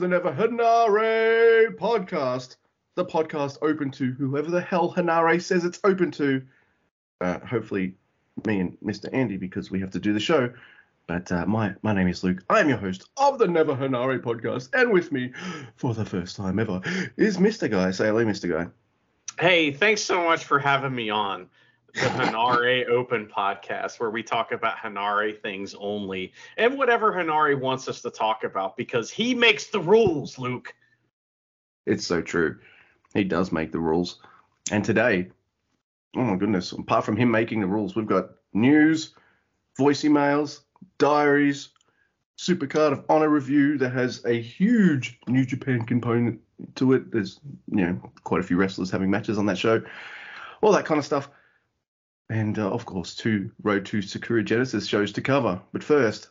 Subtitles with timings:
[0.00, 2.56] the Never Henare podcast.
[2.94, 6.42] The podcast open to whoever the hell Henare says it's open to.
[7.20, 7.94] Uh, hopefully,
[8.46, 9.10] me and Mr.
[9.12, 10.50] Andy, because we have to do the show.
[11.06, 12.42] But uh, my my name is Luke.
[12.48, 15.32] I am your host of the Never Henare podcast, and with me,
[15.76, 16.80] for the first time ever,
[17.18, 17.70] is Mr.
[17.70, 17.90] Guy.
[17.90, 18.48] Say hello, Mr.
[18.48, 18.70] Guy.
[19.38, 21.46] Hey, thanks so much for having me on
[21.94, 27.88] the Henare Open podcast, where we talk about Henare things only and whatever Henare wants
[27.88, 30.74] us to talk about because he makes the rules, Luke.
[31.86, 32.58] It's so true.
[33.14, 34.20] He does make the rules.
[34.70, 35.30] And today,
[36.16, 39.14] oh my goodness, apart from him making the rules, we've got news,
[39.76, 40.60] voice emails,
[40.98, 41.70] diaries,
[42.38, 46.40] Supercard of Honor review that has a huge New Japan component
[46.76, 47.12] to it.
[47.12, 47.38] There's,
[47.70, 49.82] you know, quite a few wrestlers having matches on that show,
[50.62, 51.28] all that kind of stuff.
[52.30, 55.60] And uh, of course, two Road to Sakura Genesis shows to cover.
[55.72, 56.28] But first,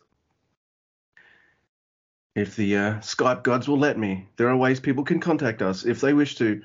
[2.34, 5.84] if the uh, Skype gods will let me, there are ways people can contact us
[5.84, 6.62] if they wish to,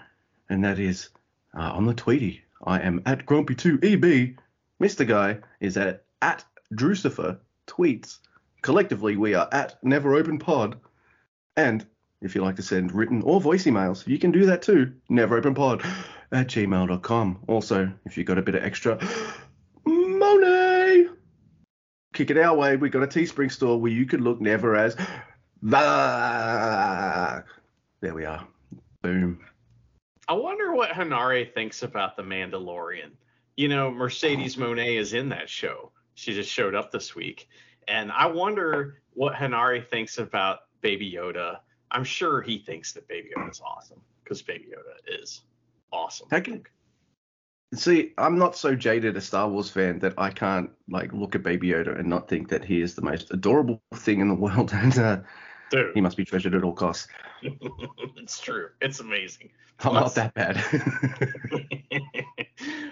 [0.50, 1.10] and that is
[1.54, 2.44] uh, on the Tweety.
[2.66, 4.38] I am at Grumpy2EB.
[4.82, 5.06] Mr.
[5.06, 8.20] Guy is at at Drewcifer tweets.
[8.62, 10.80] Collectively, we are at Never Open Pod.
[11.58, 11.86] And
[12.22, 14.94] if you like to send written or voice emails, you can do that too.
[15.12, 15.86] Neveropenpod
[16.32, 17.40] at gmail.com.
[17.48, 19.00] Also, if you've got a bit of extra
[19.86, 21.08] money,
[22.14, 22.76] kick it our way.
[22.78, 24.96] We've got a Teespring store where you could look never as
[25.62, 27.44] the.
[28.02, 28.48] There we are.
[29.02, 29.40] Boom.
[30.28, 33.12] I wonder what Henare thinks about The Mandalorian.
[33.58, 34.62] You know, Mercedes oh.
[34.62, 35.92] Monet is in that show.
[36.16, 37.48] She just showed up this week.
[37.88, 41.60] And I wonder what Henare thinks about Baby Yoda.
[41.92, 45.42] I'm sure he thinks that Baby Yoda is awesome because Baby Yoda is
[45.92, 46.28] awesome.
[46.32, 46.48] Heck,
[47.74, 51.44] See, I'm not so jaded a Star Wars fan that I can't like look at
[51.44, 54.72] Baby Yoda and not think that he is the most adorable thing in the world,
[54.74, 55.20] and uh,
[55.72, 57.08] Dude, he must be treasured at all costs.
[57.42, 58.70] it's true.
[58.82, 59.50] It's amazing.
[59.80, 60.64] I'm not that bad.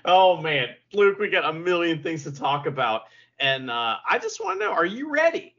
[0.05, 3.03] oh man, Luke, we got a million things to talk about,
[3.39, 5.55] and uh, I just want to know: Are you ready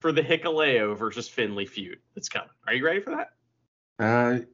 [0.00, 2.50] for the Hikuleo versus Finley feud that's coming?
[2.68, 3.30] Are you ready for that?
[3.98, 4.44] uh,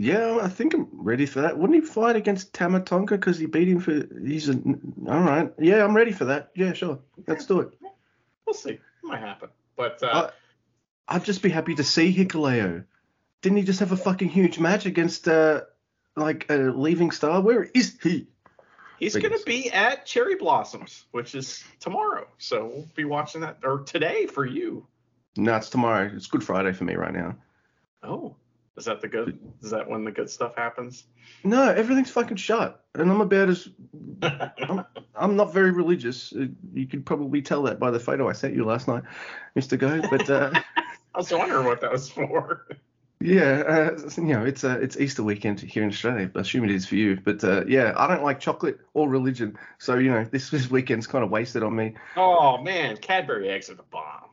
[0.00, 1.58] yeah, I think I'm ready for that.
[1.58, 4.02] Wouldn't he fight against Tama Tonga because he beat him for?
[4.24, 4.54] He's a.
[5.06, 5.52] All right.
[5.58, 6.50] Yeah, I'm ready for that.
[6.56, 7.00] Yeah, sure.
[7.26, 7.78] Let's do it.
[8.46, 8.70] We'll see.
[8.70, 10.30] It might happen, but uh, Uh,
[11.06, 12.84] I'd just be happy to see Hikuleo.
[13.42, 15.62] Didn't he just have a fucking huge match against uh
[16.16, 17.42] like a leaving star?
[17.42, 18.26] Where is he?
[18.98, 22.26] he's going to be at Cherry Blossoms, which is tomorrow.
[22.38, 24.86] So we'll be watching that, or today for you.
[25.36, 26.10] No, it's tomorrow.
[26.14, 27.36] It's Good Friday for me right now.
[28.02, 28.36] Oh,
[28.76, 29.38] is that the good?
[29.62, 31.04] Is that when the good stuff happens?
[31.44, 33.68] No, everything's fucking shut, and I'm about as
[34.22, 36.32] I'm, I'm not very religious.
[36.32, 39.02] Uh, You could probably tell that by the photo I sent you last night,
[39.54, 40.00] Mister Go.
[40.10, 40.50] But uh,
[41.14, 42.66] I was wondering what that was for.
[43.20, 43.62] yeah,
[43.96, 46.30] uh, you know, it's uh, it's Easter weekend here in Australia.
[46.34, 47.18] I assume it is for you.
[47.22, 51.06] But uh, yeah, I don't like chocolate or religion, so you know, this this weekend's
[51.06, 51.94] kind of wasted on me.
[52.16, 54.29] Oh man, Cadbury eggs are the bomb.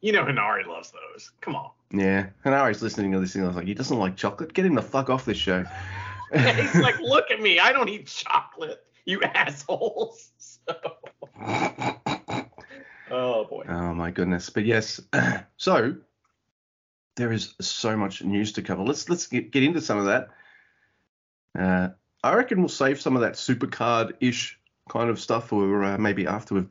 [0.00, 1.30] You know Henare loves those.
[1.40, 1.70] Come on.
[1.92, 3.44] Yeah, was listening to this thing.
[3.44, 4.52] I was like, he doesn't like chocolate.
[4.52, 5.64] Get him the fuck off this show.
[6.32, 7.58] He's like, look at me.
[7.58, 8.84] I don't eat chocolate.
[9.04, 10.30] You assholes.
[10.68, 10.74] So-
[13.10, 13.64] oh boy.
[13.68, 14.50] Oh my goodness.
[14.50, 15.00] But yes,
[15.56, 15.96] so
[17.16, 18.82] there is so much news to cover.
[18.82, 20.28] Let's let's get, get into some of that.
[21.58, 21.88] Uh,
[22.22, 24.58] I reckon we'll save some of that supercard ish
[24.88, 26.68] kind of stuff for uh, maybe after we've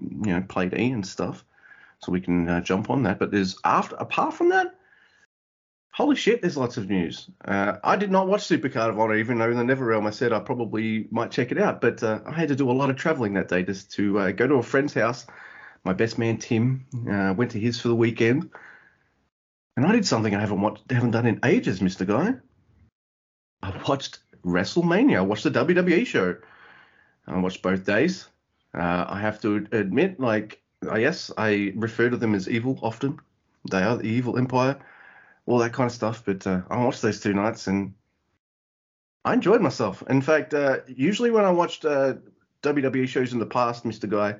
[0.00, 1.44] you know played E and stuff,
[2.00, 3.18] so we can uh, jump on that.
[3.18, 4.74] But there's after apart from that.
[5.92, 7.30] Holy shit, there's lots of news.
[7.42, 10.30] Uh, I did not watch Supercard of Honor, even though in the Neverrealm I said
[10.30, 11.80] I probably might check it out.
[11.80, 14.30] But uh, I had to do a lot of traveling that day just to uh,
[14.32, 15.24] go to a friend's house
[15.86, 18.50] my best man Tim uh, went to his for the weekend,
[19.76, 22.34] and I did something I haven't watched, haven't done in ages, Mister Guy.
[23.62, 25.18] I watched WrestleMania.
[25.18, 26.36] I watched the WWE show.
[27.28, 28.28] I watched both days.
[28.74, 33.20] Uh, I have to admit, like, yes, I refer to them as evil often.
[33.70, 34.78] They are the evil empire,
[35.46, 36.22] all that kind of stuff.
[36.24, 37.94] But uh, I watched those two nights and
[39.24, 40.02] I enjoyed myself.
[40.08, 42.14] In fact, uh, usually when I watched uh,
[42.62, 44.36] WWE shows in the past, Mister Guy,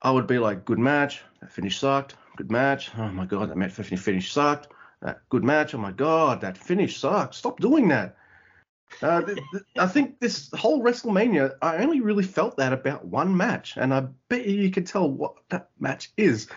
[0.00, 3.72] I would be like, good match, that finish sucked, good match, oh my god, that
[3.72, 4.68] finish sucked,
[5.00, 7.36] that good match, oh my god, that finish sucked.
[7.36, 8.16] Stop doing that.
[9.00, 13.36] Uh, th- th- I think this whole WrestleMania, I only really felt that about one
[13.36, 16.48] match, and I bet you you can tell what that match is.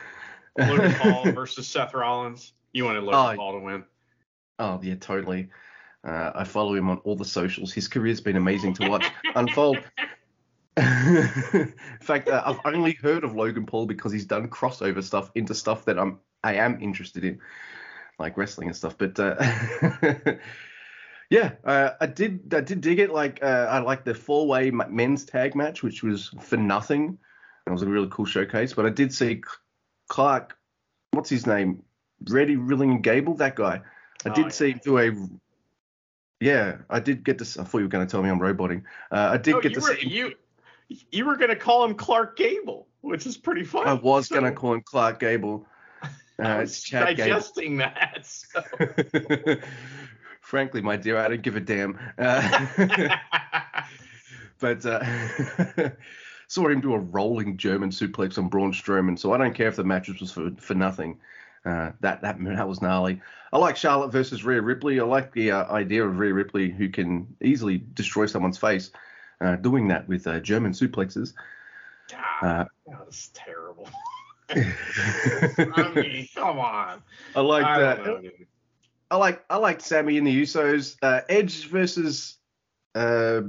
[0.57, 2.53] Logan Paul versus Seth Rollins.
[2.73, 3.83] You wanted Logan Oh, Paul to win.
[4.59, 5.49] Oh yeah, totally.
[6.05, 7.73] Uh, I follow him on all the socials.
[7.73, 9.79] His career's been amazing to watch unfold.
[10.77, 15.55] In fact, uh, I've only heard of Logan Paul because he's done crossover stuff into
[15.55, 17.39] stuff that I'm I am interested in,
[18.19, 18.97] like wrestling and stuff.
[18.97, 19.35] But uh,
[21.30, 23.12] yeah, uh, I did I did dig it.
[23.12, 27.18] Like uh, I like the four way men's tag match, which was for nothing.
[27.68, 28.74] It was a really cool showcase.
[28.74, 29.42] But I did see
[30.07, 30.57] Clark,
[31.12, 31.83] what's his name,
[32.30, 33.81] Reddy Rilling and Gable, that guy.
[34.24, 35.12] I did oh, see him do a
[36.42, 37.62] yeah, I did get to.
[37.62, 38.86] I thought you were going to tell me I'm roboting.
[39.12, 40.07] Uh, I did no, get to were, see.
[40.07, 40.33] You
[41.12, 43.89] you were going to call him Clark Gable, which is pretty funny.
[43.89, 44.36] I was so.
[44.36, 45.66] going to call him Clark Gable.
[46.38, 47.94] Uh, I was digesting Gable.
[47.95, 48.25] that.
[48.25, 48.62] So.
[50.45, 51.97] Frankly, my dear, I don't give a damn.
[52.19, 52.68] Uh,
[54.59, 55.03] but uh,
[56.47, 59.75] saw him do a rolling German suplex on Braun Strowman, so I don't care if
[59.75, 61.18] the match was for, for nothing.
[61.65, 63.19] Uh, that that that was gnarly.
[63.51, 65.00] I like Charlotte versus Rhea Ripley.
[65.00, 68.91] I like the uh, idea of Rhea Ripley who can easily destroy someone's face,
[69.41, 71.33] uh, doing that with uh, German suplexes.
[72.12, 73.89] God, that was terrible.
[74.50, 77.01] I mean, come on.
[77.36, 78.31] I like that.
[79.11, 80.97] I like I like Sami and the Usos.
[81.01, 82.37] Uh, Edge versus
[82.95, 83.41] uh,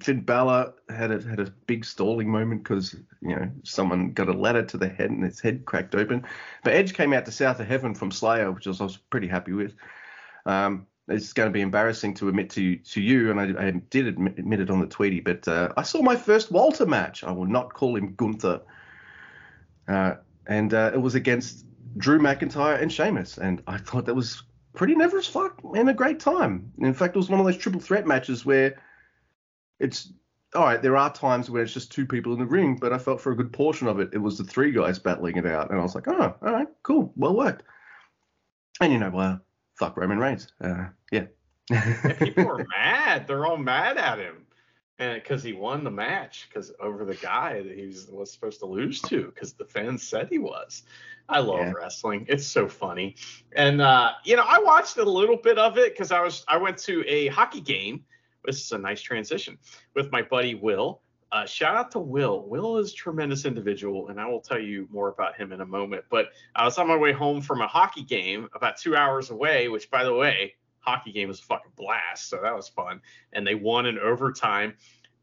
[0.00, 4.32] Finn Balor had a had a big stalling moment because you know someone got a
[4.32, 6.24] ladder to the head and its head cracked open.
[6.64, 9.52] But Edge came out to South of Heaven from Slayer, which I was pretty happy
[9.52, 9.74] with.
[10.46, 14.06] Um, it's going to be embarrassing to admit to to you, and I, I did
[14.06, 17.22] admit, admit, it on the Tweety, but uh, I saw my first Walter match.
[17.22, 18.62] I will not call him Gunther,
[19.88, 20.14] uh,
[20.46, 21.66] and uh, it was against
[21.98, 24.42] Drew McIntyre and Sheamus, and I thought that was
[24.74, 26.72] pretty never as fuck and a great time.
[26.78, 28.80] In fact, it was one of those triple threat matches where
[29.78, 30.12] it's
[30.54, 30.82] all right.
[30.82, 33.32] There are times where it's just two people in the ring, but I felt for
[33.32, 35.82] a good portion of it, it was the three guys battling it out, and I
[35.82, 37.62] was like, oh, all right, cool, well worked.
[38.80, 39.40] And you know, well,
[39.78, 40.52] fuck Roman Reigns.
[40.60, 41.26] Uh, yeah.
[42.18, 43.26] people are mad.
[43.26, 44.46] They're all mad at him,
[45.02, 48.60] and because he won the match, because over the guy that he was, was supposed
[48.60, 50.82] to lose to, because the fans said he was.
[51.28, 51.72] I love yeah.
[51.72, 52.26] wrestling.
[52.28, 53.16] It's so funny,
[53.54, 56.56] and uh, you know, I watched a little bit of it because I was I
[56.56, 58.04] went to a hockey game
[58.44, 59.58] this is a nice transition
[59.94, 61.00] with my buddy Will.
[61.30, 62.46] Uh, shout out to Will.
[62.46, 65.66] Will is a tremendous individual, and I will tell you more about him in a
[65.66, 66.04] moment.
[66.10, 69.68] But I was on my way home from a hockey game about two hours away,
[69.68, 72.28] which, by the way, hockey game was a fucking blast.
[72.28, 73.00] So that was fun.
[73.32, 74.74] And they won in overtime,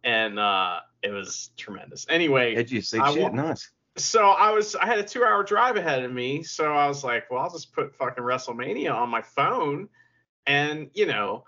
[0.03, 2.05] and uh, it was tremendous.
[2.09, 3.33] Anyway, did you see shit?
[3.33, 3.69] Nice.
[3.97, 7.29] So I was, I had a two-hour drive ahead of me, so I was like,
[7.29, 9.89] well, I'll just put fucking WrestleMania on my phone,
[10.47, 11.43] and you know,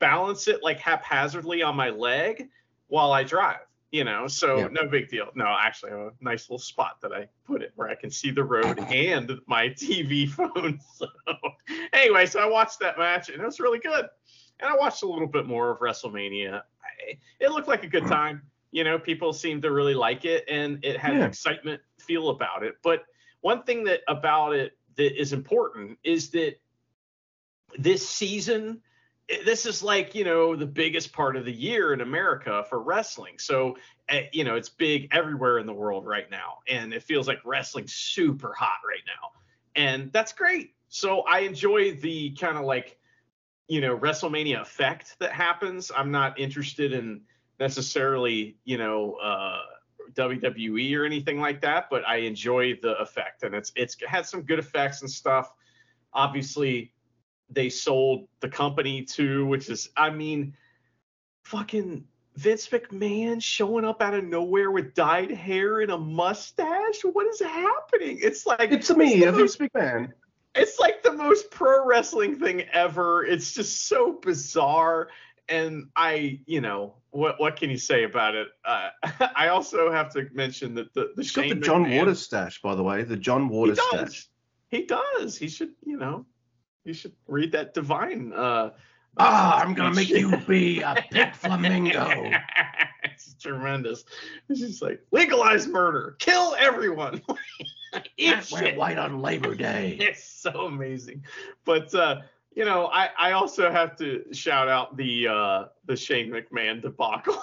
[0.00, 2.48] balance it like haphazardly on my leg
[2.88, 3.60] while I drive.
[3.92, 4.68] You know, so yeah.
[4.72, 5.28] no big deal.
[5.34, 8.42] No, actually, a nice little spot that I put it where I can see the
[8.42, 10.80] road and my TV phone.
[10.94, 11.06] So
[11.92, 14.06] anyway, so I watched that match and it was really good.
[14.60, 16.54] And I watched a little bit more of WrestleMania.
[16.54, 18.08] I, it looked like a good hmm.
[18.08, 18.42] time.
[18.70, 21.18] You know, people seemed to really like it and it had yeah.
[21.18, 22.76] an excitement feel about it.
[22.82, 23.04] But
[23.42, 26.54] one thing that about it that is important is that
[27.78, 28.80] this season
[29.44, 33.38] this is like you know the biggest part of the year in america for wrestling.
[33.38, 33.76] So
[34.08, 37.38] uh, you know it's big everywhere in the world right now and it feels like
[37.44, 39.30] wrestling's super hot right now.
[39.74, 40.74] And that's great.
[40.88, 42.98] So i enjoy the kind of like
[43.68, 45.90] you know wrestlemania effect that happens.
[45.96, 47.22] I'm not interested in
[47.58, 49.60] necessarily you know uh
[50.14, 54.42] wwe or anything like that but i enjoy the effect and it's it's had some
[54.42, 55.52] good effects and stuff.
[56.12, 56.92] Obviously
[57.54, 60.54] they sold the company to, which is, I mean,
[61.44, 62.04] fucking
[62.36, 67.02] Vince McMahon showing up out of nowhere with dyed hair and a mustache.
[67.02, 68.18] What is happening?
[68.22, 70.12] It's like it's me, Vince McMahon.
[70.54, 73.24] It's like the most pro wrestling thing ever.
[73.24, 75.08] It's just so bizarre.
[75.48, 78.48] And I, you know, what what can you say about it?
[78.64, 78.90] Uh,
[79.36, 82.62] I also have to mention that the the He's got the John McMahon, Waters stash,
[82.62, 84.28] by the way, the John Waters he stash.
[84.70, 85.36] He does.
[85.36, 86.24] He should, you know,
[86.84, 88.32] you should read that divine.
[88.32, 88.70] Uh,
[89.18, 92.30] ah, I'm gonna make you be a pit flamingo.
[93.04, 94.04] it's tremendous.
[94.48, 97.22] It's just like legalize murder, kill everyone.
[98.52, 99.98] Went white on Labor Day.
[100.00, 101.24] It's so amazing.
[101.64, 102.22] But uh,
[102.54, 107.40] you know, I, I also have to shout out the uh, the Shane McMahon debacle.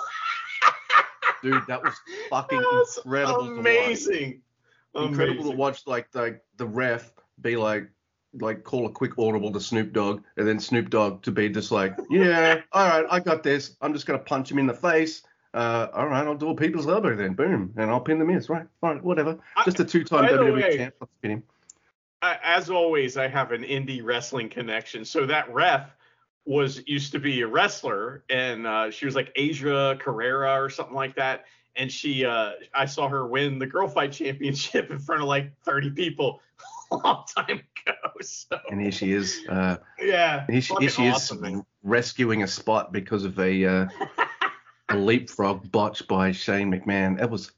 [1.42, 1.94] Dude, that was
[2.30, 3.60] fucking that was incredible.
[3.60, 4.42] Amazing.
[4.96, 7.90] To incredible to watch like the the ref be like
[8.34, 11.72] like call a quick audible to Snoop Dogg, and then Snoop Dogg to be just
[11.72, 13.76] like, yeah, all right, I got this.
[13.82, 15.24] I'm just gonna punch him in the face.
[15.54, 18.50] Uh, all right, I'll do a people's elbow then, boom, and I'll pin the miss.
[18.50, 19.40] Right, all right, whatever.
[19.66, 20.96] Just a two-time WWE champ.
[21.00, 21.44] Let's pin him.
[22.22, 25.96] As always, I have an indie wrestling connection, so that ref
[26.46, 30.96] was used to be a wrestler, and uh, she was like Asia Carrera or something
[30.96, 31.46] like that.
[31.76, 35.52] And she, uh, I saw her win the girl fight championship in front of like
[35.64, 36.42] 30 people
[37.04, 37.94] long time ago.
[38.22, 39.42] So And here she is.
[39.48, 41.66] Uh, yeah, here she, here she awesome, is man.
[41.84, 43.88] rescuing a spot because of a uh,
[44.90, 47.22] a leapfrog botch by Shane McMahon.
[47.22, 47.52] It was.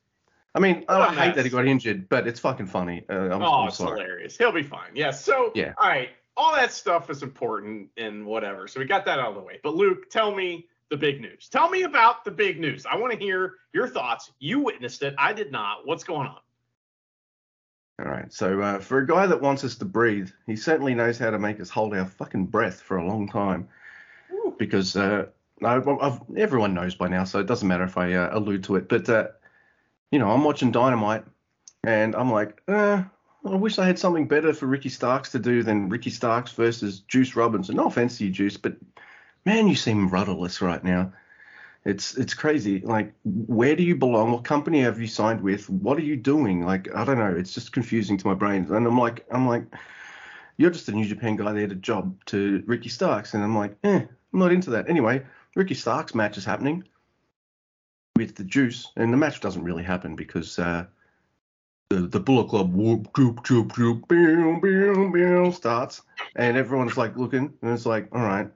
[0.54, 3.06] I mean, I What a hate that he got injured, but it's fucking funny.
[3.10, 4.02] Uh, I'm, oh, I'm it's sorry.
[4.02, 4.38] hilarious.
[4.38, 4.90] He'll be fine.
[4.94, 5.12] Yeah.
[5.12, 5.74] So, Yeah.
[5.78, 6.10] all right.
[6.36, 8.68] All that stuff is important and whatever.
[8.68, 9.60] So we got that out of the way.
[9.64, 11.48] But Luke, tell me the big news.
[11.48, 12.86] Tell me about the big news.
[12.86, 14.32] I want to hear your thoughts.
[14.40, 15.16] You witnessed it.
[15.18, 15.88] I did not.
[15.88, 16.40] What's going on?
[18.02, 18.34] All right.
[18.34, 21.38] So uh, for a guy that wants us to breathe, he certainly knows how to
[21.38, 23.68] make us hold our fucking breath for a long time.
[24.32, 24.56] Woo.
[24.58, 25.26] Because uh,
[25.64, 28.78] I, I've, everyone knows by now, so it doesn't matter if I uh, allude to
[28.78, 28.90] it.
[28.90, 29.28] But uh,
[30.12, 31.26] you know, I'm watching Dynamite,
[31.84, 33.04] and I'm like, uh,
[33.46, 37.02] I wish I had something better for Ricky Starks to do than Ricky Starks versus
[37.02, 37.76] Juice Robinson.
[37.76, 38.78] No offense to you, Juice, but
[39.46, 41.14] man, you seem rudderless right now.
[41.84, 42.80] It's it's crazy.
[42.82, 44.32] Like, where do you belong?
[44.32, 45.68] What company have you signed with?
[45.70, 46.64] What are you doing?
[46.64, 47.34] Like, I don't know.
[47.36, 48.68] It's just confusing to my brain.
[48.70, 49.66] And I'm like, I'm like,
[50.58, 53.76] you're just a New Japan guy there to job to Ricky Starks, and I'm like,
[53.84, 54.02] eh,
[54.34, 54.90] I'm not into that.
[54.90, 55.24] Anyway,
[55.56, 56.84] Ricky Starks match is happening
[58.16, 60.86] with the Juice, and the match doesn't really happen because uh,
[61.90, 66.04] the the Bullet Club whoop droop droop droop boom boom boom starts,
[66.36, 68.50] and everyone's like looking, and it's like, all right,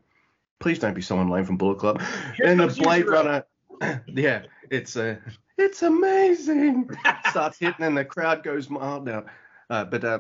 [0.60, 2.02] please don't be someone lame from Bullet Club.
[2.38, 3.08] Here and the Blade.
[3.08, 3.46] Runner,
[4.08, 5.18] yeah, it's uh,
[5.58, 6.90] it's amazing.
[7.30, 9.26] Starts hitting, and the crowd goes wild now.
[9.70, 10.20] Uh, but uh,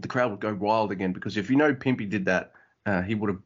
[0.00, 2.52] the crowd would go wild again because if you know Pimpy did that,
[2.86, 3.40] uh, he would have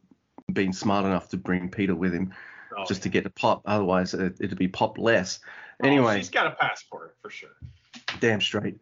[0.53, 2.33] been smart enough to bring Peter with him
[2.77, 3.63] Oh, just to get the pop.
[3.67, 5.41] Otherwise, it, it'd be pop less.
[5.83, 7.51] oh, Anyway, she's got a passport for sure.
[8.21, 8.79] damn straight.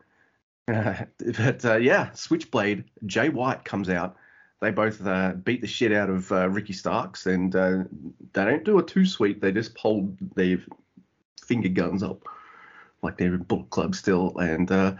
[0.73, 0.95] Uh,
[1.37, 4.17] but uh, yeah, Switchblade, Jay White comes out.
[4.61, 7.85] They both uh, beat the shit out of uh, Ricky Starks, and uh,
[8.33, 9.41] they don't do a too sweet.
[9.41, 10.59] They just hold their
[11.43, 12.29] finger guns up
[13.03, 14.95] like they're in Bullet Club still, and uh,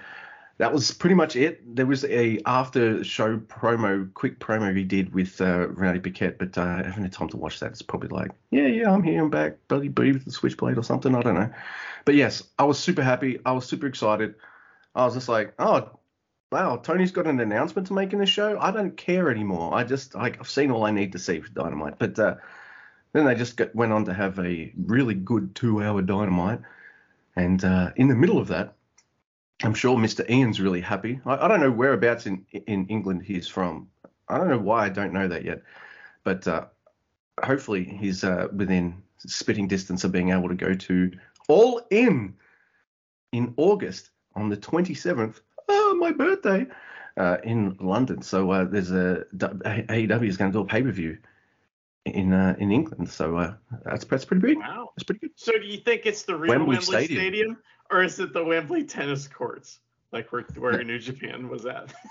[0.59, 1.77] that was pretty much it.
[1.77, 6.57] There was a after show promo, quick promo he did with uh, Renee Paquette, but
[6.57, 7.73] I haven't had time to watch that.
[7.73, 10.83] It's probably like, yeah, yeah, I'm here, I'm back, bloody booty with the Switchblade or
[10.83, 11.15] something.
[11.15, 11.51] I don't know.
[12.05, 13.39] But yes, I was super happy.
[13.45, 14.35] I was super excited.
[14.95, 15.99] I was just like, oh,
[16.51, 18.59] wow, Tony's got an announcement to make in the show.
[18.59, 19.75] I don't care anymore.
[19.75, 21.99] I just like I've seen all I need to see for Dynamite.
[21.99, 22.37] But uh,
[23.13, 26.61] then they just got, went on to have a really good two-hour Dynamite,
[27.37, 28.75] and uh, in the middle of that,
[29.63, 30.29] I'm sure Mr.
[30.29, 31.21] Ian's really happy.
[31.25, 33.89] I, I don't know whereabouts in in England he's from.
[34.29, 35.63] I don't know why I don't know that yet,
[36.25, 36.67] but uh,
[37.43, 41.13] hopefully he's uh, within spitting distance of being able to go to
[41.49, 42.35] All In
[43.33, 45.41] in August on the 27th.
[45.91, 46.67] Oh, my birthday
[47.17, 48.23] uh, in London.
[48.23, 51.19] So uh, there's a AEW is going to do a pay per view
[52.05, 53.11] in uh, in England.
[53.11, 53.55] So uh,
[53.85, 54.59] that's that's pretty big.
[54.59, 54.93] Wow.
[54.97, 55.33] That's pretty good.
[55.35, 57.21] So do you think it's the real Wembley Wembley, Stadium.
[57.21, 57.59] Stadium.
[57.91, 59.81] or is it the Wembley tennis courts,
[60.13, 61.93] like where where New Japan was at?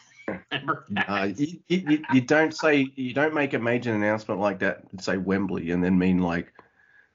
[1.07, 5.01] Uh, you, you, you don't say you don't make a major announcement like that and
[5.01, 6.53] say Wembley and then mean like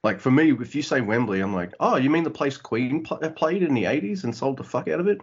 [0.03, 3.05] like for me if you say Wembley I'm like oh you mean the place Queen
[3.05, 5.21] pl- played in the 80s and sold the fuck out of it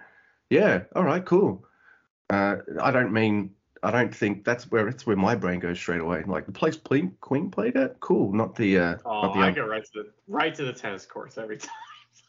[0.51, 1.65] yeah all right cool
[2.29, 3.51] uh, I don't mean
[3.83, 6.77] I don't think that's where that's where my brain goes straight away like the place
[6.77, 9.91] Queen Queen played at cool not the uh oh, not the I go right to
[9.93, 11.69] the right to the tennis courts every time.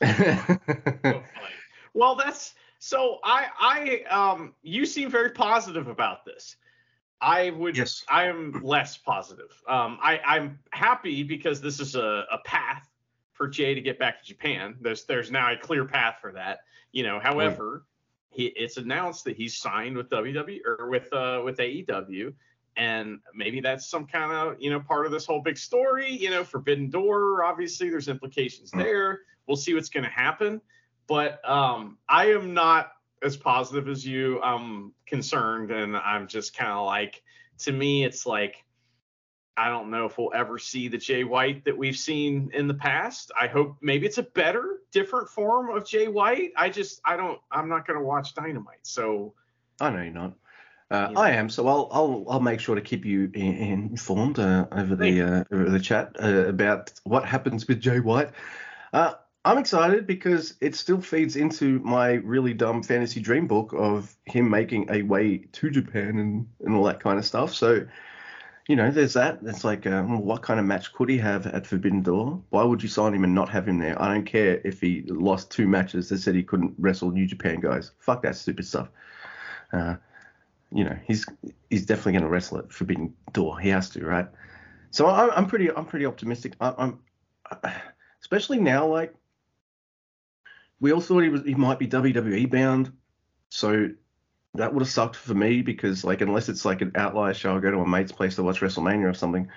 [0.01, 1.23] So
[1.95, 3.19] well, that's so.
[3.23, 4.55] I I um.
[4.63, 6.57] You seem very positive about this.
[7.21, 7.77] I would.
[7.77, 9.51] yes I am less positive.
[9.69, 9.99] Um.
[10.03, 12.89] I I'm happy because this is a a path
[13.33, 14.77] for Jay to get back to Japan.
[14.81, 16.61] There's there's now a clear path for that.
[16.93, 17.21] You know.
[17.21, 17.85] However,
[18.33, 22.33] he it's announced that he's signed with WWE or with uh with AEW.
[22.77, 26.11] And maybe that's some kind of, you know, part of this whole big story.
[26.11, 28.79] You know, Forbidden Door, obviously, there's implications Mm.
[28.83, 29.21] there.
[29.47, 30.61] We'll see what's going to happen.
[31.07, 34.41] But um, I am not as positive as you.
[34.41, 37.23] I'm concerned, and I'm just kind of like,
[37.59, 38.65] to me, it's like,
[39.57, 42.75] I don't know if we'll ever see the Jay White that we've seen in the
[42.75, 43.33] past.
[43.39, 46.53] I hope maybe it's a better, different form of Jay White.
[46.57, 48.81] I just, I don't, I'm not going to watch Dynamite.
[48.83, 49.35] So,
[49.81, 50.33] I know you're not.
[50.91, 51.19] Uh, Yeah.
[51.19, 54.95] I am, so I'll I'll I'll make sure to keep you in, informed uh, over
[54.95, 58.31] the uh, over the chat uh, about what happens with Jay White.
[58.93, 64.15] Uh, I'm excited because it still feeds into my really dumb fantasy dream book of
[64.27, 67.55] him making a way to Japan and, and all that kind of stuff.
[67.55, 67.87] So,
[68.73, 69.41] you know, there's that.
[69.45, 72.43] It's like, um, what kind of match could he have at Forbidden Door?
[72.49, 74.01] Why would you sign him and not have him there?
[74.01, 77.61] I don't care if he lost two matches that said he couldn't wrestle New Japan
[77.61, 77.91] guys.
[77.99, 78.89] Fuck that stupid stuff.
[79.75, 79.97] Uh,
[80.71, 81.27] you know, he's
[81.69, 83.61] he's definitely going to wrestle at Forbidden Door.
[83.61, 84.29] He has to, right?
[84.91, 86.55] So I'm, I'm pretty I'm pretty optimistic.
[86.59, 86.99] I, I'm
[88.23, 89.13] especially now like
[90.81, 92.91] we all thought he was he might be WWE bound,
[93.51, 93.91] so
[94.55, 97.61] that would have sucked for me because like unless it's like an outlier show, I
[97.61, 99.49] go to a mate's place to watch WrestleMania or something.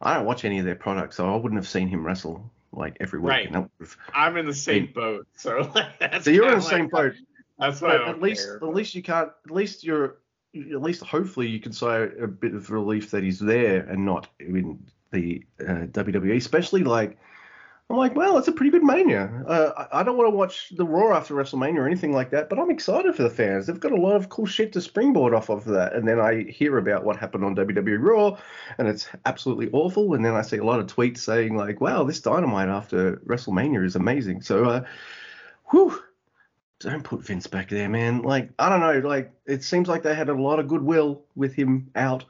[0.00, 2.96] I don't watch any of their products, so I wouldn't have seen him wrestle like
[3.00, 3.30] every week.
[3.30, 3.68] Right.
[4.14, 5.70] I'm in the same boat, so
[6.00, 7.14] that's So you're in the same boat.
[7.58, 8.56] That's why I But don't at least care.
[8.56, 10.18] at least you can't at least you're
[10.54, 14.28] at least hopefully you can say a bit of relief that he's there and not
[14.40, 14.78] in
[15.10, 17.18] the uh, WWE, especially like
[17.90, 19.44] I'm like, well, it's a pretty good Mania.
[19.46, 22.58] Uh, I don't want to watch the Raw after WrestleMania or anything like that, but
[22.58, 23.66] I'm excited for the fans.
[23.66, 25.94] They've got a lot of cool shit to springboard off of that.
[25.94, 28.38] And then I hear about what happened on WWE Raw,
[28.76, 30.12] and it's absolutely awful.
[30.12, 33.82] And then I see a lot of tweets saying like, wow, this Dynamite after WrestleMania
[33.82, 34.42] is amazing.
[34.42, 34.84] So, uh,
[35.70, 35.98] whew,
[36.80, 38.20] don't put Vince back there, man.
[38.20, 39.08] Like, I don't know.
[39.08, 42.26] Like, it seems like they had a lot of goodwill with him out.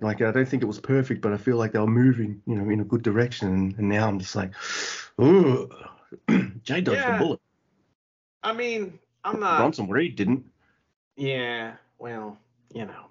[0.00, 2.54] Like, I don't think it was perfect, but I feel like they were moving, you
[2.54, 3.74] know, in a good direction.
[3.76, 4.52] And, now I'm just like,
[5.20, 5.68] ooh,
[6.62, 7.12] Jay dodged Yeah.
[7.18, 7.40] the bullet.
[8.42, 9.58] I mean, I'm not.
[9.58, 10.46] Bronson Reed didn't.
[11.16, 12.38] Yeah, well,
[12.72, 13.06] you know,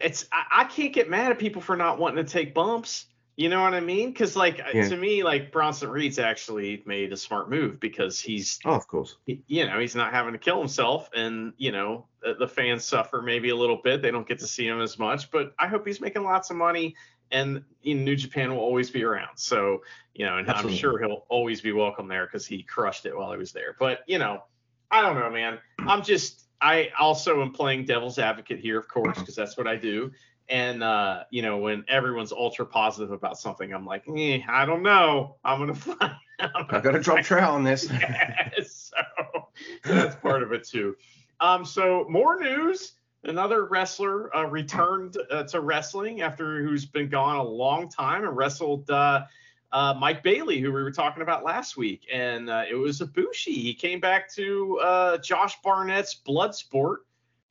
[0.00, 3.06] it's I, I can't get mad at people for not wanting to take bumps.
[3.36, 4.10] You know what I mean?
[4.10, 4.88] Because like uh, Yeah.
[4.88, 9.16] to me, like Bronson Reed's actually made a smart move because he's Oh, of course.
[9.26, 12.84] he- you know he's not having to kill himself, and you know the, the fans
[12.84, 14.02] suffer maybe a little bit.
[14.02, 16.56] They don't get to see him as much, but I hope he's making lots of
[16.56, 16.94] money.
[17.32, 19.36] And in New Japan will always be around.
[19.36, 19.82] So,
[20.14, 20.72] you know, and Absolutely.
[20.72, 23.76] I'm sure he'll always be welcome there because he crushed it while he was there.
[23.78, 24.42] But, you know,
[24.90, 25.60] I don't know, man.
[25.78, 29.20] I'm just I also am playing devil's advocate here, of course, uh-huh.
[29.20, 30.10] because that's what I do.
[30.50, 34.82] And uh, you know, when everyone's ultra positive about something, I'm like, eh, I don't
[34.82, 35.36] know.
[35.44, 36.12] I'm gonna find.
[36.40, 37.88] I'm got to drop trail on this.
[37.90, 39.48] Yes, so
[39.84, 40.96] that's part of it too.
[41.40, 42.92] Um, so more news.
[43.22, 48.34] Another wrestler uh, returned uh, to wrestling after who's been gone a long time and
[48.34, 49.26] wrestled uh,
[49.72, 53.52] uh, Mike Bailey, who we were talking about last week, and uh, it was Ibushi.
[53.52, 56.96] He came back to uh, Josh Barnett's Bloodsport,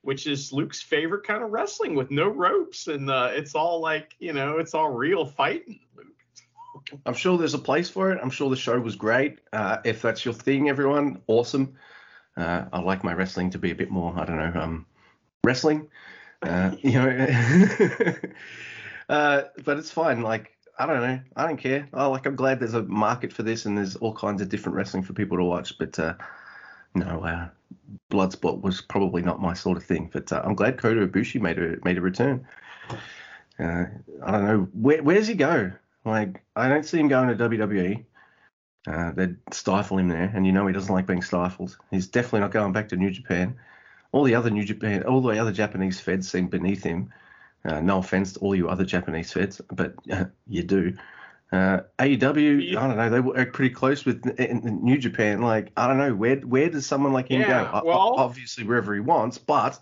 [0.01, 4.15] which is Luke's favorite kind of wrestling with no ropes, and uh, it's all like
[4.19, 5.79] you know, it's all real fighting.
[5.95, 6.07] Luke.
[7.05, 8.19] I'm sure there's a place for it.
[8.21, 9.39] I'm sure the show was great.
[9.51, 11.75] Uh, if that's your thing, everyone, awesome.
[12.37, 14.85] Uh, I like my wrestling to be a bit more, I don't know, um,
[15.43, 15.89] wrestling.
[16.41, 18.15] Uh, you know,
[19.09, 20.21] uh, but it's fine.
[20.21, 21.89] Like I don't know, I don't care.
[21.93, 24.77] I like I'm glad there's a market for this and there's all kinds of different
[24.77, 25.77] wrestling for people to watch.
[25.77, 26.13] But uh,
[26.95, 27.49] no, uh,
[28.11, 30.09] Bloodsport was probably not my sort of thing.
[30.11, 32.47] But uh, I'm glad Kota Ibushi made a made a return.
[33.59, 33.85] Uh,
[34.23, 35.71] I don't know where does he go.
[36.05, 38.05] Like I don't see him going to WWE.
[38.87, 41.77] Uh, they'd stifle him there, and you know he doesn't like being stifled.
[41.91, 43.55] He's definitely not going back to New Japan.
[44.11, 47.11] All the other New Japan, all the other Japanese feds seem beneath him.
[47.65, 50.93] Uh, no offense to all you other Japanese feds, but uh, you do.
[51.51, 52.75] Uh, AEW.
[52.75, 55.41] I don't know, they were pretty close with in, in New Japan.
[55.41, 57.81] Like I don't know, where where does someone like him Yeah, go?
[57.85, 59.79] Well- obviously wherever he wants, but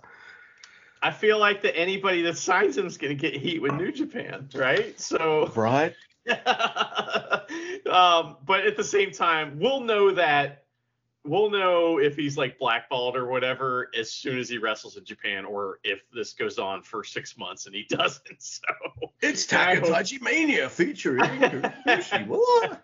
[1.01, 3.91] I feel like that anybody that signs him is going to get heat with New
[3.91, 4.99] Japan, right?
[4.99, 5.93] So, right,
[7.87, 10.63] um, but at the same time, we'll know that
[11.27, 15.45] we'll know if he's like blackballed or whatever as soon as he wrestles in Japan,
[15.45, 18.41] or if this goes on for six months and he doesn't.
[18.41, 18.61] So,
[19.21, 21.21] it's Takatachi Mania featuring.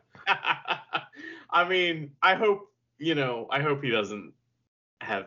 [1.49, 4.33] I mean, I hope you know, I hope he doesn't
[5.01, 5.25] have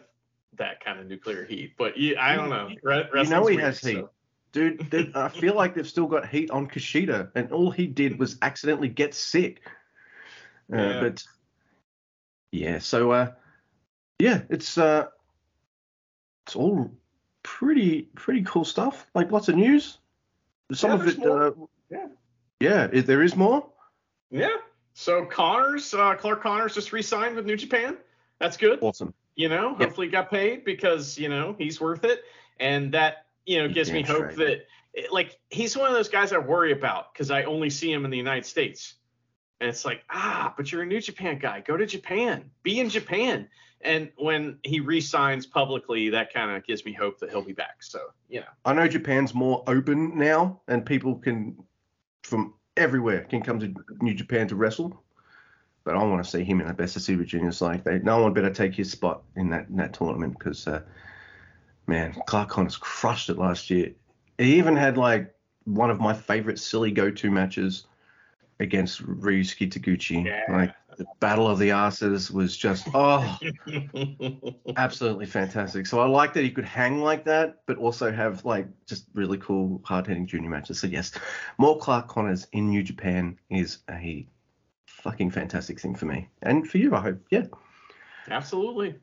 [0.55, 2.71] that kind of nuclear heat, but yeah, I don't know.
[2.83, 3.95] Re- You know he weird, has heat.
[3.97, 4.11] so-
[4.53, 8.19] Dude, dude, I feel like they've still got heat on Kushida, and all he did
[8.19, 9.61] was accidentally get sick.
[10.73, 11.01] Uh, Yeah.
[11.01, 11.25] But
[12.53, 13.33] yeah, so uh,
[14.19, 15.07] yeah, it's uh,
[16.47, 16.91] it's all
[17.43, 19.07] pretty pretty cool stuff.
[19.15, 19.99] Like lots of news.
[20.73, 21.51] Some Yeah, of it, uh,
[21.91, 22.07] Yeah.
[22.61, 23.71] yeah, there is more.
[24.31, 24.57] Yeah.
[24.95, 27.99] So Connors, uh, Clark Connors just re-signed with New Japan.
[28.39, 28.79] That's good.
[28.83, 29.15] Awesome.
[29.37, 29.79] You know, Yep.
[29.79, 32.25] hopefully he got paid because you know he's worth it,
[32.59, 34.63] and that you know gives me hope straight.
[34.95, 38.05] that like he's one of those guys I worry about because I only see him
[38.07, 38.95] in the United States,
[39.61, 41.61] and it's like ah, but you're a New Japan guy.
[41.61, 42.51] Go to Japan.
[42.63, 43.49] Be in Japan.
[43.83, 47.83] And when he re-signs publicly, that kind of gives me hope that he'll be back.
[47.83, 48.47] So you know.
[48.65, 51.57] I know Japan's more open now, and people can
[52.23, 55.03] from everywhere can come to New Japan to wrestle.
[55.85, 57.61] But I want to see him in the best of Super Juniors.
[57.63, 60.83] Like they, no one better take his spot in that in that tournament because, uh,
[61.87, 63.93] man, Clark Connors crushed it last year.
[64.37, 65.33] He even had like
[65.65, 67.87] one of my favorite silly go-to matches
[68.61, 70.25] against Ryusuke Taguchi.
[70.25, 70.43] Yeah.
[70.49, 73.39] Like the Battle of the Asses was just oh,
[74.77, 75.87] absolutely fantastic.
[75.87, 79.39] So I like that he could hang like that, but also have like just really
[79.39, 80.81] cool hard hitting junior matches.
[80.81, 81.13] So yes,
[81.59, 84.27] more Clark Connors in New Japan is a
[84.87, 86.95] fucking fantastic thing for me and for you.
[86.95, 87.21] I hope.
[87.31, 87.47] Yeah.
[88.31, 88.97] Absolutely.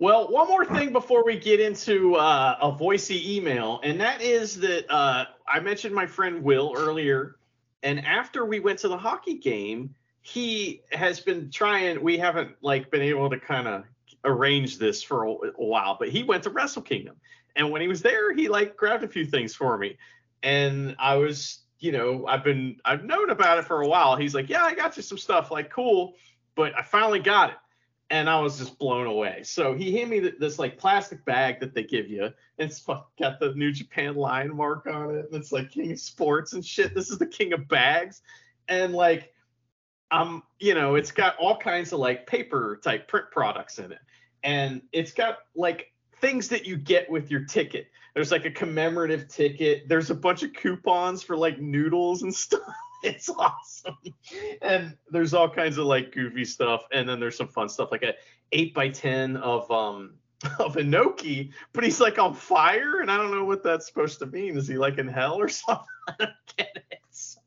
[0.00, 4.60] Well, one more thing before we get into uh, a voicey email, and that is
[4.60, 7.37] that uh, I mentioned my friend Will earlier,
[7.82, 12.02] and after we went to the hockey game, he has been trying.
[12.02, 13.84] We haven't like been able to kind of
[14.24, 17.16] arrange this for a, a while, but he went to Wrestle Kingdom,
[17.56, 19.96] and when he was there, he like grabbed a few things for me,
[20.42, 24.16] and I was, you know, I've been I've known about it for a while.
[24.16, 26.14] He's like, yeah, I got you some stuff, like cool,
[26.54, 27.56] but I finally got it
[28.10, 29.42] and I was just blown away.
[29.42, 32.32] So he handed me this like plastic bag that they give you.
[32.56, 35.26] It's got the New Japan lion mark on it.
[35.26, 36.94] And it's like King of Sports and shit.
[36.94, 38.22] This is the King of Bags,
[38.68, 39.32] and like,
[40.10, 44.00] um, you know, it's got all kinds of like paper type print products in it,
[44.42, 47.88] and it's got like things that you get with your ticket.
[48.14, 49.88] There's like a commemorative ticket.
[49.88, 52.62] There's a bunch of coupons for like noodles and stuff.
[53.02, 53.96] it's awesome.
[54.62, 58.02] And there's all kinds of like goofy stuff, and then there's some fun stuff like
[58.02, 58.14] a
[58.52, 60.14] eight by ten of um
[60.58, 64.26] of Inoki, but he's like on fire, and I don't know what that's supposed to
[64.26, 64.56] mean.
[64.56, 65.84] Is he like in hell or something?
[66.08, 67.00] I don't get it.
[67.10, 67.40] So.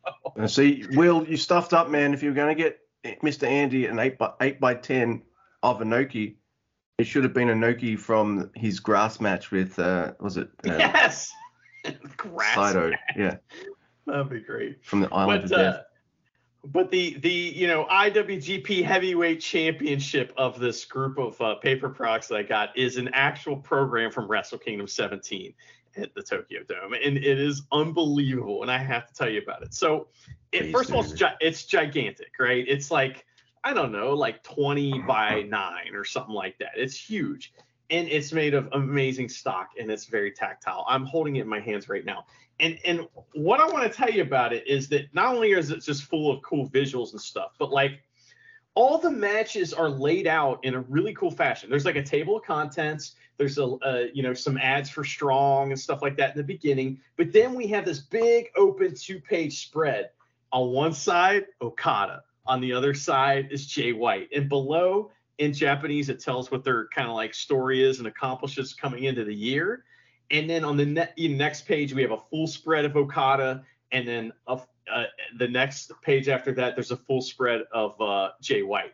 [0.48, 2.14] See, Will, you stuffed up, man.
[2.14, 2.80] If you're gonna get
[3.24, 3.48] Mr.
[3.48, 5.24] Andy an eight by eight by ten
[5.64, 6.36] of Inoki,
[6.98, 11.32] it should have been Inoki from his grass match with uh was it uh, yes
[12.18, 12.90] grass Saito.
[12.90, 13.00] Match.
[13.16, 13.36] Yeah.
[14.06, 14.84] That'd be great.
[14.84, 15.76] From the island but, of death.
[15.76, 15.84] Uh,
[16.64, 22.28] but the the you know IWGP Heavyweight Championship of this group of uh, paper products
[22.28, 25.54] that I got is an actual program from Wrestle Kingdom 17
[25.98, 28.62] at the Tokyo Dome, and it is unbelievable.
[28.62, 29.74] And I have to tell you about it.
[29.74, 30.08] So,
[30.52, 32.64] it, first of all, it's, gi- it's gigantic, right?
[32.68, 33.26] It's like
[33.64, 36.72] I don't know, like 20 by nine or something like that.
[36.76, 37.54] It's huge,
[37.90, 40.86] and it's made of amazing stock, and it's very tactile.
[40.88, 42.26] I'm holding it in my hands right now
[42.62, 45.71] and and what I want to tell you about it is that not only is
[45.71, 48.04] it just full of cool visuals and stuff, but like
[48.76, 51.69] all the matches are laid out in a really cool fashion.
[51.69, 53.15] There's like a table of contents.
[53.38, 56.43] There's a uh, you know some ads for Strong and stuff like that in the
[56.43, 60.12] beginning, but then we have this big open two-page spread.
[60.54, 62.24] On one side, Okada.
[62.45, 66.88] On the other side is Jay White, and below in Japanese it tells what their
[66.93, 69.84] kind of like story is and accomplishes coming into the year.
[70.32, 74.08] And then on the ne- next page, we have a full spread of Okada, and
[74.08, 74.60] then a,
[74.91, 75.04] uh,
[75.38, 78.94] the next page after that, there's a full spread of uh, Jay White.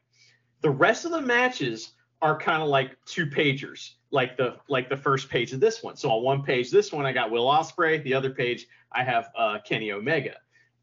[0.61, 4.97] The rest of the matches are kind of like two pagers, like the like the
[4.97, 5.95] first page of this one.
[5.95, 8.03] So on one page, this one I got Will Ospreay.
[8.03, 10.35] The other page I have uh, Kenny Omega,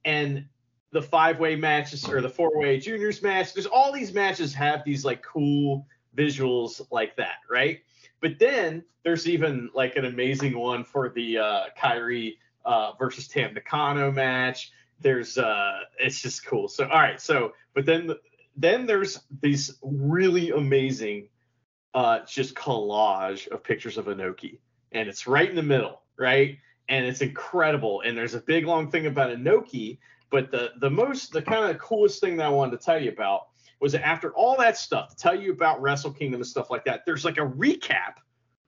[0.04, 0.46] and
[0.92, 3.52] the five-way matches or the four-way juniors match.
[3.52, 7.80] There's all these matches have these like cool visuals like that, right?
[8.20, 13.54] But then there's even like an amazing one for the uh, Kairi uh, versus Tam
[13.54, 14.72] Nakano match.
[15.00, 16.68] There's uh, it's just cool.
[16.68, 18.10] So all right, so but then
[18.56, 21.28] then there's these really amazing
[21.92, 24.58] uh, just collage of pictures of Inoki,
[24.92, 26.58] and it's right in the middle, right?
[26.88, 28.02] And it's incredible.
[28.02, 29.98] And there's a big long thing about Inoki,
[30.30, 33.10] but the the most the kind of coolest thing that I wanted to tell you
[33.10, 33.48] about
[33.84, 36.86] was that after all that stuff, to tell you about Wrestle Kingdom and stuff like
[36.86, 38.14] that, there's like a recap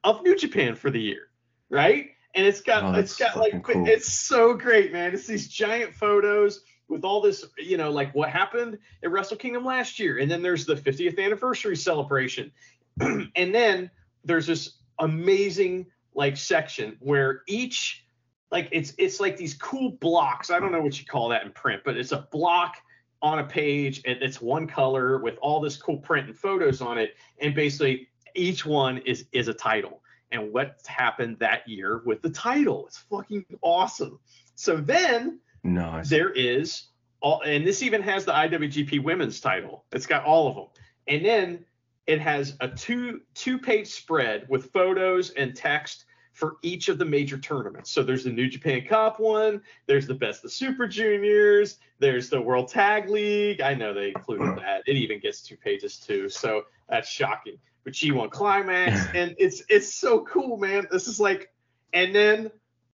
[0.05, 1.31] of New Japan for the year,
[1.71, 2.11] right?
[2.35, 3.89] And it's got oh, it's got like cool.
[3.89, 5.15] it's so great, man.
[5.15, 9.65] It's these giant photos with all this, you know, like what happened at Wrestle Kingdom
[9.65, 12.53] last year, and then there's the 50th anniversary celebration,
[13.01, 13.91] and then
[14.23, 18.05] there's this amazing like section where each
[18.53, 20.51] like it's it's like these cool blocks.
[20.51, 22.77] I don't know what you call that in print, but it's a block
[23.23, 26.99] on a page and it's one color with all this cool print and photos on
[26.99, 30.03] it and basically each one is is a title.
[30.33, 32.87] And what's happened that year with the title?
[32.87, 34.19] It's fucking awesome.
[34.55, 36.09] So then nice.
[36.09, 36.89] there is
[37.21, 39.85] all and this even has the iwgp women's title.
[39.93, 40.67] It's got all of them.
[41.09, 41.65] And then
[42.07, 46.05] it has a two two page spread with photos and text
[46.37, 47.91] for each of the major tournaments.
[47.91, 52.39] So there's the New Japan Cup one, there's the Best of Super Juniors, there's the
[52.39, 53.63] World Tag League.
[53.63, 54.83] I know they included that.
[54.87, 57.57] It even gets two pages too, so that's shocking.
[57.85, 60.87] But G1 Climax, and it's it's so cool, man.
[60.91, 61.51] This is like,
[61.95, 62.51] and then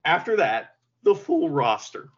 [0.04, 2.10] after that, the full roster.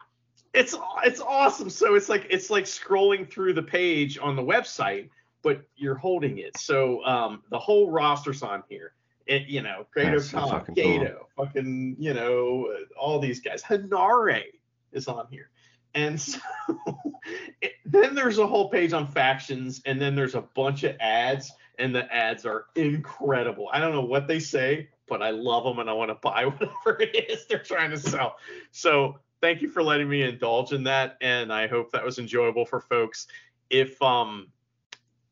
[0.52, 1.70] It's it's awesome.
[1.70, 5.08] So it's like it's like scrolling through the page on the website,
[5.42, 6.58] but you're holding it.
[6.58, 8.94] So um, the whole roster's on here
[9.26, 11.46] it, you know, Great-O-Khan, Gato, cool.
[11.46, 13.62] fucking, you know, all these guys.
[13.62, 14.44] Henare
[14.92, 15.50] is on here.
[15.94, 16.38] And so
[17.60, 21.52] it, then there's a whole page on factions, and then there's a bunch of ads,
[21.78, 23.68] and the ads are incredible.
[23.72, 26.46] I don't know what they say, but I love them and I want to buy
[26.46, 28.36] whatever it is they're trying to sell.
[28.70, 32.64] So thank you for letting me indulge in that, and I hope that was enjoyable
[32.64, 33.26] for folks.
[33.68, 34.48] If um,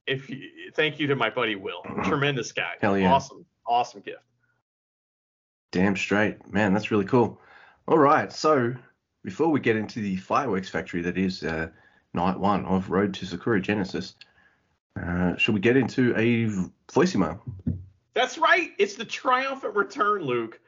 [0.06, 3.12] if you, thank you to my buddy Will, tremendous guy, Hell yeah.
[3.12, 4.22] awesome, awesome gift.
[5.72, 6.74] Damn straight, man.
[6.74, 7.40] That's really cool.
[7.86, 8.74] All right, so
[9.24, 11.68] before we get into the fireworks factory that is uh,
[12.14, 14.14] night one of Road to Sakura Genesis,
[15.00, 16.46] uh, should we get into a
[16.92, 17.42] voice email?
[18.14, 18.70] That's right.
[18.78, 20.60] It's the triumphant return, Luke,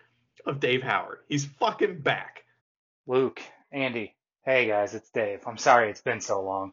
[0.46, 1.18] of Dave Howard.
[1.28, 2.44] He's fucking back.
[3.07, 3.40] Luke,
[3.72, 5.40] Andy, hey guys, it's Dave.
[5.46, 6.72] I'm sorry it's been so long.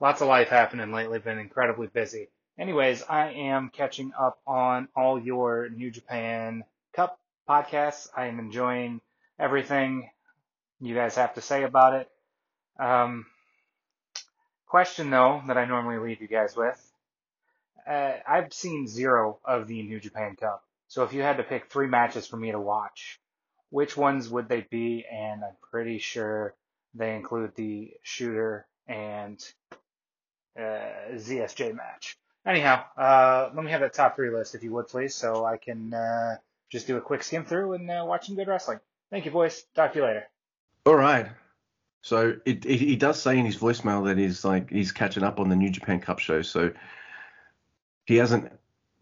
[0.00, 2.28] Lots of life happening lately, been incredibly busy.
[2.58, 6.64] Anyways, I am catching up on all your New Japan
[6.94, 8.08] Cup podcasts.
[8.16, 9.02] I am enjoying
[9.38, 10.08] everything
[10.80, 12.10] you guys have to say about it.
[12.78, 13.26] Um,
[14.66, 16.82] question though that I normally leave you guys with.
[17.86, 20.64] Uh, I've seen zero of the New Japan Cup.
[20.88, 23.20] So if you had to pick three matches for me to watch,
[23.68, 25.04] which ones would they be?
[25.10, 26.54] And I'm pretty sure
[26.94, 29.38] they include the Shota and
[30.58, 32.16] uh, ZSJ match.
[32.46, 35.56] Anyhow, uh, let me have that top three list if you would please, so I
[35.56, 36.36] can uh,
[36.70, 38.78] just do a quick skim through and uh, watch some good wrestling.
[39.10, 39.64] Thank you, boys.
[39.74, 40.24] Talk to you later.
[40.84, 41.26] All right.
[42.02, 45.40] So it, it, he does say in his voicemail that he's like he's catching up
[45.40, 46.42] on the New Japan Cup show.
[46.42, 46.70] So
[48.04, 48.52] he hasn't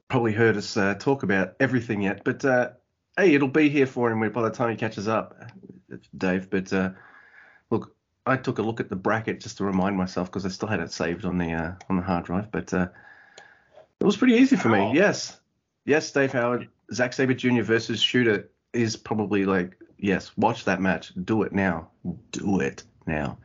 [0.08, 2.22] probably heard us uh, talk about everything yet.
[2.24, 2.70] But uh,
[3.18, 5.38] hey, it'll be here for him by the time he catches up,
[6.16, 6.48] Dave.
[6.48, 6.90] But uh,
[7.68, 10.68] look, I took a look at the bracket just to remind myself because I still
[10.68, 12.50] had it saved on the uh, on the hard drive.
[12.50, 12.88] But uh,
[14.00, 14.92] it was pretty easy for me.
[14.94, 15.40] Yes,
[15.84, 17.62] yes, Dave Howard, Zack Sabre Jr.
[17.62, 21.88] versus Shota is probably like yes, watch that match, do it now,
[22.32, 23.38] do it now,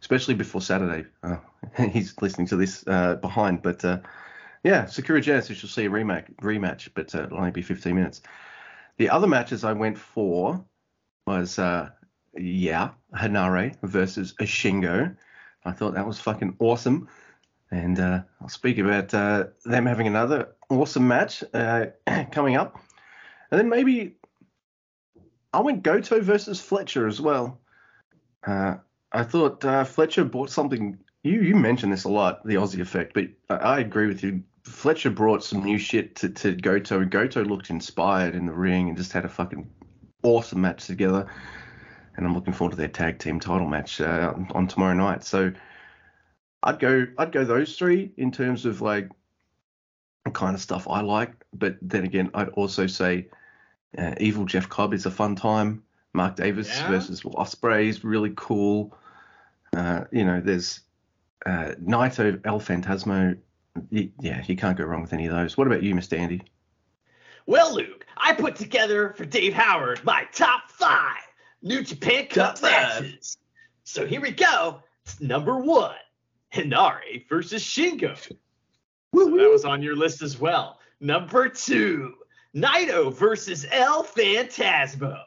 [0.00, 1.08] especially before Saturday.
[1.22, 1.40] Oh,
[1.90, 3.98] he's listening to this uh, behind, but uh,
[4.64, 8.22] yeah, Sakura Genesis, you'll see a rematch, rematch, but uh, it'll only be 15 minutes.
[8.98, 10.64] The other matches I went for
[11.26, 11.90] was uh,
[12.36, 15.16] yeah, Henare versus Ashingo.
[15.64, 17.08] I thought that was fucking awesome.
[17.72, 21.86] And uh, I'll speak about uh, them having another awesome match uh,
[22.30, 22.78] coming up.
[23.50, 24.16] And then maybe
[25.54, 27.58] I went Goto versus Fletcher as well.
[28.46, 28.76] Uh,
[29.10, 30.98] I thought uh, Fletcher brought something.
[31.22, 34.42] You you mentioned this a lot, the Aussie effect, but I, I agree with you.
[34.64, 38.88] Fletcher brought some new shit to, to Goto, and Goto looked inspired in the ring
[38.88, 39.68] and just had a fucking
[40.22, 41.26] awesome match together.
[42.16, 45.24] And I'm looking forward to their tag team title match uh, on tomorrow night.
[45.24, 45.52] So
[46.62, 49.08] I'd go I'd go those three in terms of like
[50.24, 51.32] the kind of stuff I like.
[51.54, 53.26] But then again, I'd also say
[53.98, 55.82] uh, Evil Jeff Cobb is a fun time.
[56.14, 56.88] Mark Davis Yeah.
[56.88, 58.96] versus Ospreay is really cool.
[59.74, 60.80] Uh, you know, there's
[61.46, 63.36] uh, Naito El Phantasmo.
[63.90, 65.56] Yeah, you can't go wrong with any of those.
[65.56, 66.18] What about you, Mr.
[66.18, 66.42] Andy?
[67.46, 71.16] Well, Luke, I put together for Dave Howard my top five
[71.62, 73.02] New Japan Cup Top five.
[73.02, 73.38] matches.
[73.84, 74.82] So here we go.
[75.04, 75.96] It's number one,
[76.52, 78.16] Henare versus Shingo.
[79.14, 80.78] So that was on your list as well.
[80.98, 82.14] Number two,
[82.56, 85.18] Naito versus El Phantasmo.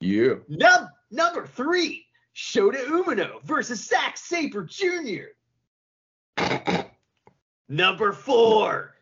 [0.00, 0.34] Yeah.
[0.48, 5.26] Num- number three, Shota Umino versus Zack Sabre Jr.
[7.68, 8.96] number four,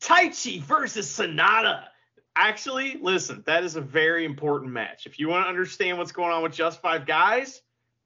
[0.00, 1.84] Taichi versus Sanada.
[2.36, 5.06] Actually, listen, that is a very important match.
[5.06, 7.60] If you want to understand what's going on with just five guys,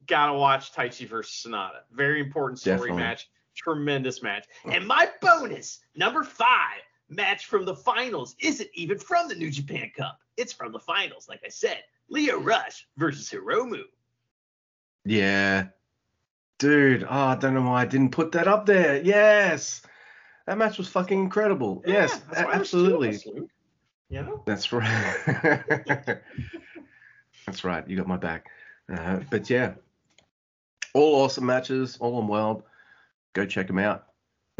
[0.08, 1.80] gotta watch Taichi versus Sanada.
[1.92, 3.02] Very important story Definitely.
[3.02, 3.30] match.
[3.54, 4.46] Tremendous match.
[4.64, 9.90] And my bonus, number five, match from the finals, isn't even from the New Japan
[9.96, 10.18] Cup.
[10.36, 11.82] It's from the finals, like I said.
[12.08, 13.82] Lio Rush versus Hiromu.
[15.04, 15.66] Yeah.
[16.58, 19.00] Dude, oh, I don't know why I didn't put that up there.
[19.02, 19.82] Yes.
[20.46, 21.82] That match was fucking incredible.
[21.86, 23.10] yes, Yeah, that's why a- I was stealing absolutely.
[23.10, 23.50] this, Luke.
[24.10, 24.42] You know?
[24.46, 26.18] That's right.
[27.46, 27.88] That's right.
[27.88, 28.46] You got my back.
[28.92, 29.74] Uh, but yeah,
[30.94, 32.62] all awesome matches, all in world.
[33.34, 34.06] Go check them out.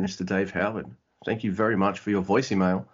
[0.00, 0.24] Mr.
[0.24, 0.86] Dave Howard.
[1.24, 2.86] Thank you very much for your voice email.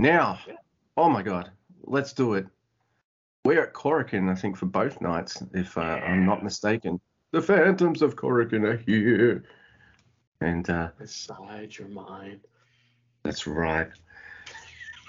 [0.00, 0.54] Now, Yeah.
[0.96, 1.50] oh my God,
[1.84, 2.46] let's do it.
[3.44, 7.00] We're at Korakuen, I think, for both nights, if uh, I'm not mistaken.
[7.30, 9.44] The Phantoms of Korakuen are here.
[10.40, 12.40] And uh, Inside your mind.
[13.22, 13.88] that's right.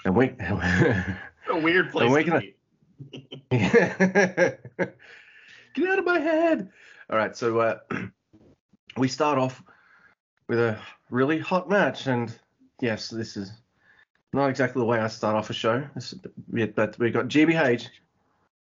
[0.04, 1.16] And we, A
[1.60, 3.26] weird place we're to gonna- be.
[5.74, 6.70] Get out of my head.
[7.10, 7.78] All right, so uh,
[8.98, 9.62] we start off
[10.46, 10.78] with a
[11.10, 12.36] really hot match, and
[12.80, 13.50] yes, this is
[14.34, 15.84] not exactly the way I start off a show.
[16.52, 17.88] Yeah, but we've got GBH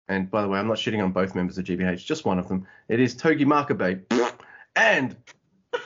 [0.09, 2.49] And by the way, I'm not shitting on both members of GBH, just one of
[2.49, 2.67] them.
[2.89, 4.01] It is Togi Makabe
[4.75, 5.15] and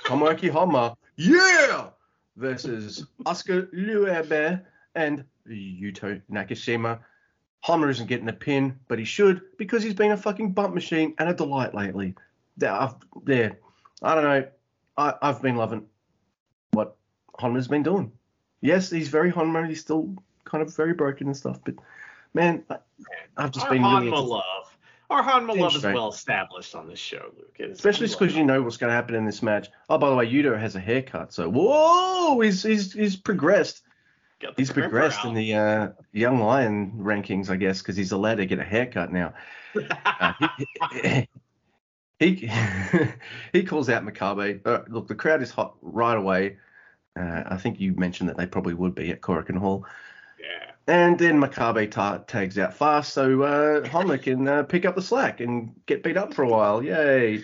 [0.05, 1.89] Tomoaki Honma, yeah,
[2.37, 4.63] versus Oskar Leube
[4.95, 6.99] and Yuto Nakashima.
[7.63, 11.13] Honma isn't getting a pin, but he should because he's been a fucking bump machine
[11.19, 12.15] and a delight lately.
[12.63, 13.59] I've, there.
[14.01, 14.47] I don't know.
[14.97, 15.85] I, I've been loving
[16.71, 16.95] what
[17.39, 18.11] Honma's been doing.
[18.61, 19.67] Yes, he's very Honma.
[19.67, 20.15] He's still
[20.45, 21.75] kind of very broken and stuff, but
[22.33, 22.77] man, I,
[23.37, 24.43] I've just Our been Honma really love.
[25.09, 27.71] Our Seems love is well established on this show, Luke.
[27.71, 29.69] Especially because you know what's going to happen in this match.
[29.89, 33.83] Oh, by the way, Yuto has a haircut, so whoa, he's he's he's progressed.
[34.55, 35.29] He's progressed out.
[35.29, 39.11] in the uh, young lion rankings, I guess, because he's allowed to get a haircut
[39.11, 39.33] now.
[40.19, 40.33] Uh,
[41.03, 41.27] he,
[42.19, 42.49] he
[43.53, 44.61] he calls out Makabe.
[44.65, 46.57] Uh, look, the crowd is hot right away.
[47.17, 49.85] Uh, I think you mentioned that they probably would be at Korakuen Hall.
[50.39, 50.71] yeah.
[50.87, 55.01] And then Makabe ta- tags out fast, so uh, Honma can uh, pick up the
[55.01, 56.83] slack and get beat up for a while.
[56.83, 57.43] Yay!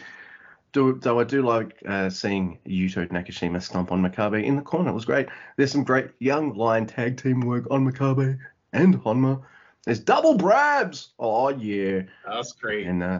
[0.71, 4.89] Do, though I do like uh, seeing Yuto Nakashima stomp on Makabe in the corner.
[4.89, 5.27] It was great.
[5.55, 8.39] There's some great young lion tag team work on Makabe
[8.71, 9.43] and Honma.
[9.85, 11.09] There's double brabs.
[11.19, 12.03] Oh yeah.
[12.25, 12.87] That's great.
[12.87, 13.19] And uh,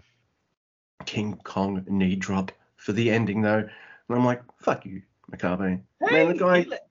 [1.05, 3.59] King Kong knee drop for the ending though.
[3.59, 5.01] And I'm like, fuck you,
[5.31, 5.81] Makabe.
[6.01, 6.87] Man, the guy, let-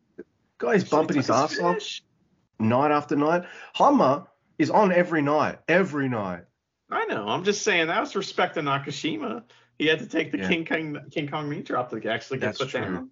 [0.59, 1.79] guy's bumping his ass off
[2.59, 3.45] night after night.
[3.75, 4.27] Hummer
[4.59, 6.45] is on every night, every night.
[6.91, 7.27] I know.
[7.29, 9.45] I'm just saying that was respect to Nakashima.
[9.79, 10.49] He had to take the Yeah.
[10.49, 12.81] King Kong King Kong knee drop to actually get That's put true.
[12.81, 13.11] down.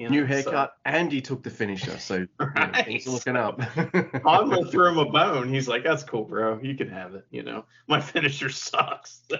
[0.00, 3.06] You know, New so- haircut, and he took the finisher, so you know, Right.
[3.06, 3.60] are looking up.
[4.24, 5.52] Honma threw him a bone.
[5.52, 6.58] He's like, "That's cool, bro.
[6.62, 9.20] You can have it." You know, my finisher sucks.
[9.28, 9.36] So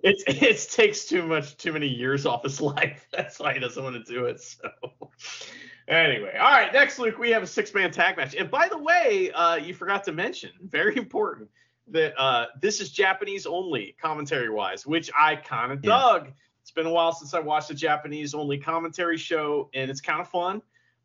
[0.03, 3.07] it it takes too much, too many years off his life.
[3.12, 4.40] That's why he doesn't want to do it.
[4.40, 4.71] So
[5.88, 6.73] anyway, all right.
[6.73, 8.35] Next, Luke, we have a six-man tag match.
[8.35, 11.51] And by the way, uh, you forgot to mention, very important,
[11.88, 15.90] that uh, this is Japanese only commentary-wise, which I kind of Yeah.
[15.90, 16.33] dug.
[16.66, 20.20] It's been a while since I watched a Japanese only commentary show, and it's kind
[20.20, 20.61] of fun.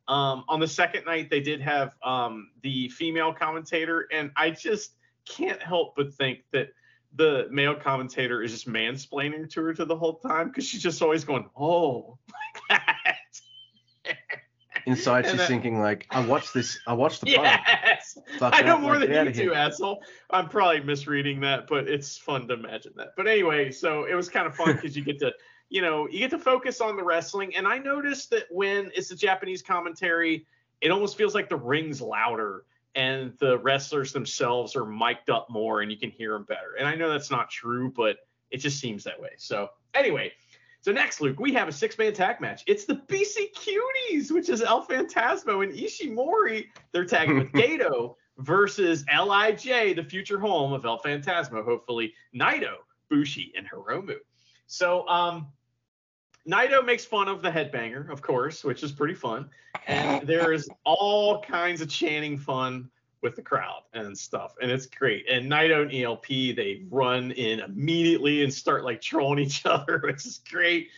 [0.08, 4.95] Um, on the second night, they did have um, the female commentator, and I just
[5.30, 6.69] can't help but think that
[7.15, 11.00] the male commentator is just mansplaining to her to the whole time because she's just
[11.00, 12.17] always going, "Oh,"
[12.71, 13.17] like that.
[14.88, 18.62] Inside, And she's that- thinking like, I watched this, I watched the yes, Fuck I
[18.62, 20.02] know more like, than you do, asshole.
[20.32, 23.10] I'm probably misreading that, but it's fun to imagine that.
[23.15, 25.32] But anyway, so it was kind of fun because you get to,
[25.71, 27.55] you know, you get to focus on the wrestling.
[27.55, 30.45] And I noticed that when it's the Japanese commentary,
[30.81, 35.81] it almost feels like the ring's louder and the wrestlers themselves are mic'd up more
[35.81, 36.75] and you can hear them better.
[36.77, 38.17] And I know that's not true, but
[38.51, 39.29] it just seems that way.
[39.38, 40.34] So anyway,
[40.81, 42.63] so next, Luke, we have a six-man tag match.
[42.67, 46.65] It's the BC Cuties, which is El Phantasmo and Ishimori.
[46.91, 51.63] They're tagging with Gedo versus Lij, the future home of El Phantasmo.
[51.63, 52.73] Hopefully, Naito,
[53.10, 54.17] Bushi, and Hiromu.
[54.67, 55.47] So, um,
[56.47, 59.49] Naito makes fun of the headbanger, of course, which is pretty fun.
[59.88, 62.89] And there is all kinds of chanting fun
[63.21, 64.56] with the crowd and stuff.
[64.62, 65.30] And it's great.
[65.30, 70.25] And Naito and ELP, they run in immediately and start like trolling each other, which
[70.25, 70.89] is great.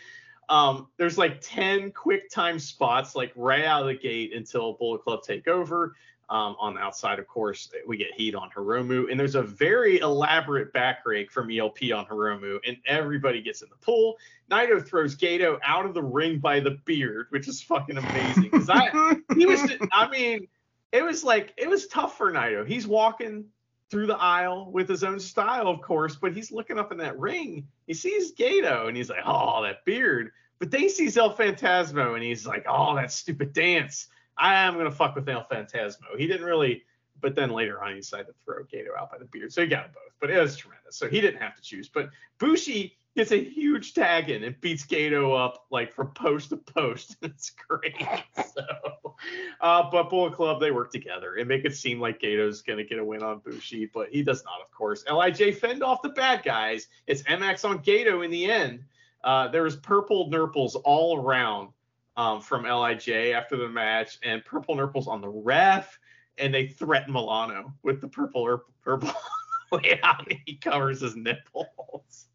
[0.50, 5.04] Um, there's like 10 quick time spots, like right out of the gate until Bullet
[5.04, 5.96] Club take over.
[6.34, 10.00] Um, on the outside, of course, we get heat on Hiromu, and there's a very
[10.00, 14.18] elaborate back rake from ELP on Hiromu, and everybody gets in the pool.
[14.50, 18.50] Naito throws Gedo out of the ring by the beard, which is fucking amazing.
[18.50, 20.48] 'Cause I, he was, I mean,
[20.92, 22.66] it was like it was tough for Naito.
[22.68, 23.46] He's walking
[23.92, 27.20] through the aisle with his own style, of course, but he's looking up in that
[27.20, 27.68] ring.
[27.86, 32.16] He sees Gedo, and he's like, "Oh, that beard." But then he sees El Phantasmo,
[32.16, 36.18] and he's like, "Oh, that stupid dance." I am gonna fuck with El Phantasmo.
[36.18, 36.84] He didn't really,
[37.22, 39.68] but then later on he decided to throw Gedo out by the beard, so he
[39.68, 40.14] got them both.
[40.20, 40.96] But it was tremendous.
[40.96, 41.90] So he didn't have to choose.
[41.90, 46.58] But Bushi gets a huge tag in and beats Gedo up like from post to
[46.58, 47.18] post.
[47.22, 47.96] It's great.
[48.54, 49.16] So,
[49.62, 53.00] uh, but Bullet Club they work together and make it seem like Gedo's gonna get
[53.00, 55.04] a win on Bushi, but he does not, of course.
[55.10, 56.88] Lij fend off the bad guys.
[57.08, 58.84] It's MX on Gedo in the end.
[59.24, 61.70] Uh, there was purple nurples all around
[62.16, 66.00] um, from Lij after the match, and purple nurples on the ref,
[66.38, 69.12] and they threaten Milano with the purple purple
[69.84, 70.18] yeah.
[70.46, 72.28] He covers his nipples.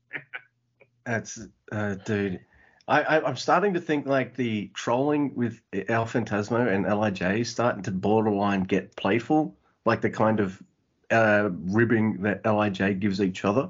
[1.05, 1.41] That's,
[1.73, 2.41] uh, dude.
[2.89, 7.83] I, I'm starting to think like the trolling with El Phantasmo and Lij is starting
[7.83, 9.55] to borderline get playful,
[9.85, 10.63] like the kind of
[11.11, 13.69] uh, ribbing that Lij gives each other.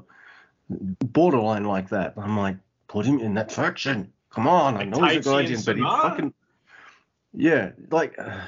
[0.70, 2.14] Borderline like that.
[2.16, 4.12] I'm like, put him in that faction.
[4.38, 6.32] Come on, I know he's a guardian, but he fucking
[7.34, 8.40] yeah, like, uh,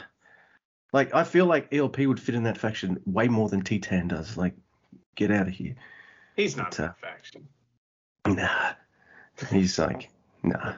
[0.93, 4.37] like I feel like ELP would fit in that faction way more than Titán does.
[4.37, 4.55] Like,
[5.17, 5.75] get out of here.
[6.37, 7.49] He's not But, uh, perfection.
[8.25, 8.73] Nah.
[9.51, 10.11] He's like,
[10.45, 10.75] nah.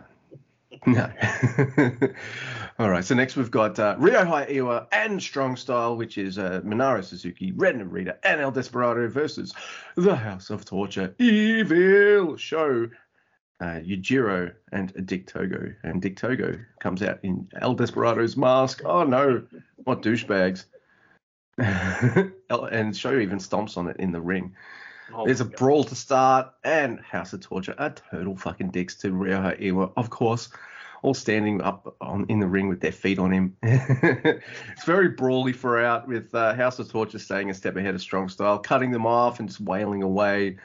[0.86, 1.12] No.
[2.78, 3.04] All right.
[3.04, 7.52] So next we've got uh, Ryohei Oiwa and Strong Style, which is uh, Minoru Suzuki,
[7.52, 9.52] Ren Narita, and El Desperado versus
[9.94, 12.88] the House of Torture Evil Sho.
[13.62, 15.72] Uh, Yujiro and Dick Togo.
[15.84, 18.82] And Dick Togo comes out in El Desperado's mask.
[18.84, 19.44] Oh no,
[19.84, 20.64] what douchebags.
[22.50, 24.56] And Sho even stomps on it in the ring.
[25.14, 25.56] Oh There's a God.
[25.56, 30.10] brawl to start, and House of Torture are total fucking dicks to Ryohei Oiwa, of
[30.10, 30.48] course,
[31.02, 33.56] all standing up on in the ring with their feet on him.
[33.62, 38.30] it's very brawly throughout, with uh, House of Torture staying a step ahead of Strong
[38.30, 40.58] Style, cutting them off and just wailing away.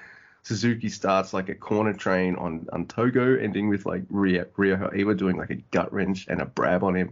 [0.48, 5.14] Suzuki starts like a corner train on, on Togo, ending with like Ryo, Ryohei Iwa
[5.14, 7.12] doing like a gut wrench and a brab on him.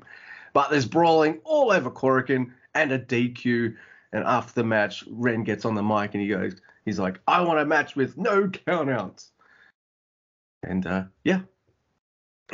[0.53, 3.75] But there's brawling all over Korakuen and a DQ.
[4.13, 6.55] And after the match, Ren gets on the mic and he goes,
[6.85, 9.31] he's like, I want a match with no countouts.
[10.63, 11.41] And uh, yeah.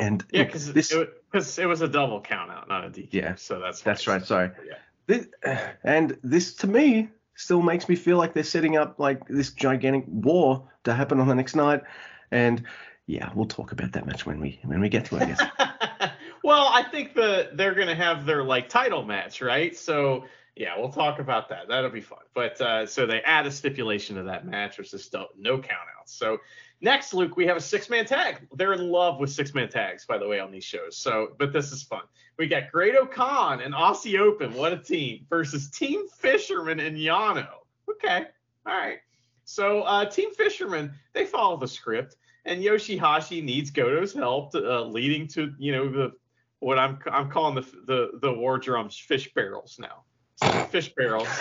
[0.00, 3.08] And Yeah, because this, it, because it was a double countout, not a DQ.
[3.12, 4.24] Yeah, So that's that's right.
[4.24, 4.50] Sorry.
[4.66, 4.78] Yeah.
[5.06, 5.28] This,
[5.84, 10.04] and this to me still makes me feel like they're setting up like this gigantic
[10.06, 11.82] war to happen on the next night.
[12.30, 12.64] And
[13.06, 15.22] yeah, we'll talk about that match when we when we get to it.
[15.22, 16.12] I guess.
[16.44, 19.76] well, I think the they're gonna have their like title match, right?
[19.76, 20.24] So
[20.54, 21.68] yeah, we'll talk about that.
[21.68, 22.18] That'll be fun.
[22.34, 26.08] But uh, so they add a stipulation to that match, which is still no countouts.
[26.08, 26.38] So
[26.82, 28.46] next, Luke, we have a six-man tag.
[28.54, 30.96] They're in love with six-man tags, by the way, on these shows.
[30.96, 32.02] So, but this is fun.
[32.38, 34.52] We got Great Khan and Aussie Open.
[34.54, 37.48] What a team versus Team Fisherman and Yano.
[37.88, 38.26] Okay,
[38.66, 38.98] all right.
[39.44, 44.84] So uh, Team Fisherman, they follow the script, and Yoshihashi needs Goto's help, to, uh,
[44.84, 46.12] leading to you know the
[46.60, 50.04] what I'm I'm calling the the the war drums fish barrels now.
[50.36, 51.28] So fish barrels.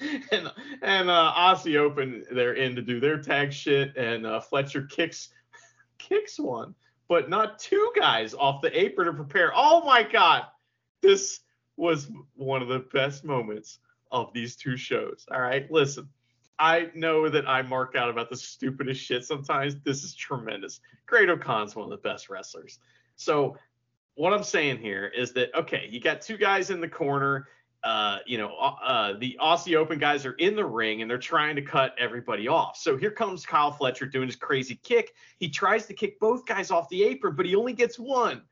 [0.32, 4.82] and and uh, Aussie Open, their end to do their tag shit, and uh, Fletcher
[4.82, 5.30] kicks
[5.98, 6.74] kicks one,
[7.08, 9.52] but not two guys off the apron to prepare.
[9.54, 10.44] Oh my god,
[11.00, 11.40] this
[11.76, 13.78] was one of the best moments
[14.10, 15.26] of these two shows.
[15.32, 16.08] All right, listen.
[16.60, 19.76] I know that I mark out about the stupidest shit sometimes.
[19.84, 20.80] This is tremendous.
[21.06, 22.80] Great-O-Khan's one of the best wrestlers.
[23.14, 23.56] So
[24.16, 27.46] what I'm saying here is that okay, you got two guys in the corner.
[27.84, 31.54] Uh, you know, uh, the Aussie Open guys are in the ring and they're trying
[31.56, 32.76] to cut everybody off.
[32.76, 35.14] So here comes Kyle Fletcher doing his crazy kick.
[35.38, 38.42] He tries to kick both guys off the apron, but he only gets one.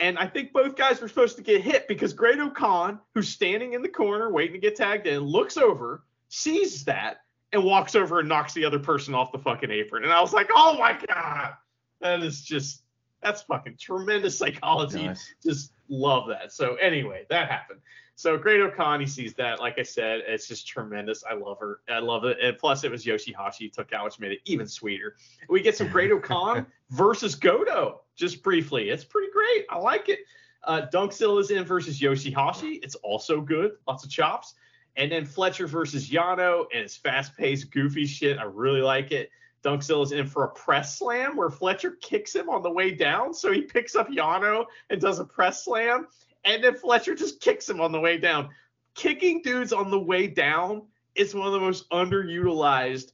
[0.00, 3.82] And I think both guys were supposed to get hit because Great-O-Khan, who's standing in
[3.82, 7.18] the corner waiting to get tagged in, looks over, sees that,
[7.52, 10.02] and walks over and knocks the other person off the fucking apron.
[10.02, 11.52] And I was like, oh my God.
[12.00, 12.82] That is just,
[13.22, 15.34] that's fucking tremendous psychology Nice.
[15.42, 16.52] just love that.
[16.52, 17.80] So anyway, that happened.
[18.22, 19.58] So Great-O-Khan, he sees that.
[19.58, 21.24] Like I said, it's just tremendous.
[21.28, 21.80] I love her.
[21.88, 22.38] I love it.
[22.40, 25.16] And plus, it was Yoshihashi took out, which made it even sweeter.
[25.48, 28.90] We get some Great-O-Khan versus Goto, just briefly.
[28.90, 29.66] It's pretty great.
[29.70, 30.20] I like it.
[30.62, 32.78] Uh, Dunkzilla is in versus Yoshihashi.
[32.84, 33.72] It's also good.
[33.88, 34.54] Lots of chops.
[34.94, 38.38] And then Fletcher versus Yano, and it's fast-paced, goofy shit.
[38.38, 39.30] I really like it.
[39.64, 43.34] Dunkzilla's in for a press slam where Fletcher kicks him on the way down.
[43.34, 46.06] So he picks up Yano and does a press slam.
[46.44, 48.50] And then Fletcher just kicks him on the way down.
[48.94, 50.82] Kicking dudes on the way down
[51.14, 53.12] is one of the most underutilized,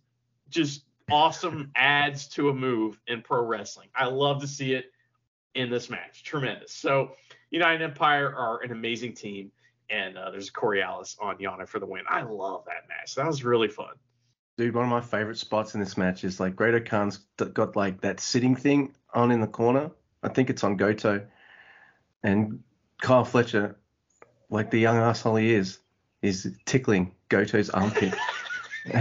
[0.48, 3.88] just awesome adds to a move in pro wrestling.
[3.94, 4.86] I love to see it
[5.54, 6.24] in this match.
[6.24, 6.72] Tremendous.
[6.72, 7.12] So
[7.50, 9.50] United Empire are an amazing team.
[9.90, 12.02] And uh, there's Coriolis on Yano for the win.
[12.08, 13.14] I love that match.
[13.14, 13.94] That was really fun.
[14.58, 17.18] Dude, one of my favorite spots in this match is like Great Khan's
[17.54, 19.90] got like that sitting thing on in the corner.
[20.22, 21.26] I think it's on Goto.
[22.22, 22.62] And
[23.00, 23.76] Kyle Fletcher,
[24.50, 25.78] like the young asshole he is,
[26.22, 28.14] is tickling Goto's armpit.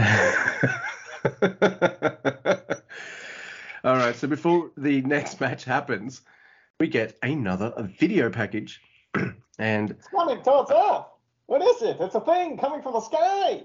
[3.84, 6.22] All right, so before the next match happens,
[6.80, 8.82] we get another video package.
[9.60, 11.06] and It's coming towards Earth.
[11.46, 11.98] What is it?
[12.00, 13.64] It's a thing coming from the sky.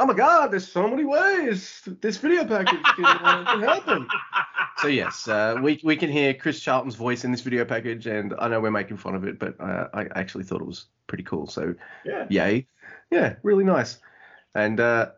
[0.00, 4.08] Oh my god, there's so many ways this video package can, uh, can happen.
[4.78, 8.34] So yes, uh, we we can hear Chris Charlton's voice in this video package, and
[8.38, 11.24] I know we're making fun of it, but uh, I actually thought it was pretty
[11.24, 11.46] cool.
[11.46, 11.74] So
[12.04, 12.26] Yeah.
[12.30, 12.66] yay,
[13.10, 13.98] yeah, really nice.
[14.54, 15.10] And uh,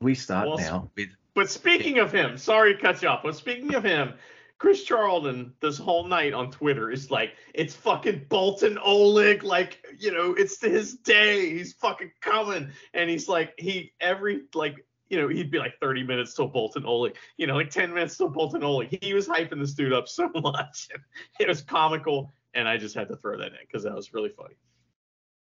[0.00, 3.36] we start Well, now with But speaking of him, sorry to cut you off, but
[3.36, 4.14] speaking of him,
[4.58, 10.12] Chris Charlton this whole night on Twitter is like, it's fucking Boltin Oleg, like, you
[10.12, 11.50] know, it's his day.
[11.50, 12.70] He's fucking coming.
[12.94, 14.76] And he's like, he every like
[15.08, 18.16] you know, he'd be like 30 minutes till Boltin Oleg, you know, like 10 minutes
[18.16, 18.98] till Boltin Oleg.
[19.02, 20.88] He was hyping this dude up so much.
[21.38, 24.30] It was comical, and I just had to throw that in because that was really
[24.30, 24.56] funny.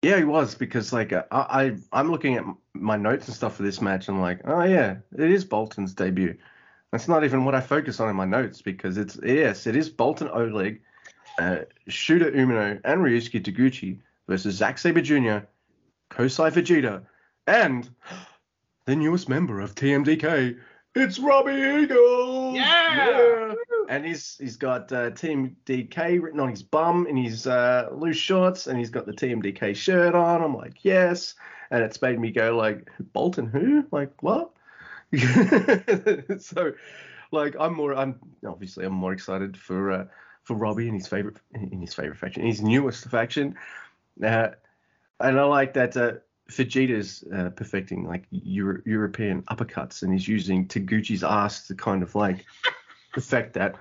[0.02, 2.44] Yeah, he was because like uh, I, I I'm looking at
[2.74, 5.94] my notes and stuff for this match and I'm like, oh yeah, it is Boltin's
[5.94, 6.36] debut.
[6.92, 9.90] That's not even what I focus on in my notes because it's yes, it is
[9.90, 10.82] Boltin Oleg,
[11.40, 11.60] uh,
[11.90, 15.46] Shota Umino, and Ryusuke Taguchi versus Zack Sabre Jr.,
[16.10, 17.04] Kosei Fujita,
[17.48, 17.90] and
[18.86, 20.58] the newest member of TMDK.
[20.96, 22.56] It's Robbie Eagle.
[22.56, 23.54] Yeah!
[23.90, 28.18] And he's he's got uh, Team DK written on his bum in his uh, loose
[28.18, 30.42] shorts, and he's got the TMDK shirt on.
[30.42, 31.36] I'm like, yes.
[31.72, 33.86] And it's made me go like, Bolton who?
[33.92, 34.52] Like what?
[36.40, 36.74] so,
[37.32, 37.96] like, I'm more.
[37.96, 40.06] I'm obviously I'm more excited for uh,
[40.44, 43.56] for Robbie in his favorite in his favorite faction, his newest faction.
[44.24, 44.50] Uh,
[45.20, 46.14] and I like that uh,
[46.50, 52.16] Fujita's uh, perfecting like Euro- European uppercuts, and he's using Taguchi's ass to kind of
[52.16, 52.46] like
[53.14, 53.76] perfect that.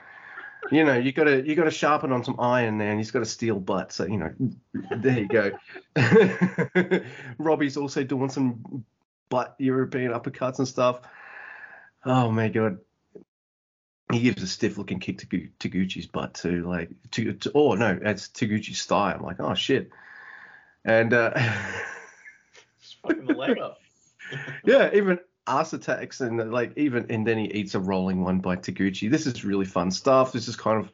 [0.71, 3.27] You know, you gotta you gotta sharpen on some iron there, and he's got a
[3.27, 3.93] steel butt.
[3.93, 4.35] So you know,
[4.97, 5.51] there you go.
[7.39, 8.85] Robbie's also doing some
[9.29, 11.01] butt European uppercuts and stuff.
[12.05, 12.79] Oh my god,
[14.13, 16.67] he gives a stiff looking kick to Gu- Taguchi's butt too.
[16.67, 19.13] Like, to, to oh no, that's Taguchi's thigh.
[19.13, 19.91] I'm like, oh shit.
[20.85, 21.33] And uh,
[22.81, 23.79] Just fucking the leg up.
[24.65, 28.41] yeah, even ass attacks and uh, like even and then he eats a rolling one
[28.41, 29.11] by Taguchi.
[29.11, 30.33] This is really fun stuff.
[30.33, 30.91] This is kind of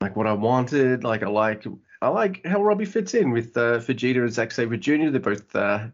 [0.00, 1.04] like what I wanted.
[1.04, 1.64] Like I like
[2.02, 5.10] I like how Robbie fits in with uh, Fujita and Zack Sabre Jr.
[5.10, 5.86] They're both uh,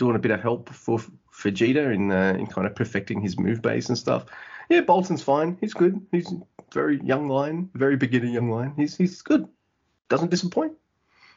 [0.00, 0.98] doing a bit of help for
[1.32, 4.24] Fujita in uh, in kind of perfecting his move base and stuff.
[4.68, 5.58] Yeah, Boltin's fine.
[5.60, 6.00] He's good.
[6.10, 6.32] He's
[6.72, 8.72] very young lion, very beginner young lion.
[8.76, 9.46] He's he's good.
[10.08, 10.72] Doesn't disappoint.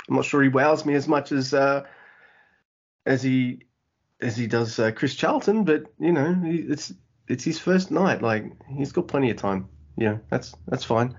[0.08, 1.84] I'm not sure he wows me as much as uh,
[3.06, 3.64] as he
[4.22, 6.94] as he does uh, Chris Charlton, but you know it's
[7.28, 8.22] it's his first night.
[8.22, 9.68] Like he's got plenty of time.
[9.98, 11.16] Yeah, that's that's fine.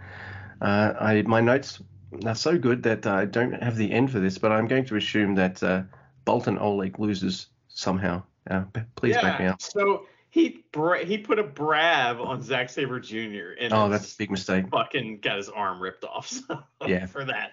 [0.62, 1.80] Uh, I my notes
[2.24, 4.96] are so good that I don't have the end for this, but I'm going to
[4.96, 5.82] assume that uh,
[6.26, 8.22] Boltin Oleg loses somehow.
[8.48, 8.64] Uh,
[8.96, 9.60] please back me up.
[9.62, 13.52] So he bra- he put a brab on Zack Sabre Jr.
[13.60, 14.68] and Oh, that's a big mistake.
[14.70, 16.28] fucking got his arm ripped off.
[16.28, 17.06] So Yeah.
[17.06, 17.52] For that.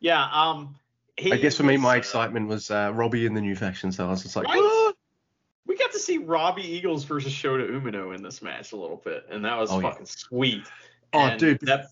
[0.00, 0.22] Yeah.
[0.32, 0.76] Um.
[1.22, 3.92] I guess for me, was, my uh, excitement was uh, Robbie in the new faction,
[3.92, 4.92] so I was just like, Right?
[5.66, 9.26] We got to see Robbie Eagles versus Shota Umino in this match a little bit,
[9.30, 9.90] and that was Oh, yeah.
[9.90, 10.62] fucking sweet.
[11.12, 11.88] Oh, And dude, That,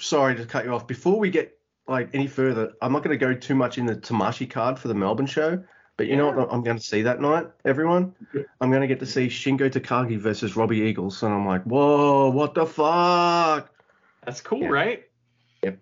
[0.00, 0.86] sorry to cut you off.
[0.86, 1.57] Before we get
[1.88, 4.88] like any further, I'm not going to go too much in the Tamashii card for
[4.88, 5.62] the Melbourne show.
[5.96, 8.14] But you know what I'm going to see that night, everyone?
[8.60, 12.30] I'm going to get to see Shingo Takagi versus Robbie Eagles, and I'm like, whoa,
[12.30, 13.68] what the fuck?
[14.24, 14.68] that's cool, Yeah.
[14.68, 15.02] right?
[15.64, 15.78] Yep.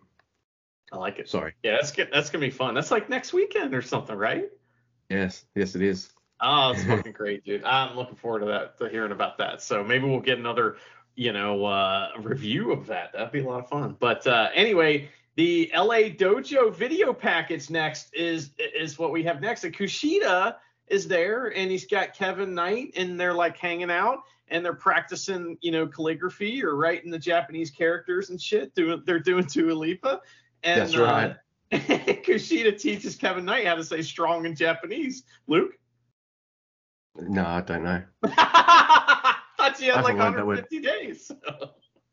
[0.93, 1.29] I like it.
[1.29, 1.53] Sorry.
[1.63, 2.09] Yeah, that's good.
[2.13, 2.73] That's gonna be fun.
[2.75, 4.49] That's like next weekend or something, right?
[5.11, 6.11] Yes, yes, it is.
[6.41, 7.65] Oh, it's fucking great, dude.
[7.65, 9.61] I'm looking forward to that, to hearing about that.
[9.63, 10.77] So maybe we'll get another,
[11.15, 13.13] you know, uh, review of that.
[13.13, 13.97] That'd be a lot of fun.
[13.99, 19.65] But uh, anyway, the LA Dojo video package next is is what we have next.
[19.65, 20.57] And Kushida
[20.89, 25.59] is there, and he's got Kevin Knight, and they're like hanging out, and they're practicing,
[25.61, 28.75] you know, calligraphy or writing the Japanese characters and shit.
[28.75, 30.21] Doing they're doing Dua Lipa.
[30.63, 31.37] And, That's right.
[31.73, 35.25] Uh, Kushida teaches Kevin Knight how to say strong in Japanese.
[35.47, 35.73] Luke.
[37.15, 38.03] No, I don't know.
[38.27, 40.67] Thought you had I like haven't learned that word.
[40.71, 41.33] 150 days.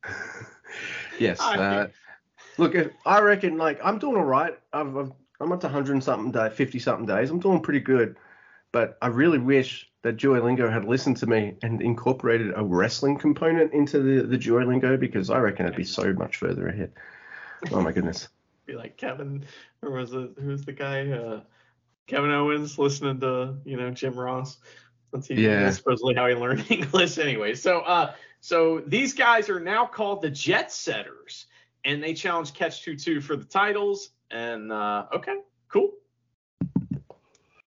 [1.19, 1.39] yes.
[1.39, 1.87] Uh,
[2.57, 4.57] look, if, I reckon like I'm doing all right.
[4.71, 7.29] I've, I've, I'm up to 100 and something day, 50 something days.
[7.29, 8.15] I'm doing pretty good.
[8.71, 13.71] But I really wish that Duolingo had listened to me and incorporated a wrestling component
[13.73, 16.91] into the, the Duolingo because I reckon it'd be so much further ahead.
[17.71, 18.27] Oh my goodness.
[18.65, 19.43] Be like Kevin,
[19.81, 21.11] or was it who's the guy?
[21.11, 21.41] Uh,
[22.07, 24.57] Kevin Owens listening to you know Jim Ross.
[25.11, 25.63] That's he, Yeah.
[25.63, 27.55] that's supposedly how he learned English anyway.
[27.55, 31.47] So uh, so these guys are now called the Jet Setters,
[31.85, 34.09] and they challenge Catch Two Two for the titles.
[34.31, 35.35] And uh, okay,
[35.69, 35.91] cool.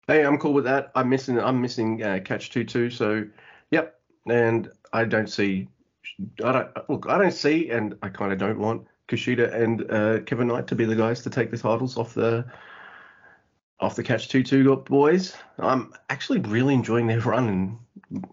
[0.06, 0.90] Hey, I'm cool with that.
[0.94, 2.90] I'm missing I'm missing uh, catch two two.
[2.90, 3.24] So,
[3.70, 4.00] yep.
[4.26, 5.68] And I don't see.
[6.44, 7.06] I don't look.
[7.08, 10.74] I don't see, and I kind of don't want Kushida and uh, Kevin Knight to
[10.74, 12.44] be the guys to take the titles off the
[13.80, 15.36] off the catch two two boys.
[15.58, 17.78] I'm actually really enjoying their run and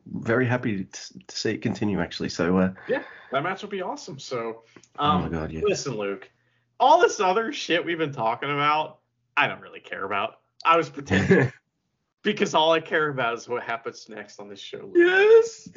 [0.06, 2.30] very happy to, to see it continue actually.
[2.30, 4.20] So uh, yeah, that match will be awesome.
[4.20, 4.64] So
[5.00, 5.62] oh um, oh my god, yeah.
[5.64, 6.30] Listen, Luke,
[6.80, 9.00] all this other shit we've been talking about,
[9.36, 10.40] I don't really care about.
[10.64, 11.52] I was pretending.
[12.26, 14.92] because all I care about is what happens next on this show.
[14.96, 15.70] Yes.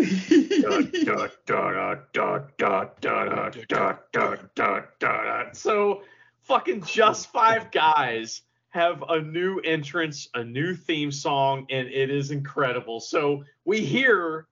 [5.52, 6.02] So
[6.40, 8.40] fucking just five guys
[8.70, 13.00] have a new entrance, a new theme song, and it is incredible.
[13.00, 14.46] So we hear,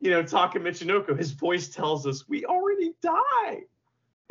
[0.00, 3.62] you know, Taka Michinoku, his voice tells us we already died.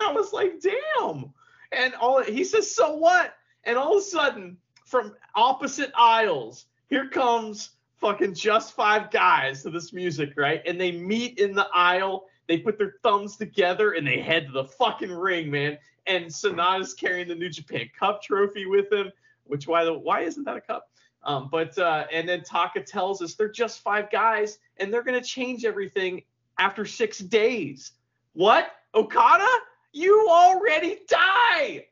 [0.00, 1.32] I was like, damn.
[1.72, 3.34] And all he says, so what?
[3.64, 4.56] And all of a sudden,
[4.86, 6.66] from opposite aisles.
[6.88, 10.62] Here comes fucking just five guys to this music, right?
[10.64, 12.26] And they meet in the aisle.
[12.46, 15.78] They put their thumbs together and they head to the fucking ring, man.
[16.06, 19.10] And Sanada's carrying the New Japan Cup trophy with him.
[19.44, 20.90] Which why the why isn't that a cup?
[21.22, 25.22] Um, but uh, and then Taka tells us they're just five guys and they're gonna
[25.22, 26.22] change everything
[26.58, 27.92] after six days.
[28.32, 28.70] What?
[28.94, 29.48] Okada?
[29.92, 31.86] You already die.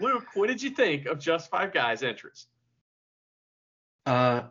[0.00, 2.46] Luke, what did you think of Just Five Guys entrance?
[4.04, 4.42] Uh,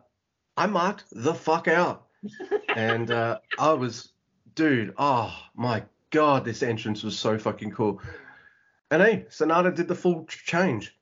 [0.56, 2.06] I marked the fuck out,
[2.74, 4.10] and uh, I was,
[4.54, 4.94] dude.
[4.98, 8.00] Oh my god, this entrance was so fucking cool.
[8.90, 10.96] And hey, Sanada did the full change.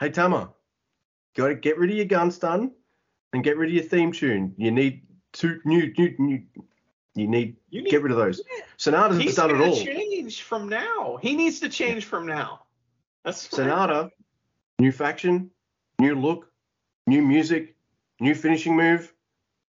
[0.00, 0.50] Hey Tama,
[1.36, 2.72] got to get rid of your gun stun
[3.32, 4.54] and get rid of your theme tune.
[4.56, 5.02] You need
[5.32, 6.42] two new new new.
[7.14, 8.42] You need, You need get rid of those.
[8.78, 9.76] Sanada's He's done it all.
[9.76, 11.18] change from now.
[11.20, 12.60] He needs to change from now.
[13.22, 13.48] That's.
[13.48, 14.10] Sanada,
[14.78, 15.50] new faction,
[15.98, 16.50] new look,
[17.06, 17.76] new music,
[18.18, 19.12] new finishing move,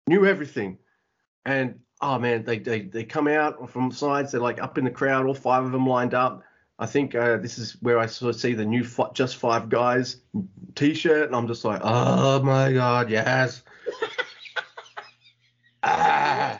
[0.07, 0.78] new everything.
[1.44, 4.32] And oh man, they they, they come out from sides.
[4.32, 6.42] They're like up in the crowd, all five of them lined up.
[6.79, 9.68] I think uh, this is where I sort of see the new fi- just five
[9.68, 10.18] guys
[10.74, 13.62] T-shirt, and I'm just like, oh my god, yes.
[15.83, 16.59] ah,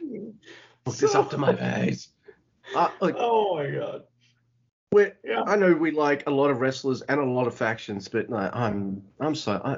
[0.85, 2.09] put this up to my face.
[2.75, 4.03] Uh, like, Oh my god.
[4.91, 5.43] we're, Yeah.
[5.43, 8.39] I know we like a lot of wrestlers and a lot of factions, but no,
[8.39, 9.77] I'm I'm so I,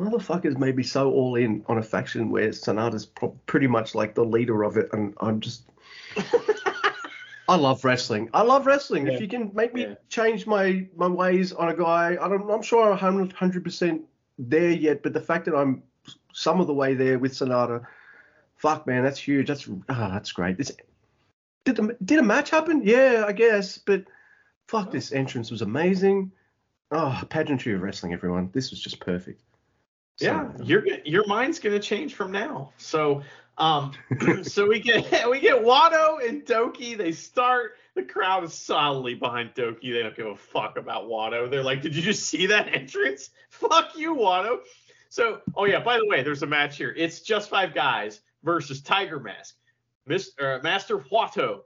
[0.00, 4.14] motherfuckers may be so all in on a faction where Sanada's pro- pretty much like
[4.14, 5.68] the leader of it, and I'm just
[7.52, 8.30] I love wrestling.
[8.32, 9.06] I love wrestling.
[9.06, 9.12] Yeah.
[9.12, 9.94] If you can make me Yeah.
[10.08, 14.02] change my my ways on a guy, I don't, I'm sure I'm hundred percent
[14.38, 15.82] there yet, but the fact that I'm
[16.32, 17.86] some of the way there with Sanada,
[18.56, 19.48] fuck man, that's huge.
[19.48, 20.56] That's ah, that's great.
[20.56, 20.72] This,
[21.64, 22.82] did the did a match happen?
[22.84, 24.04] Yeah, I guess, but
[24.68, 26.32] fuck, this entrance was amazing.
[26.90, 28.50] Oh, pageantry of wrestling, everyone.
[28.52, 29.42] This was just perfect.
[30.16, 32.72] So, Yeah, your your mind's gonna change from now.
[32.78, 33.22] So
[33.58, 33.92] um
[34.42, 36.96] so we get we get Wato and Doki.
[36.96, 37.72] They start.
[37.94, 39.92] The crowd is solidly behind Doki.
[39.92, 41.50] They don't give a fuck about Wato.
[41.50, 43.30] They're like, did you just see that entrance?
[43.50, 44.60] Fuck you, Wato.
[45.10, 46.94] So, oh yeah, by the way, there's a match here.
[46.96, 49.56] It's just five guys versus Tiger Mask.
[50.08, 50.58] Mr.
[50.58, 51.60] Uh, Master Wato,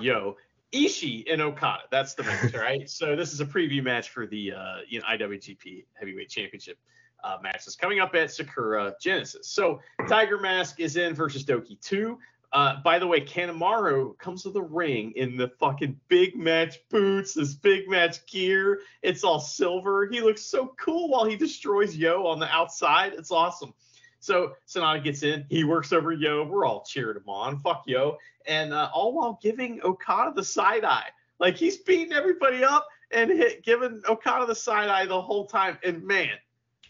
[0.00, 0.36] yo,
[0.72, 1.82] Ishii and Okada.
[1.90, 2.88] That's the match, all right?
[2.88, 6.78] So this is a preview match for the uh, you know IWGP Heavyweight Championship
[7.24, 9.48] uh, matches coming up at Sakura Genesis.
[9.48, 12.18] So Tiger Mask is in versus Doki 2.
[12.52, 17.34] Uh, by the way, Kanemaru comes to the ring in the fucking big match boots,
[17.34, 18.80] this big match gear.
[19.02, 20.06] It's all silver.
[20.06, 23.12] He looks so cool while he destroys Yo on the outside.
[23.14, 23.74] It's awesome.
[24.20, 25.44] So Sanada gets in.
[25.50, 26.44] He works over Yo.
[26.44, 27.58] We're all cheering him on.
[27.58, 28.16] Fuck Yo.
[28.46, 31.10] And uh, all while giving Okada the side eye.
[31.38, 35.78] Like he's beating everybody up and hit, giving Okada the side eye the whole time.
[35.84, 36.30] And man,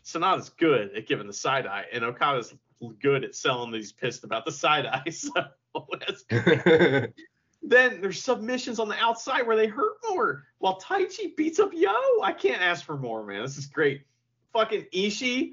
[0.06, 2.54] Sanada's good at giving the side eye, and Okada's
[3.00, 5.02] good at selling that he's pissed about the side eye.
[5.10, 5.32] So
[6.00, 6.24] that's
[7.62, 11.90] then there's submissions on the outside where they hurt more while Taichi beats up Yo.
[12.22, 13.42] I can't ask for more, man.
[13.42, 14.02] This is great.
[14.54, 15.52] Fucking Ishii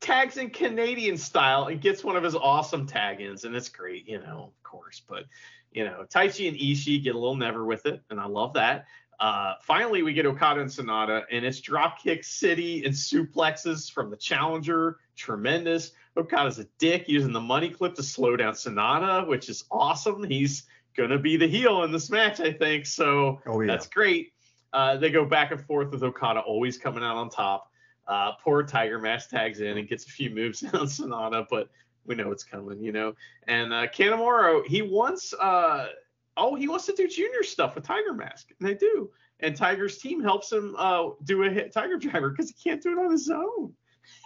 [0.00, 4.06] tags in Canadian style and gets one of his awesome tag ins, and it's great,
[4.06, 5.02] you know, of course.
[5.08, 5.24] But
[5.72, 8.86] you know, Taichi and Ishii get a little never with it, and I love that.
[9.20, 14.16] Uh, finally, we get Okada and Sanada, and it's Dropkick City and suplexes from the
[14.16, 14.98] challenger.
[15.16, 15.92] Tremendous.
[16.16, 20.22] Okada's a dick using the money clip to slow down Sanada, which is awesome.
[20.24, 20.64] He's
[20.96, 22.86] gonna be the heel in this match, I think.
[22.86, 23.66] So oh yeah.
[23.66, 24.32] that's great.
[24.72, 27.70] Uh, they go back and forth with Okada always coming out on top.
[28.06, 31.68] Uh, poor Tiger Mask tags in and gets a few moves on Sanada, but
[32.06, 33.14] we know it's coming, you know.
[33.46, 35.88] And uh, Kanemaru, he wants, uh,
[36.36, 39.10] oh, he wants to do junior stuff with Tiger Mask, and they do.
[39.40, 42.92] And Tiger's team helps him uh, do a hit Tiger Driver because he can't do
[42.92, 43.72] it on his own.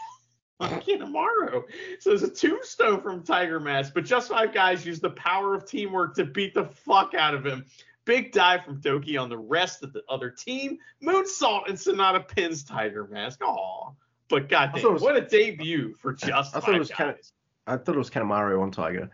[0.60, 1.62] on Kanemaru.
[2.00, 5.66] So there's a tombstone from Tiger Mask, but just five guys use the power of
[5.66, 7.64] teamwork to beat the fuck out of him.
[8.04, 10.78] Big dive from Doki on the rest of the other team.
[11.02, 13.42] Moonsault and Sanada pins Tiger Mask.
[13.44, 13.90] Aw.
[14.28, 17.32] But goddamn, was- what a debut for just I five thought it was guys.
[17.66, 19.10] I thought it was Kanemaru on Tiger.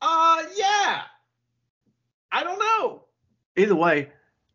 [0.00, 1.02] Uh, yeah.
[2.38, 3.02] I don't know.
[3.56, 4.10] Either way,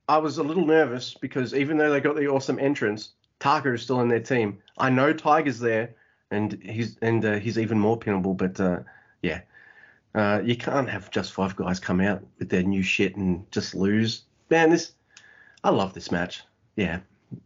[0.07, 3.09] I was a little nervous because even though they got the awesome entrance,
[3.41, 4.59] Taka is still in their team.
[4.77, 5.93] I know Tiger's there,
[6.31, 8.37] and he's and uh, he's even more pinnable.
[8.37, 8.83] But uh,
[9.21, 9.41] yeah,
[10.15, 13.75] uh, you can't have just five guys come out with their new shit and just
[13.75, 14.23] lose.
[14.49, 14.93] Man, this
[15.65, 16.43] I love this match.
[16.77, 17.01] Yeah,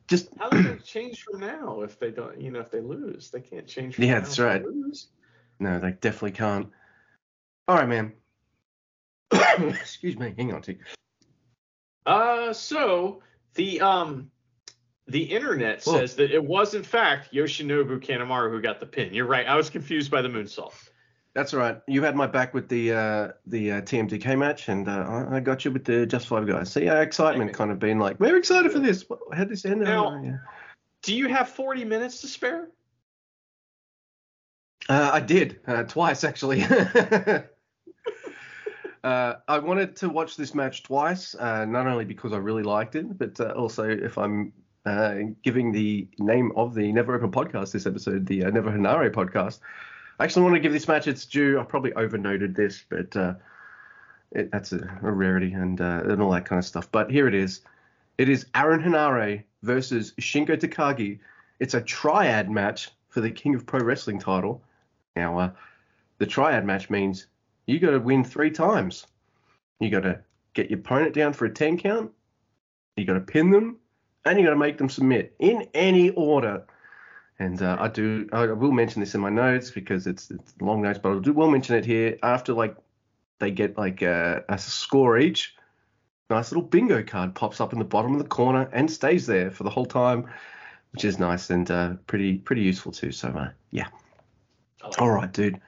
[0.07, 3.31] just How does it change from now if they don't, you know, if they lose?
[3.31, 4.63] They can't change Yeah, now that's right.
[5.59, 6.69] no, they definitely can't.
[7.67, 8.13] All right, man.
[9.69, 10.33] Excuse me.
[10.37, 10.79] Hang on, tick.
[12.05, 13.21] Uh, so
[13.55, 14.31] the um,
[15.07, 15.93] the internet Cool.
[15.93, 19.13] says that it was in fact Yoshinobu Kanemaru who got the pin.
[19.13, 19.45] You're right.
[19.47, 20.73] I was confused by the moonsault.
[21.33, 21.79] That's all right.
[21.87, 25.65] You had my back with the uh, the uh, TMDK match, and uh, I got
[25.65, 26.71] you with the Just Five guys.
[26.71, 29.03] See, our excitement kind of been like, we're excited for this.
[29.07, 29.81] What- How'd this end?
[29.81, 30.37] Now- Oh, yeah.
[31.03, 32.69] Do you have 40 minutes to spare?
[34.89, 36.61] Uh, I did uh, twice actually.
[39.03, 42.95] uh, I wanted to watch this match twice, uh, not only because I really liked
[42.95, 44.53] it, but uh, also if I'm
[44.85, 49.11] uh, giving the name of the Never Open podcast this episode, the uh, Never Henare
[49.11, 49.59] podcast.
[50.19, 51.59] I actually want to give this match its due.
[51.59, 53.35] I probably overnoted this, but uh,
[54.31, 56.91] it, that's a, a rarity and and all that kind of stuff.
[56.91, 57.61] But here it is.
[58.17, 61.19] It is Aaron Henare versus Shingo Takagi.
[61.59, 64.63] It's a triad match for the King of Pro Wrestling title.
[65.15, 65.53] Now,
[66.17, 67.27] the triad match means
[67.67, 69.05] you got to win three times.
[69.79, 70.21] You got to
[70.53, 72.11] get your opponent down for a 10 count.
[72.95, 73.77] You got to pin them,
[74.25, 76.65] and you got to make them submit in any order.
[77.37, 80.81] And uh, I do, I will mention this in my notes because it's, it's long
[80.81, 82.75] notes, but I do, will mention it here after like
[83.39, 85.55] they get like a, a score each.
[86.31, 89.51] Nice little bingo card pops up in the bottom of the corner and stays there
[89.51, 90.27] for the whole time,
[90.91, 93.11] which is nice and uh, pretty pretty useful too.
[93.11, 93.87] So uh, yeah.
[94.83, 95.61] Like All right, dude.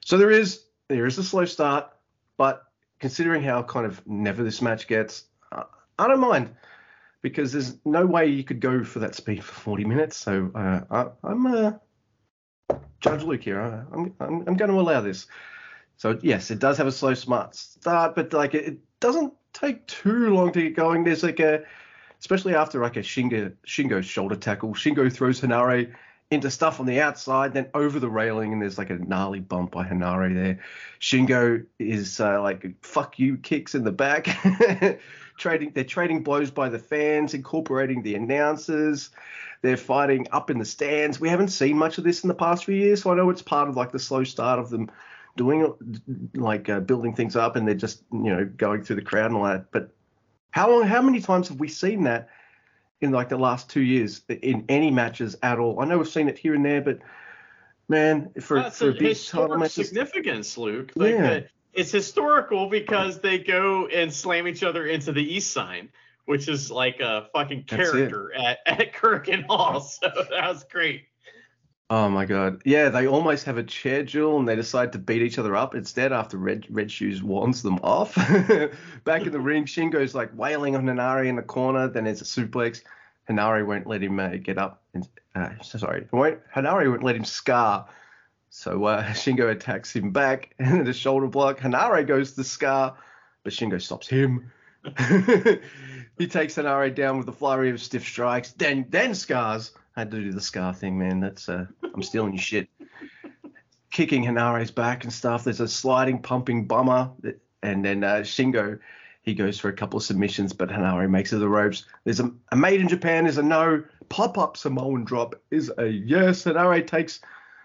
[0.00, 1.90] So there is there is a slow start,
[2.36, 2.64] but
[3.00, 5.64] considering how kind of never this match gets, uh,
[5.98, 6.54] I don't mind
[7.22, 10.16] because there's no way you could go for that speed for 40 minutes.
[10.16, 11.72] So uh, I, I'm uh,
[13.00, 13.60] Judge Luke here.
[13.60, 15.26] I, I'm, I'm I'm going to allow this.
[15.96, 19.86] So yes, it does have a slow smart start, but like it, it doesn't take
[19.86, 21.04] too long to get going.
[21.04, 21.64] There's like a
[22.20, 24.74] especially after like a Shingo Shingo shoulder tackle.
[24.74, 25.94] Shingo throws Henare
[26.30, 29.70] into stuff on the outside, then over the railing, and there's like a gnarly bump
[29.70, 30.58] by Henare there.
[31.00, 34.26] Shingo is uh, like fuck you kicks in the back.
[35.36, 39.10] trading they're trading blows by the fans, incorporating the announcers.
[39.62, 41.20] They're fighting up in the stands.
[41.20, 43.42] We haven't seen much of this in the past few years, so I know it's
[43.42, 44.90] part of like the slow start of them
[45.36, 45.72] doing
[46.34, 49.36] like uh, building things up, and they're just you know going through the crowd and
[49.36, 49.70] all that.
[49.70, 49.90] But
[50.50, 50.84] how long?
[50.84, 52.28] How many times have we seen that
[53.00, 55.80] in like the last two years in any matches at all?
[55.80, 56.98] I know we've seen it here and there, but
[57.88, 60.92] man, for, That's for a a big title match, significance, Luke.
[60.94, 61.22] Like Yeah.
[61.28, 65.90] the- it's historical because they go and slam each other into the east sign,
[66.24, 69.80] which is like a fucking character at, at Korakuen Hall.
[70.02, 71.04] So that was great.
[71.88, 72.62] Oh my god.
[72.64, 75.74] Yeah, they almost have a chair duel and they decide to beat each other up
[75.76, 78.14] instead after Red Red Shoes warns them off.
[79.04, 82.24] Back in the ring, Shingo's like wailing on Henare in the corner, then there's a
[82.24, 82.82] suplex.
[83.28, 85.06] Henare won't let him uh, get up and
[85.36, 87.86] uh, sorry, won't Hanari won't let him scar.
[88.50, 91.60] So uh, Shingo attacks him back and the shoulder block.
[91.60, 92.96] Henare goes to scar,
[93.44, 94.50] but Shingo stops him.
[96.18, 99.70] he takes Henare down with a flurry of stiff strikes, then then scars.
[99.96, 101.20] I had to do the scar thing, man.
[101.20, 102.68] That's uh, I'm stealing your shit.
[103.90, 105.44] Kicking Henare's back and stuff.
[105.44, 108.78] There's a sliding, pumping bomber, that- and then uh, Shingo,
[109.22, 111.84] he goes for a couple of submissions, but Henare makes it the ropes.
[112.04, 113.82] There's a, a made in Japan is a no.
[114.08, 116.44] Pop up Samoan drop is a yes.
[116.44, 117.20] Henare takes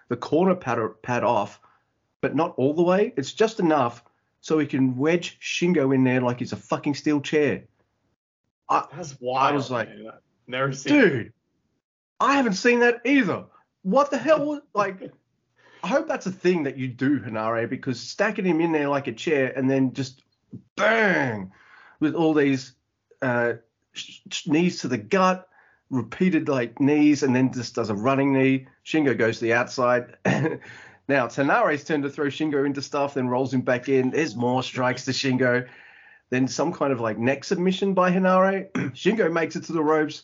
[0.08, 1.60] the corner pad, pad off,
[2.22, 3.14] but not all the way.
[3.18, 4.04] It's just enough
[4.40, 7.64] so he can wedge Shingo in there like he's a fucking steel chair.
[8.70, 9.52] That's wild.
[9.52, 10.14] I was like, man.
[10.48, 10.94] never seen.
[10.94, 11.34] Dude,
[12.22, 13.46] I haven't seen that either.
[13.82, 14.62] What the hell?
[14.76, 15.12] Like,
[15.84, 19.08] I hope that's a thing that you do, Henare, because stacking him in there like
[19.08, 20.22] a chair and then just
[20.76, 21.52] bang
[22.00, 22.74] with all these
[23.24, 23.54] uh,
[24.46, 25.50] knees to the gut,
[25.90, 28.68] repeated like knees, and then just does a running knee.
[28.86, 30.16] Shingo goes to the outside.
[30.26, 34.12] now Henare's turn to throw Shingo into stuff, then rolls him back in.
[34.12, 35.68] There's more strikes to Shingo.
[36.30, 38.72] Then some kind of like neck submission by Henare.
[38.94, 40.22] Shingo makes it to the ropes.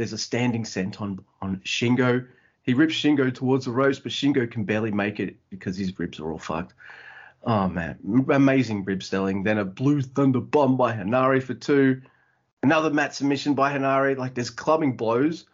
[0.00, 2.26] There's a standing scent on on Shingo.
[2.62, 6.18] He rips Shingo towards the ropes, but Shingo can barely make it because his ribs
[6.18, 6.72] are all fucked.
[7.44, 7.98] Oh man,
[8.30, 9.42] amazing rib selling.
[9.42, 12.00] Then a blue thunder bomb by Henare for two.
[12.62, 14.16] Another mat submission by Henare.
[14.16, 15.44] Like there's clubbing blows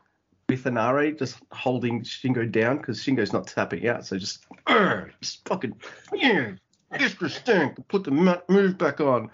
[0.49, 4.07] with Henare just holding Shingo down because Shingo's not tapping out.
[4.07, 4.47] So just,
[5.21, 5.75] just fucking
[6.15, 6.53] yeah,
[6.93, 7.77] extra stink.
[7.89, 9.29] Put the move back on.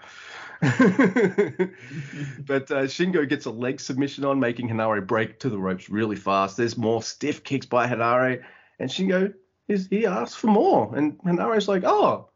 [2.45, 6.15] but uh, Shingo gets a leg submission on, making Henare break to the ropes really
[6.15, 6.55] fast.
[6.55, 8.41] There's more stiff kicks by Henare,
[8.79, 9.33] and Shingo
[9.67, 12.29] is he asks for more, and Henare's like, "Oh,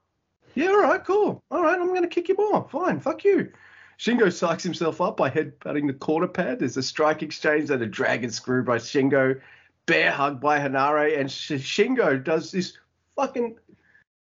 [0.55, 3.49] yeah, all right, cool, all right, I'm gonna kick you more, fine, fuck you."
[3.97, 6.59] Shingo psychs himself up by headbutting the quarter pad.
[6.59, 9.39] There's a strike exchange and a dragon screw by Shingo,
[9.85, 12.77] bear hug by Henare, and Sh- Shingo does this
[13.15, 13.57] fucking.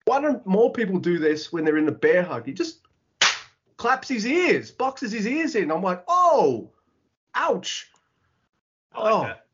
[0.05, 2.45] Why don't more people do this when they're in the bear hug?
[2.45, 2.86] He just
[3.77, 5.71] claps his ears, boxes his ears in.
[5.71, 6.71] I'm like, oh,
[7.35, 7.91] ouch.
[8.95, 9.23] I like Oh.
[9.23, 9.47] that.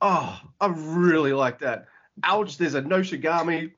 [0.00, 1.86] Oh, I really like that.
[2.24, 3.72] Ouch, there's a Noshigami.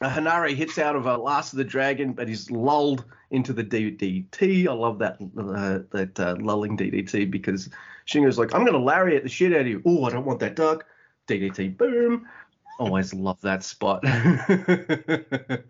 [0.00, 3.62] A Henare hits out of a Last of the Dragon, but he's lulled into the
[3.62, 4.66] DDT.
[4.68, 7.68] I love that uh, that uh, lulling DDT because
[8.06, 9.80] Shingo's like, I'm going to lariat the shit out of you.
[9.84, 10.84] Oh, I don't want that duck.
[11.28, 12.26] DDT, boom.
[12.80, 14.02] Always love that spot.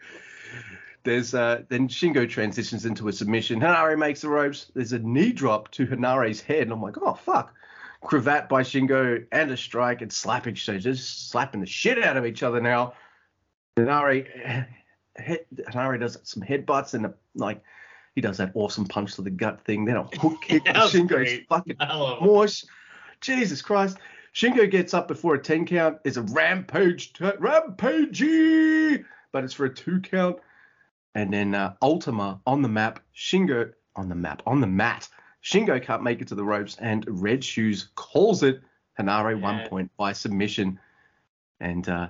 [1.04, 3.60] There's uh, then Shingo transitions into a submission.
[3.60, 4.70] Henare makes the ropes.
[4.74, 7.54] There's a knee drop to Henare's head, and I'm like, oh fuck.
[8.02, 12.26] Cravat by Shingo and a strike and slapping so just slapping the shit out of
[12.26, 12.94] each other now.
[13.76, 14.66] Henare,
[15.18, 17.62] Henare does some headbutts and a, like
[18.14, 19.84] he does that awesome punch to the gut thing.
[19.84, 20.64] Then a hook kick.
[20.64, 21.48] Shingo's great.
[21.48, 21.76] fucking.
[22.20, 22.66] Morse.
[23.20, 23.98] Jesus Christ.
[24.34, 25.98] Shingo gets up before a 10 count.
[26.04, 30.38] It's a rampage, t- rampagey, but it's for a two count.
[31.14, 33.00] And then uh, Ultima on the map.
[33.14, 35.08] Shingo on the map, on the mat.
[35.44, 38.60] Shingo can't make it to the ropes, and Red Shoes calls it.
[38.98, 40.78] Henare one point by submission.
[41.60, 42.08] And uh,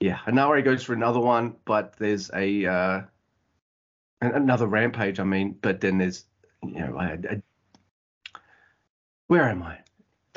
[0.00, 3.00] yeah, Henare goes for another one, but there's a uh,
[4.20, 5.20] another rampage.
[5.20, 6.24] I mean, but then there's
[6.62, 7.42] you know, I, I,
[9.26, 9.78] where am I?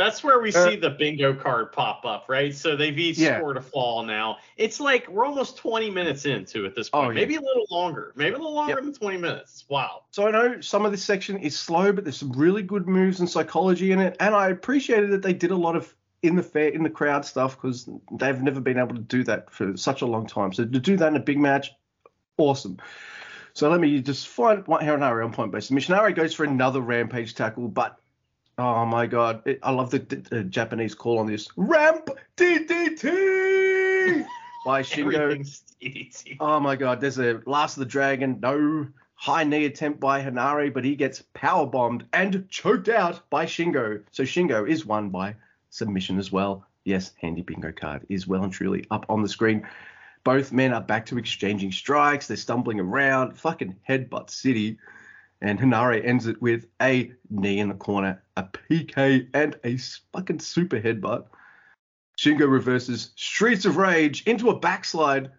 [0.01, 2.53] That's where we Uh, see the bingo card pop up, right?
[2.55, 3.37] So they've each Yeah.
[3.37, 4.37] scored a fall now.
[4.57, 7.05] It's like we're almost 20 minutes into at this point.
[7.05, 7.15] Oh, yeah.
[7.15, 8.11] Maybe a little longer.
[8.15, 8.83] Maybe a little longer Yep.
[8.83, 9.65] than 20 minutes.
[9.69, 10.05] Wow.
[10.09, 13.19] So I know some of this section is slow, but there's some really good moves
[13.19, 15.93] and psychology in it, and I appreciated that they did a lot of
[16.23, 19.51] in the fair in the crowd stuff because they've never been able to do that
[19.51, 20.51] for such a long time.
[20.51, 21.71] So to do that in a big match,
[22.37, 22.77] awesome.
[23.53, 25.69] So let me just find Haranari on point base.
[25.71, 27.97] Missionary goes for another rampage tackle, but
[28.61, 34.25] oh my god, it, I love the, the, Japanese call on this ramp DDT
[34.65, 35.37] by Shingo.
[35.81, 36.37] DDT.
[36.39, 40.73] Oh my god, there's a Last of the Dragon, no high knee attempt by Henare,
[40.73, 44.03] but he gets power bombed and choked out by Shingo.
[44.11, 45.35] So Shingo is won by
[45.69, 46.65] submission as well.
[46.85, 49.67] Yes, handy bingo card is well and truly up on the screen.
[50.23, 52.27] Both men are back to exchanging strikes.
[52.27, 53.37] They're stumbling around.
[53.37, 54.77] Fucking headbutt city.
[55.41, 59.77] And Henare ends it with a knee in the corner, a PK, and a
[60.13, 61.25] fucking super headbutt.
[62.17, 65.31] Shingo reverses Streets of Rage into a backslide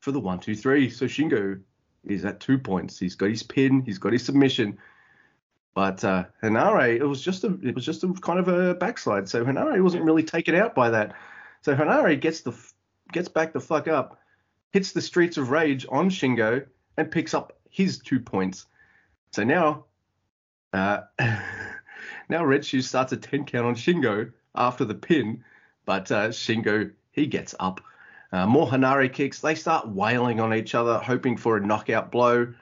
[0.00, 0.90] for the one, two, three.
[0.90, 1.60] So Shingo
[2.04, 2.98] is at two points.
[2.98, 4.78] He's got his pin, he's got his submission.
[5.74, 9.28] But uh, Henare, it was just a, it was just a kind of a backslide.
[9.28, 11.14] So Henare wasn't really taken out by that.
[11.62, 12.52] So Henare gets the,
[13.12, 14.20] gets back the fuck up,
[14.72, 18.66] hits the Streets of Rage on Shingo, and picks up his two points.
[19.34, 19.86] So now,
[20.72, 21.00] uh,
[22.28, 25.42] now Red Shoes starts a 10 count on Shingo after the pin,
[25.84, 27.80] but uh, Shingo he gets up.
[28.30, 29.40] Uh, more Henare kicks.
[29.40, 32.54] They start wailing on each other, hoping for a knockout blow.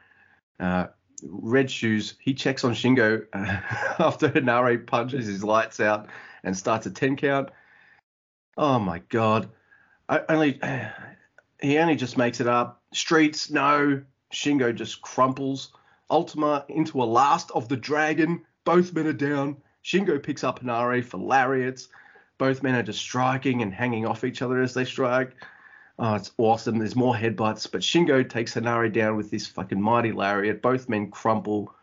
[0.59, 0.87] Uh,
[1.23, 3.61] Red Shoes he checks on Shingo uh,
[3.99, 6.09] after Henare punches his lights out
[6.43, 7.51] and starts a 10 count.
[8.57, 9.51] Oh my god!
[10.09, 10.59] I only
[11.61, 12.81] he only just makes it up.
[12.95, 14.05] Streets no.
[14.33, 15.71] Shingo just crumples.
[16.11, 18.43] Ultima into a last of the dragon.
[18.65, 19.57] Both men are down.
[19.85, 21.89] Shingo picks up Henare for lariats.
[22.39, 25.35] Both men are just striking and hanging off each other as they strike.
[25.99, 26.79] Oh, it's awesome.
[26.79, 30.63] There's more headbutts, but Shingo takes Henare down with this fucking mighty lariat.
[30.63, 31.75] Both men crumple.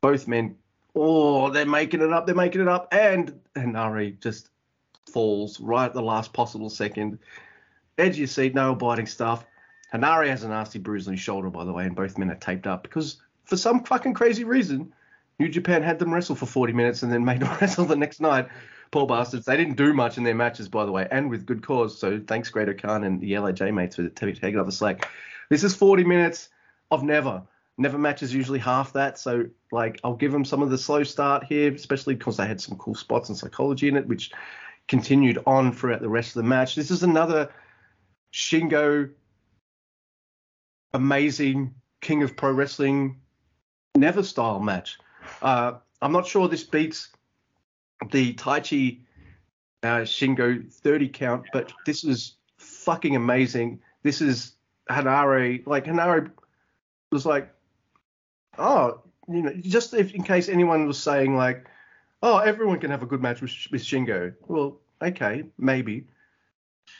[0.00, 0.56] Both men,
[0.94, 2.26] oh, they're making it up.
[2.26, 2.88] They're making it up.
[2.92, 4.50] And Henare just
[5.12, 7.18] falls right at the last possible second.
[7.98, 9.44] Edge of your seat, no biting stuff.
[9.92, 12.36] Henare has a nasty bruise on his shoulder, by the way, and both men are
[12.36, 14.92] taped up because for some fucking crazy reason,
[15.38, 18.20] New Japan had them wrestle for 40 minutes and then made them wrestle the next
[18.20, 18.48] night.
[18.90, 19.46] Poor bastards.
[19.46, 21.98] They didn't do much in their matches, by the way, and with good cause.
[21.98, 25.08] So thanks, Great-O-Khan and the LAJ mates for taking up the slack.
[25.48, 26.48] This is 40 minutes
[26.90, 27.42] of never.
[27.78, 29.18] Never matches usually half that.
[29.18, 32.60] So, like, I'll give them some of the slow start here, especially because they had
[32.60, 34.30] some cool spots and psychology in it, which
[34.88, 36.74] continued on throughout the rest of the match.
[36.74, 37.50] This is another
[38.32, 39.10] Shingo
[40.94, 43.20] amazing King of Pro Wrestling
[43.96, 44.98] Never style match.
[45.42, 47.08] Uh, I'm not sure this beats
[48.10, 49.00] the Taichi
[49.82, 53.80] uh, Shingo 30 count, but this is fucking amazing.
[54.02, 54.52] This is
[54.90, 55.66] Henare.
[55.66, 56.30] Like Henare
[57.10, 57.52] was like,
[58.58, 61.66] oh, you know, just if in case anyone was saying like,
[62.22, 64.34] oh, everyone can have a good match with, with Shingo.
[64.46, 66.06] Well, okay, maybe,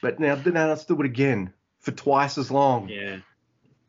[0.02, 3.18] but now now let's do it again for twice as long Yeah.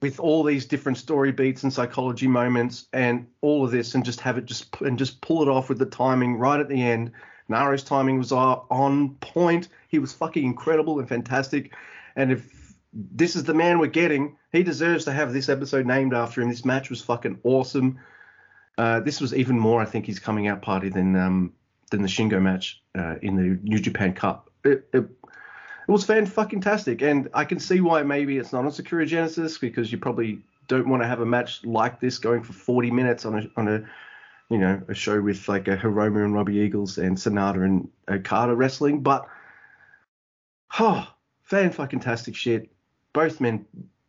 [0.01, 4.21] With all these different story beats and psychology moments and all of this and just
[4.21, 7.11] have it just and just pull it off with the timing right at the end.
[7.49, 9.69] Naro's timing was on point.
[9.87, 11.73] He was fucking incredible and fantastic.
[12.15, 16.13] And if this is the man we're getting, he deserves to have this episode named
[16.13, 16.49] after him.
[16.49, 17.99] This match was fucking awesome.
[18.77, 21.53] Uh, this was even more, I think, his coming out party than um,
[21.89, 24.51] than the Shingo match uh, in the New Japan Cup.
[24.63, 25.05] It, it,
[25.87, 29.05] it was fan fucking tastic, and I can see why maybe it's not on Sakura
[29.05, 32.91] Genesis because you probably don't want to have a match like this going for 40
[32.91, 33.83] minutes on a on a
[34.49, 38.53] you know a show with like a Hiromu and Robbie Eagles and Sanada and Okada
[38.53, 39.27] wrestling, but
[40.77, 41.07] oh,
[41.43, 42.69] fan fucking tastic shit.
[43.13, 43.65] Both men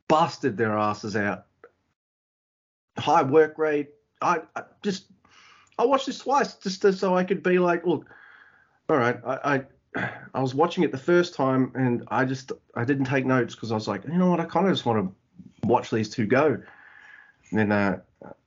[0.08, 1.46] busted their asses out.
[2.96, 3.90] High work rate.
[4.20, 5.04] I, I just
[5.78, 8.06] I watched this twice just so I could be like, look,
[8.88, 9.62] all right, I, I
[10.34, 13.72] I was watching it the first time and I just I didn't take notes because
[13.72, 16.26] I was like, you know what, I kind of just want to watch these two
[16.26, 16.60] go.
[17.50, 18.00] And then uh,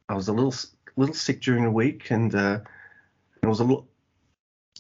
[0.10, 0.54] I was a little
[0.96, 2.60] little sick during the week and uh,
[3.42, 3.88] it was a little,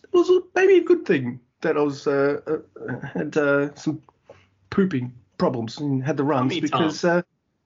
[0.03, 4.01] it was maybe a good thing that I was uh, uh had uh, some
[4.69, 7.21] pooping problems and had the runs because uh,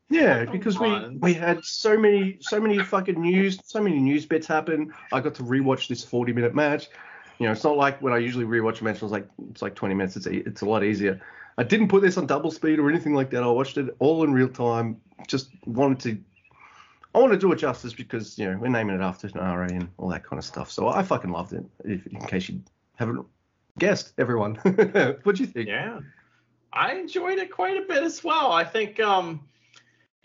[0.09, 4.47] yeah, because we we had so many so many fucking news so many news bits
[4.47, 4.93] happen.
[5.11, 6.89] I got to rewatch this 40 minute match
[7.39, 9.95] you know, it's not like when I usually rewatch a it's like it's like 20
[9.95, 10.15] minutes.
[10.15, 11.21] It's it's a lot easier.
[11.57, 13.43] I didn't put this on double speed or anything like that.
[13.43, 15.01] I watched it all in real time.
[15.27, 16.21] Just wanted to.
[17.13, 19.89] I want to do it justice because you know we're naming it after Nara and
[19.97, 20.69] all that kind of stuff.
[20.71, 21.65] So I fucking loved it.
[21.83, 22.61] If, in case you
[22.95, 23.25] haven't
[23.79, 24.55] guessed, everyone,
[25.23, 25.69] what do you think?
[25.69, 25.99] Yeah,
[26.73, 28.51] I enjoyed it quite a bit as well.
[28.51, 29.47] I think um,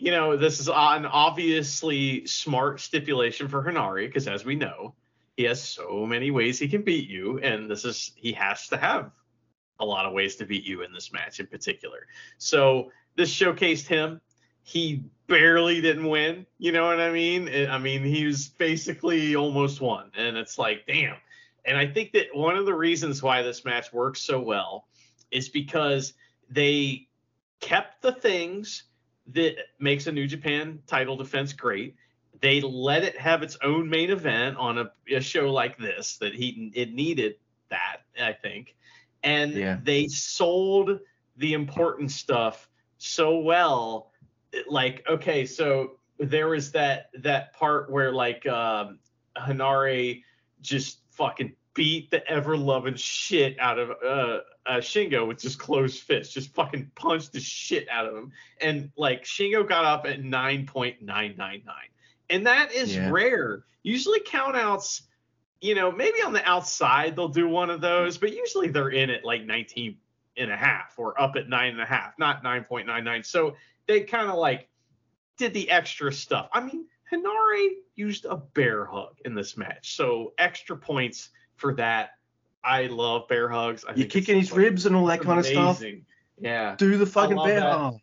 [0.01, 4.95] you know, this is an obviously smart stipulation for Henare because, as we know,
[5.41, 8.77] he has so many ways he can beat you, and this is he has to
[8.77, 9.09] have
[9.79, 12.05] a lot of ways to beat you in this match in particular.
[12.37, 14.21] So this showcased him.
[14.61, 16.45] He barely didn't win.
[16.59, 17.49] You know what I mean?
[17.67, 21.15] I mean, he was basically almost won, and it's like, damn.
[21.65, 24.85] And I think that one of the reasons why this match works so well
[25.31, 26.13] is because
[26.51, 27.07] they
[27.61, 28.83] kept the things
[29.33, 31.95] that makes a New Japan title defense great
[32.41, 36.33] they let it have its own main event on a, a show like this that
[36.33, 37.35] he it needed
[37.69, 38.75] that I think,
[39.23, 39.77] and yeah.
[39.81, 40.99] they sold
[41.37, 42.67] the important stuff
[42.97, 44.11] so well.
[44.67, 48.99] Like okay, so there was that that part where like um,
[49.37, 50.23] Henare
[50.61, 56.03] just fucking beat the ever loving shit out of uh, uh, Shingo with just closed
[56.03, 58.31] fists, just fucking punched the shit out of him.
[58.59, 61.61] And like Shingo got up at 9.999
[62.31, 63.09] and that is yeah.
[63.09, 63.63] rare.
[63.83, 65.01] Usually countouts,
[65.59, 69.09] you know, maybe on the outside they'll do one of those, but usually they're in
[69.09, 69.97] at like 19
[70.37, 73.25] and a half or up at nine and a half, not 9.99.
[73.25, 73.55] So
[73.87, 74.69] they kind of like
[75.37, 76.49] did the extra stuff.
[76.53, 82.11] I mean, Henare used a bear hug in this match, so extra points for that.
[82.63, 83.83] I love bear hugs.
[83.87, 85.57] I You're kicking his like, ribs and all that kind amazing.
[85.57, 85.91] of stuff.
[86.39, 86.75] Yeah.
[86.77, 87.59] Do the fucking bear.
[87.59, 87.75] That.
[87.75, 87.99] Oh.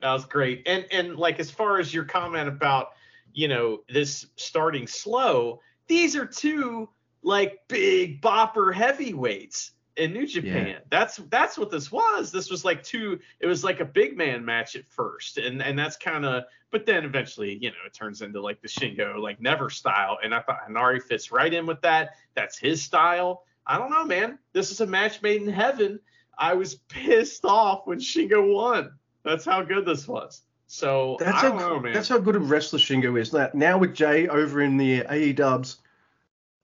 [0.00, 0.64] that was great.
[0.66, 2.92] And and like as far as your comment about
[3.34, 6.88] you know, this starting slow, these are two
[7.22, 10.66] like big bopper heavyweights in New Japan.
[10.66, 10.78] Yeah.
[10.90, 12.30] That's that's what this was.
[12.30, 13.18] This was like two.
[13.40, 16.44] It was like a big man match at first, and and that's kind of.
[16.70, 20.34] But then eventually, you know, it turns into like the Shingo like never style, and
[20.34, 22.10] I thought Henare fits right in with that.
[22.34, 23.44] That's his style.
[23.66, 24.38] I don't know, man.
[24.52, 26.00] This is a match made in heaven.
[26.36, 28.92] I was pissed off when Shingo won.
[29.24, 30.42] That's how good this was.
[30.74, 33.32] So that's how know, that's how good a wrestler Shingo is.
[33.32, 35.76] Now, now with Jay over in the AE Dubs,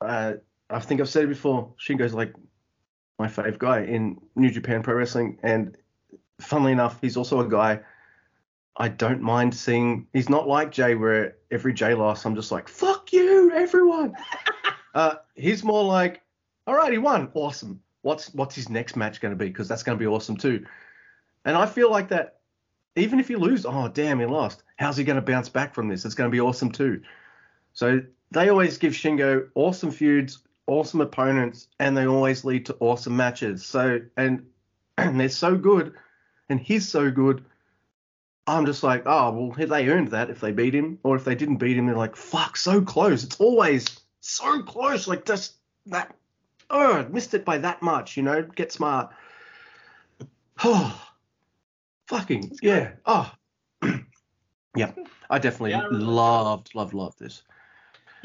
[0.01, 0.33] uh,
[0.69, 1.73] I think I've said it before.
[1.79, 2.35] Shingo's like
[3.21, 5.77] my fave guy in New Japan Pro Wrestling, and
[6.41, 7.79] funnily enough, he's also a guy
[8.77, 10.09] I don't mind seeing.
[10.13, 14.17] He's not like Jay, where every Jay loss I'm just like fuck you, everyone.
[14.97, 16.21] uh, he's more like,
[16.67, 17.81] all right, he won, awesome.
[18.03, 19.47] What's what's his next match going to be?
[19.47, 20.67] Because that's going to be awesome too.
[21.45, 22.40] And I feel like that
[22.97, 24.63] even if you lose, oh damn, he lost.
[24.77, 26.05] How's he going to bounce back from this?
[26.05, 27.03] It's going to be awesome too.
[27.73, 33.17] So they always give Shingo awesome feuds, awesome opponents, and they always lead to awesome
[33.17, 33.65] matches.
[33.65, 34.47] So and,
[34.99, 35.95] and they're so good,
[36.49, 37.45] and he's so good.
[38.47, 41.37] I'm just like, oh well, they earned that if they beat him, or if they
[41.37, 43.23] didn't beat him, they're like, fuck, so close.
[43.23, 43.87] It's always
[44.21, 45.55] so close, like just
[45.87, 46.15] that.
[46.69, 48.43] Oh, missed it by that much, you know.
[48.43, 49.11] Get smart.
[50.63, 51.10] Oh.
[52.11, 52.91] Fucking yeah.
[53.07, 53.33] Oh.
[54.77, 54.91] yeah.
[55.31, 57.45] I definitely yeah, I loved, loved, loved this.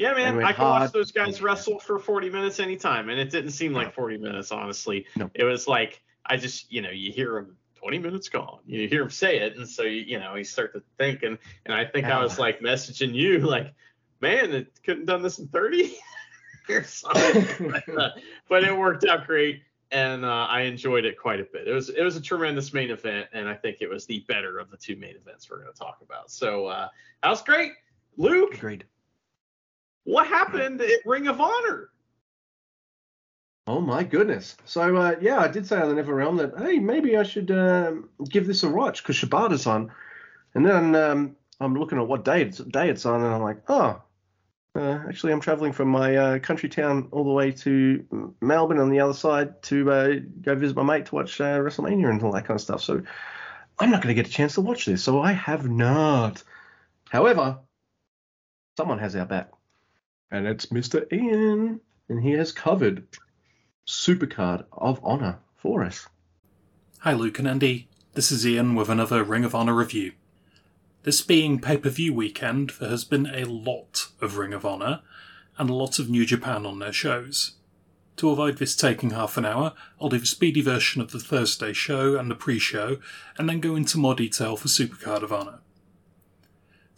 [0.00, 0.42] Yeah, man.
[0.42, 0.82] I can hard.
[0.82, 4.50] watch those guys wrestle for 40 minutes anytime, and it didn't seem like 40 minutes,
[4.50, 5.06] honestly.
[5.14, 5.30] No.
[5.34, 8.58] It was like I just, you know, you hear him 20 minutes gone.
[8.66, 11.38] You hear him say it, and so you, you know, you start to think, and
[11.64, 13.72] and I think I was like messaging you, like,
[14.20, 15.96] man, it couldn't done this in 30
[16.70, 17.70] or something.
[17.86, 18.10] but, uh,
[18.48, 21.68] but it worked out great and uh, I enjoyed it quite a bit.
[21.68, 24.58] It was it was a tremendous main event, and I think it was the better
[24.58, 26.30] of the two main events we're going to talk about.
[26.30, 26.88] So uh,
[27.22, 27.72] that was great,
[28.16, 28.54] Luke.
[28.54, 28.84] Agreed.
[30.04, 31.90] What happened at Ring of Honor?
[33.68, 34.56] Oh my goodness!
[34.64, 37.50] So uh, yeah, I did say on the Never Realm that hey, maybe I should
[37.50, 39.90] um, give this a watch because Shibata's on,
[40.54, 43.62] and then um, I'm looking at what day it's day it's on, and I'm like,
[43.68, 44.00] oh,
[44.76, 48.90] uh, actually, I'm traveling from my uh, country town all the way to Melbourne on
[48.90, 52.32] the other side to uh, go visit my mate to watch uh, WrestleMania and all
[52.32, 52.82] that kind of stuff.
[52.82, 53.02] So
[53.78, 55.02] I'm not going to get a chance to watch this.
[55.02, 56.42] So I have not.
[57.08, 57.58] However,
[58.76, 59.50] someone has our back,
[60.30, 61.10] and it's Mr.
[61.12, 63.06] Ian, and he has covered
[63.86, 66.08] Supercard of Honor for us.
[67.00, 67.88] Hi, Luke and Andy.
[68.14, 70.12] This is Ian with another Ring of Honor review.
[71.06, 75.02] This being pay per view weekend, there has been a lot of Ring of Honor
[75.56, 77.52] and a lot of New Japan on their shows.
[78.16, 81.72] To avoid this taking half an hour, I'll do a speedy version of the Thursday
[81.72, 82.96] show and the pre show,
[83.38, 85.60] and then go into more detail for Supercard of Honor.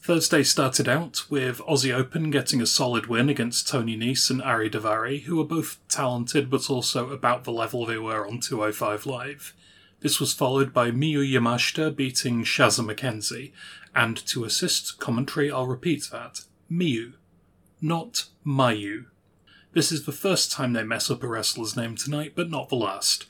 [0.01, 4.71] Thursday started out with Aussie Open getting a solid win against Tony Nese and Ari
[4.71, 9.55] Daivari, who are both talented but also about the level they were on 205 Live.
[10.01, 13.51] This was followed by Miyu Yamashita beating Shazza McKenzie,
[13.95, 16.43] and to assist commentary, I'll repeat that.
[16.71, 17.15] Miyu,
[17.81, 19.07] not Mayu.
[19.73, 22.77] This is the first time they mess up a wrestler's name tonight, but not the
[22.77, 23.27] last.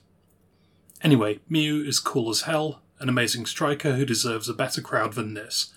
[1.02, 5.34] Anyway, Miyu is cool as hell, an amazing striker who deserves a better crowd than
[5.34, 5.72] this.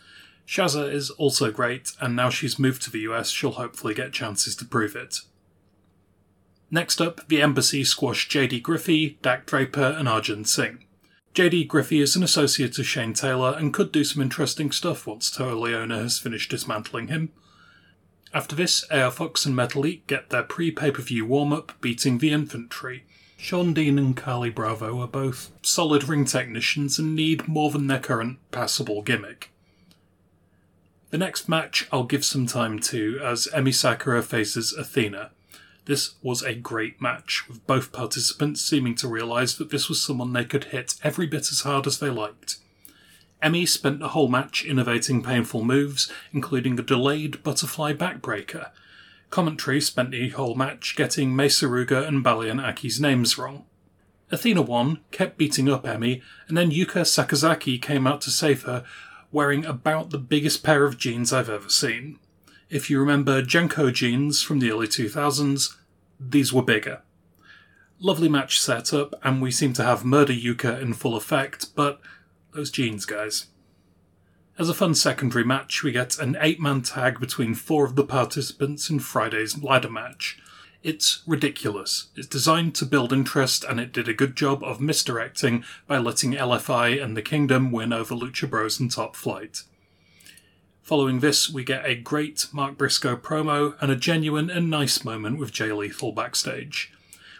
[0.48, 4.56] Shazza is also great, and now she's moved to the US, she'll hopefully get chances
[4.58, 5.20] to prove it.
[6.70, 10.86] Next up, the Embassy squashed JD Griffey, Dak Draper, and Arjun Singh.
[11.34, 15.32] JD Griffey is an associate of Shane Taylor and could do some interesting stuff once
[15.32, 17.32] Toa Liona has finished dismantling him.
[18.34, 22.18] After this, AR Fox and Metalik get their pre pay per view warm up, beating
[22.18, 23.06] the infantry.
[23.38, 28.00] Sean Dean and Carly Bravo are both solid ring technicians and need more than their
[28.00, 29.52] current passable gimmick.
[31.12, 35.32] The next match I'll give some time to as Emi Sakura faces Athena.
[35.86, 40.34] This was a great match, with both participants seeming to realise that this was someone
[40.34, 42.58] they could hit every bit as hard as they liked.
[43.42, 48.70] Emi spent the whole match innovating painful moves, including a delayed butterfly backbreaker.
[49.32, 53.66] Commentary spent the whole match getting Mei Suruga and Baliyan Akki's names wrong.
[54.30, 58.86] Athena won, kept beating up Emi, and then Yuka Sakazaki came out to save her,
[59.32, 62.20] wearing about the biggest pair of jeans I've ever seen.
[62.72, 65.76] If you remember JNCO jeans from the early 2000s,
[66.17, 67.01] these were bigger.
[67.99, 71.99] Lovely match setup, and we seem to have Murder Yuka in full effect, but
[72.53, 73.47] those jeans, guys.
[74.57, 78.05] As a fun secondary match, we get an eight man tag between four of the
[78.05, 80.39] participants in Friday's ladder match.
[80.82, 82.07] It's ridiculous.
[82.15, 86.32] It's designed to build interest, and it did a good job of misdirecting by letting
[86.32, 89.63] LFI and the Kingdom win over Lucha Bros and Top Flight.
[90.92, 95.39] Following this, we get a great Mark Briscoe promo and a genuine and nice moment
[95.39, 96.92] with Jay Lethal backstage.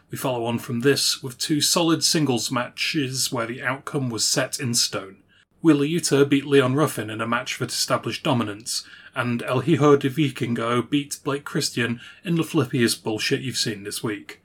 [0.10, 4.58] We follow on from this with two solid singles matches where the outcome was set
[4.62, 5.18] in stone.
[5.62, 8.86] Wheeler Yuta beat Leon Ruffin in a match that established dominance,
[9.16, 14.02] and El Hijo de Vikingo beat Blake Christian in the flippiest bullshit you've seen this
[14.02, 14.42] week.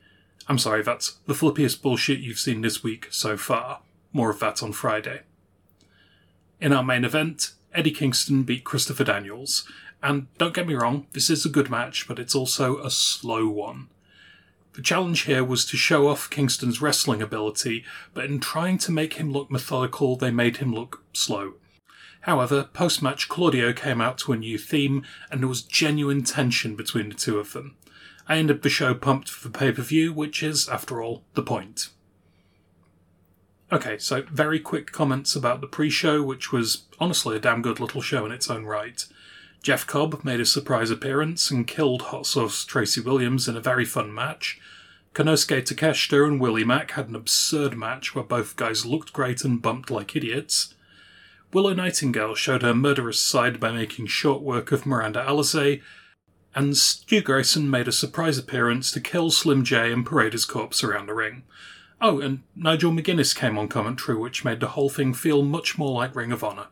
[0.49, 3.83] I'm sorry, that's the flippiest bullshit you've seen this week so far.
[4.13, 5.21] More of that on Friday.
[6.61, 9.69] In our main event, Eddie Kingston beat Christopher Daniels.
[10.03, 13.49] And don't get me wrong, this is a good match, but it's also a slow
[13.49, 13.89] one.
[14.73, 17.85] The challenge here was to show off Kingston's wrestling ability,
[18.15, 21.55] but in trying to make him look methodical, they made him look slow.
[22.23, 26.77] However, post match, Claudio came out to a new theme, and there was genuine tension
[26.77, 27.77] between the two of them.
[28.29, 31.89] I ended the show pumped for pay per view, which is, after all, the point.
[33.72, 37.80] Okay, so very quick comments about the pre show, which was honestly a damn good
[37.80, 39.05] little show in its own right.
[39.61, 43.84] Jeff Cobb made a surprise appearance and killed Hot Sauce Tracy Williams in a very
[43.84, 44.61] fun match.
[45.14, 49.61] Konosuke Takeshita and Willie Mack had an absurd match where both guys looked great and
[49.61, 50.75] bumped like idiots.
[51.53, 55.83] Willow Nightingale showed her murderous side by making short work of Miranda Alizé,
[56.55, 60.84] and Stu Grayson made a surprise appearance to kill Slim J and parade his corpse
[60.84, 61.43] around the ring.
[62.01, 65.93] Oh, and Nigel McGuinness came on commentary, which made the whole thing feel much more
[65.93, 66.67] like Ring of Honor.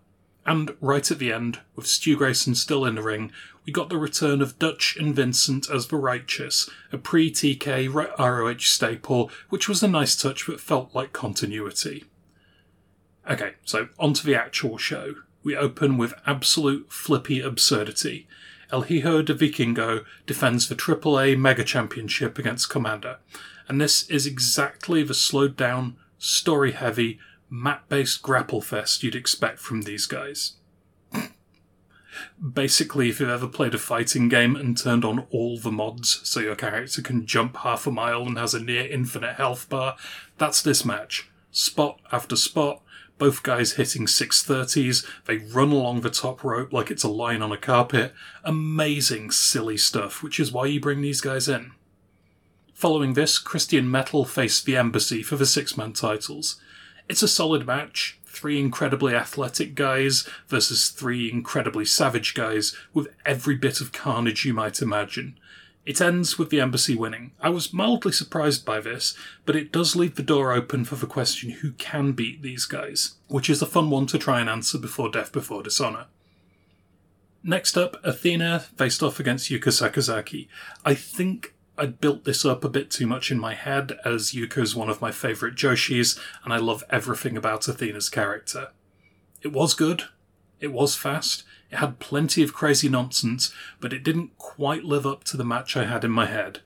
[0.47, 3.33] And right at the end, with Stu Grayson still in the ring,
[3.65, 8.59] we got the return of Dutch and Vincent as the Righteous, a pre TK ROH
[8.59, 12.05] staple, which was a nice touch but felt like continuity.
[13.29, 15.15] Okay, so on to the actual show.
[15.43, 18.29] We open with absolute flippy absurdity.
[18.71, 23.17] El Hijo de Vikingo defends the AAA Mega Championship against Komander,
[23.69, 27.19] and this is exactly the slowed down, story heavy,
[27.51, 30.55] map based grapple fest you'd expect from these guys.
[32.53, 36.41] Basically, if you've ever played a fighting game and turned on all the mods so
[36.41, 39.97] your character can jump half a mile and has a near infinite health bar,
[40.39, 41.29] that's this match.
[41.51, 42.83] Spot after spot,
[43.19, 47.53] both guys hitting 630s, they run along the top rope like it's a line on
[47.53, 48.13] a carpet.
[48.45, 51.73] Amazing, silly stuff, which is why you bring these guys in.
[52.75, 56.61] Following this, Christian Metal faced the Embassy for the six man titles.
[57.09, 63.55] It's a solid match, three incredibly athletic guys versus three incredibly savage guys with every
[63.55, 65.39] bit of carnage you might imagine.
[65.87, 67.33] It ends with the embassy winning.
[67.41, 71.07] I was mildly surprised by this, but it does leave the door open for the
[71.07, 74.79] question who can beat these guys, which is a fun one to try and answer
[74.79, 76.07] before Death Before Dishonor.
[77.43, 80.49] Next up, Athena faced off against Yuka Sakazaki.
[80.87, 84.77] I think I'd built this up a bit too much in my head, as Yuka's
[84.77, 88.69] one of my favourite Joshis, and I love everything about Athena's character.
[89.43, 90.05] It was good,
[90.61, 95.25] it was fast, it had plenty of crazy nonsense, but it didn't quite live up
[95.25, 96.61] to the match I had in my head.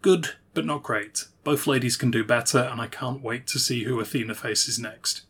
[0.00, 1.26] Good, but not great.
[1.42, 5.22] Both ladies can do better, and I can't wait to see who Athena faces next.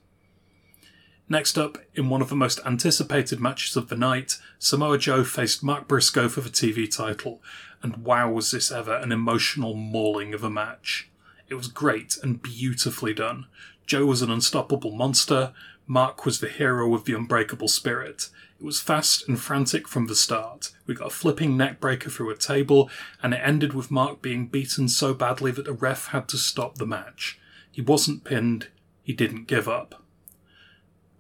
[1.28, 5.62] Next up, in one of the most anticipated matches of the night, Samoa Joe faced
[5.62, 7.42] Mark Briscoe for the TV title,
[7.82, 11.08] and wow was this ever an emotional mauling of a match.
[11.48, 13.46] It was great and beautifully done.
[13.86, 15.54] Joe was an unstoppable monster,
[15.86, 18.28] Mark was the hero with the unbreakable spirit.
[18.58, 20.72] It was fast and frantic from the start.
[20.86, 22.90] We got a flipping neckbreaker through a table,
[23.22, 26.76] and it ended with Mark being beaten so badly that the ref had to stop
[26.76, 27.38] the match.
[27.70, 28.68] He wasn't pinned,
[29.02, 30.03] he didn't give up.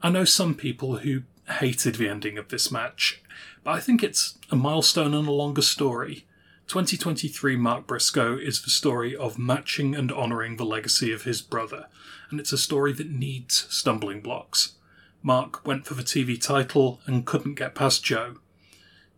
[0.04, 3.22] I know some people who hated the ending of this match,
[3.62, 6.26] but I think it's a milestone and a longer story.
[6.66, 11.86] 2023 Mark Briscoe is the story of matching and honouring the legacy of his brother,
[12.28, 14.74] and it's a story that needs stumbling blocks.
[15.22, 18.40] Mark went for the TV title and couldn't get past Joe.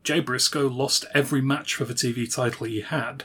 [0.04, 3.24] Jay Briscoe lost every match for the TV title he had.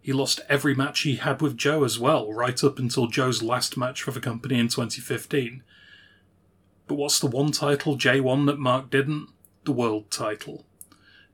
[0.00, 3.76] He lost every match he had with Joe as well, right up until Joe's last
[3.76, 5.64] match for the company in 2015.
[6.92, 9.30] But what's the one title J1 that Mark didn't?
[9.64, 10.66] The world title.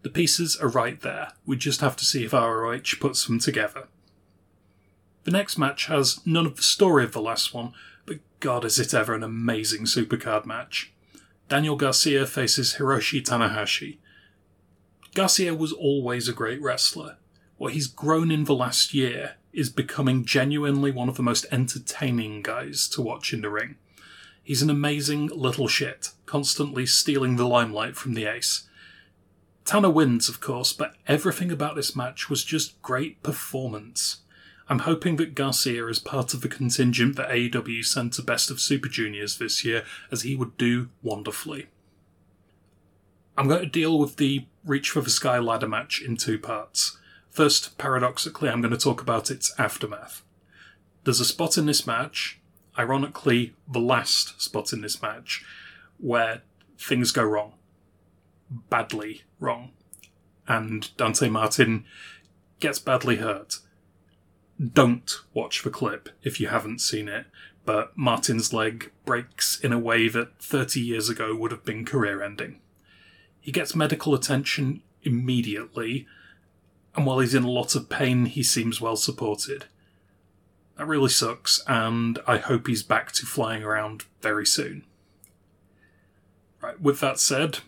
[0.02, 1.32] The pieces are right there.
[1.46, 3.88] We just have to see if ROH puts them together.
[5.24, 7.72] The next match has none of the story of the last one,
[8.06, 10.92] but god is it ever an amazing supercard match.
[11.48, 13.98] Daniel Garcia faces Hiroshi Tanahashi.
[15.12, 17.16] Garcia was always a great wrestler.
[17.56, 22.42] What he's grown in the last year is becoming genuinely one of the most entertaining
[22.42, 23.74] guys to watch in the ring.
[24.48, 28.66] He's an amazing little shit, constantly stealing the limelight from the ace.
[29.66, 34.22] Tanner wins, of course, but everything about this match was just great performance.
[34.66, 38.58] I'm hoping that Garcia is part of the contingent that AEW sent to Best of
[38.58, 41.66] Super Juniors this year, as he would do wonderfully.
[43.36, 46.96] I'm going to deal with the Reach for the Sky ladder match in two parts.
[47.28, 50.22] First, paradoxically, I'm going to talk about its aftermath.
[51.04, 52.40] There's a spot in this match,
[52.78, 55.44] ironically, the last spot in this match,
[55.98, 56.42] where
[56.78, 57.54] things go wrong.
[58.70, 59.72] Badly wrong.
[60.46, 61.84] And Dante Martin
[62.60, 63.58] gets badly hurt
[64.60, 67.26] don't watch the clip if you haven't seen it,
[67.64, 72.22] but Martin's leg breaks in a way that 30 years ago would have been career
[72.22, 72.60] ending.
[73.40, 76.06] He gets medical attention immediately,
[76.96, 79.66] and while he's in a lot of pain, he seems well supported.
[80.78, 84.84] That really sucks, and I hope he's back to flying around very soon.
[86.62, 87.58] Right, with that said,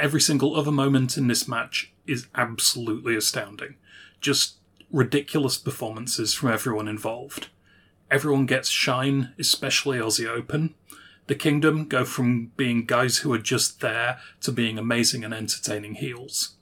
[0.00, 3.76] every single other moment in this match is absolutely astounding.
[4.22, 4.56] Just
[4.90, 7.48] ridiculous performances from everyone involved.
[8.10, 10.74] Everyone gets shine, especially Aussie Open.
[11.26, 15.96] The Kingdom go from being guys who are just there to being amazing and entertaining
[15.96, 16.56] heels.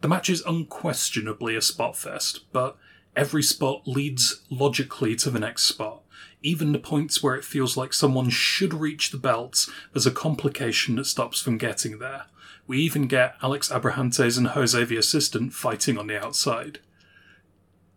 [0.00, 2.78] The match is unquestionably a spot fest, but
[3.18, 6.02] every spot leads logically to the next spot.
[6.40, 10.94] Even the points where it feels like someone should reach the belts, there's a complication
[10.94, 12.26] that stops them getting there.
[12.68, 16.78] We even get Alex Abrahantes and Jose the assistant fighting on the outside.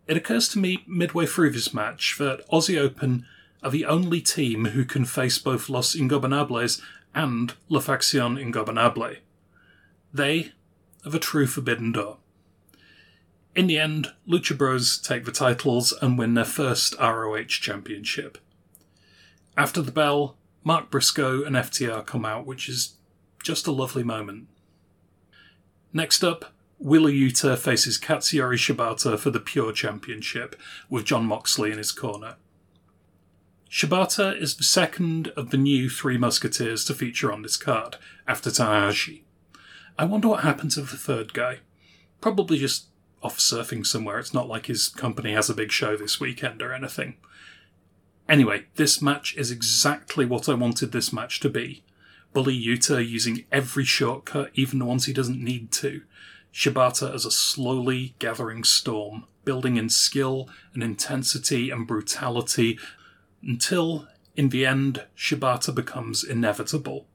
[0.08, 3.24] It occurs to me midway through this match that Aussie Open
[3.62, 6.82] are the only team who can face both Los Ingobernables
[7.14, 9.18] and La Facción Ingobernable.
[10.12, 10.50] They
[11.04, 12.18] are the true Forbidden Door.
[13.54, 18.38] In the end, Lucha Bros take the titles and win their first ROH championship.
[19.56, 22.96] After the bell, Mark Briscoe and FTR come out, which is
[23.42, 24.48] just a lovely moment.
[25.92, 30.56] Next up, Wheeler Yuta faces Katsuyori Shibata for the Pure Championship,
[30.88, 32.36] with Jon Moxley in his corner.
[33.70, 37.96] Shibata is the second of the new Three Musketeers to feature on this card,
[38.26, 39.22] after Tanahashi.
[39.98, 41.58] I wonder what happened to the third guy.
[42.20, 42.86] Probably just
[43.22, 44.18] off surfing somewhere.
[44.18, 47.16] It's not like his company has a big show this weekend or anything.
[48.28, 51.82] Anyway, this match is exactly what I wanted this match to be.
[52.32, 56.02] Bully Yuta using every shortcut, even the ones he doesn't need to.
[56.52, 62.78] Shibata as a slowly gathering storm, building in skill and intensity and brutality
[63.42, 67.06] until, in the end, Shibata becomes inevitable.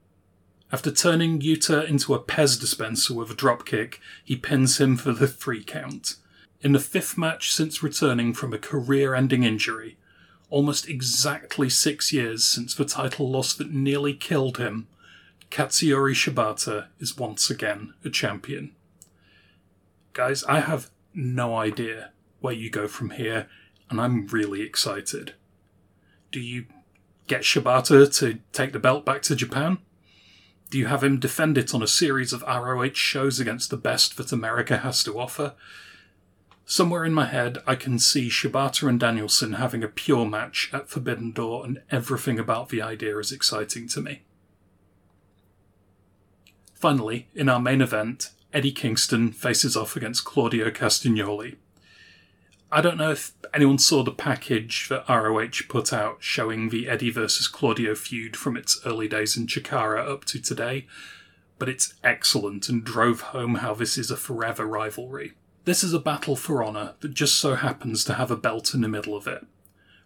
[0.71, 5.27] After turning Yuta into a Pez dispenser with a dropkick, he pins him for the
[5.27, 6.15] three count.
[6.61, 9.97] In the fifth match since returning from a career ending injury,
[10.49, 14.87] almost exactly six years since the title loss that nearly killed him,
[15.49, 18.75] Katsuyori Shibata is once again a champion.
[20.11, 22.11] Guys, I have no idea
[22.41, 23.47] where you go from here,
[23.89, 25.35] and I'm really excited.
[26.31, 26.65] Do you
[27.27, 29.77] get Shibata to take the belt back to Japan?
[30.69, 34.17] Do you have him defend it on a series of ROH shows against the best
[34.17, 35.53] that America has to offer?
[36.65, 40.89] Somewhere in my head, I can see Shibata and Danielson having a pure match at
[40.89, 44.23] Forbidden Door, and everything about the idea is exciting to me.
[46.73, 51.55] Finally, in our main event, Eddie Kingston faces off against Claudio Castagnoli.
[52.69, 57.09] I don't know if anyone saw the package that ROH put out showing the Eddie
[57.09, 60.85] versus Claudio feud from its early days in Chikara up to today,
[61.59, 65.31] but it's excellent and drove home how this is a forever rivalry.
[65.63, 68.81] This is a battle for honour that just so happens to have a belt in
[68.81, 69.45] the middle of it.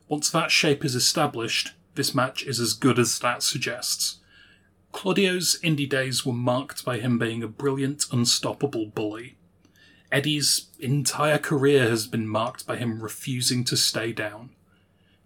[0.07, 4.19] Once that shape is established, this match is as good as that suggests.
[4.91, 9.37] Claudio's indie days were marked by him being a brilliant, unstoppable bully.
[10.11, 14.49] Eddie's entire career has been marked by him refusing to stay down.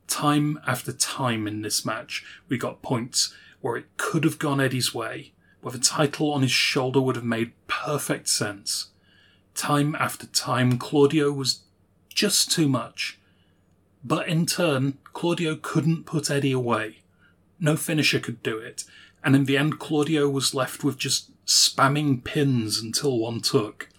[0.07, 4.93] Time after time in this match, we got points where it could have gone Eddie's
[4.93, 5.31] way,
[5.61, 8.89] where the title on his shoulder would have made perfect sense.
[9.55, 11.63] Time after time, Claudio was
[12.09, 13.17] just too much.
[14.03, 16.97] But in turn, Claudio couldn't put Eddie away.
[17.59, 18.83] No finisher could do it,
[19.23, 23.89] and in the end, Claudio was left with just spamming pins until one took.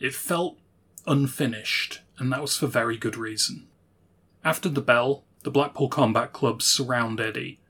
[0.00, 0.58] It felt
[1.06, 3.68] unfinished, and that was for very good reason.
[4.42, 7.60] After the bell, the Blackpool Combat Club surround Eddie,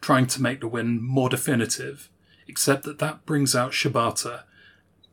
[0.00, 2.10] trying to make the win more definitive,
[2.48, 4.42] except that that brings out Shibata,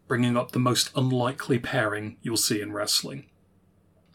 [0.08, 3.28] bringing up the most unlikely pairing you'll see in wrestling.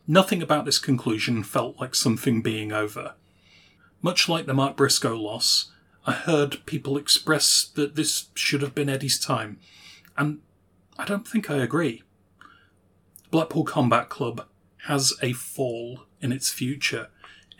[0.08, 3.14] Nothing about this conclusion felt like something being over.
[4.02, 5.70] Much like the Mark Briscoe loss,
[6.04, 9.60] I heard people express that this should have been Eddie's time,
[10.16, 10.40] and
[10.98, 12.02] I don't think I agree.
[13.30, 14.46] Blackpool Combat Club
[14.86, 17.08] has a fall in its future.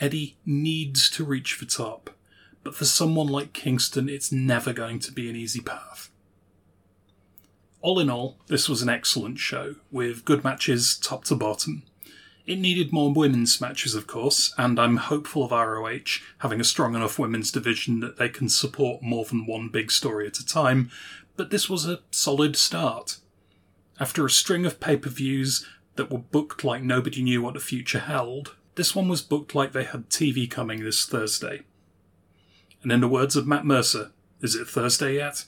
[0.01, 2.11] Eddie needs to reach the top,
[2.65, 6.11] but for someone like Kingston, it's never going to be an easy path.
[7.83, 11.83] All in all, this was an excellent show, with good matches top to bottom.
[12.47, 16.95] It needed more women's matches, of course, and I'm hopeful of ROH having a strong
[16.95, 20.91] enough women's division that they can support more than one big story at a time,
[21.37, 23.19] but this was a solid start.
[24.01, 25.67] After a string of pay per views
[25.97, 29.73] that were booked like nobody knew what the future held, this one was booked like
[29.73, 31.63] they had TV coming this Thursday.
[32.83, 35.47] And in the words of Matt Mercer, is it Thursday yet?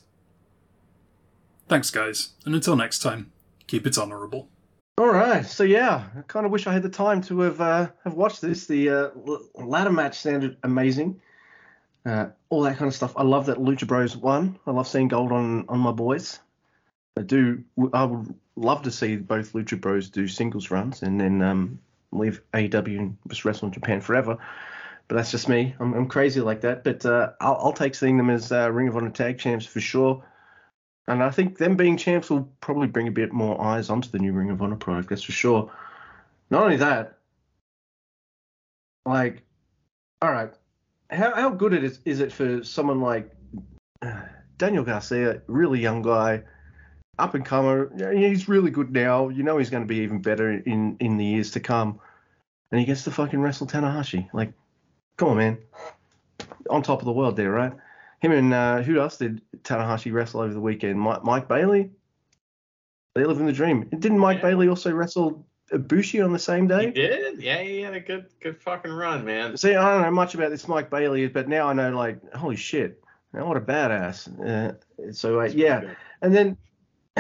[1.69, 3.31] Thanks, guys, and until next time,
[3.69, 4.49] keep it honourable.
[4.99, 7.89] All right, so yeah, I kind of wish I had the time to have uh,
[8.03, 8.67] have watched this.
[8.67, 9.11] The uh,
[9.55, 11.21] ladder match sounded amazing,
[12.05, 13.15] uh, all that kind of stuff.
[13.17, 14.59] I love that Lucha Bros won.
[14.67, 16.41] I love seeing gold on on my boys.
[17.21, 17.63] I do.
[17.93, 21.79] I would love to see both Lucha Bros do singles runs and then um,
[22.13, 24.39] leave AEW and just wrestle in Japan forever.
[25.07, 25.75] But that's just me.
[25.79, 26.83] I'm, I'm crazy like that.
[26.83, 29.81] But uh, I'll, I'll, take seeing them as uh, Ring of Honor tag champs for
[29.81, 30.25] sure.
[31.09, 34.19] And I think them being champs will probably bring a bit more eyes onto the
[34.19, 35.11] new Ring of Honor product.
[35.11, 35.71] That's for sure.
[36.49, 37.19] Not only that,
[39.05, 39.43] like,
[40.23, 40.55] all right,
[41.11, 43.31] how how good it is is it for someone like
[44.03, 44.23] uh,
[44.59, 46.43] Daniel Garcia, really young guy
[47.21, 48.13] up and comer.
[48.13, 49.29] He's really good now.
[49.29, 52.01] You know he's going to be even better in in the years to come.
[52.71, 54.29] And he gets to fucking wrestle Tanahashi.
[54.33, 54.53] Like,
[55.17, 55.59] come on, man.
[56.69, 57.73] On top of the world there, right?
[58.21, 61.01] Him and uh, who else did Tanahashi wrestle over the weekend?
[61.01, 61.91] Mike, Mike Bailey.
[63.15, 63.89] They live in the dream.
[63.89, 64.51] Didn't Mike yeah.
[64.51, 66.87] Bailey also wrestle Ibushi on the same day?
[66.87, 67.43] He did.
[67.43, 69.57] Yeah, he had a good good fucking run, man.
[69.57, 72.57] See, I don't know much about this Mike Bailey, but now I know like, holy
[72.57, 73.03] shit,
[73.33, 74.29] man, what a badass.
[74.39, 76.57] Uh, so uh, yeah, and then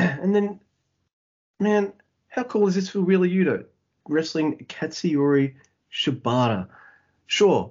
[0.22, 0.60] and then,
[1.59, 1.93] man,
[2.28, 3.64] how cool is this for Wheeler Yuta
[4.09, 5.55] wrestling Katsuyori
[5.93, 6.68] Shibata?
[7.27, 7.70] Sure,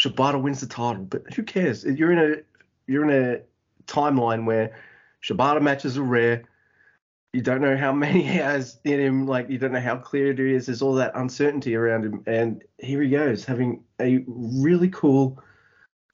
[0.00, 1.84] Shibata wins the title, but who cares?
[1.84, 2.36] You're in a
[2.86, 3.40] you're in a
[3.86, 4.76] timeline where
[5.22, 6.44] Shibata matches are rare.
[7.32, 9.26] you don't know how many he has in him.
[9.26, 10.66] Like you don't know how clear it is.
[10.66, 15.42] There's all that uncertainty around him, and here he goes having a really cool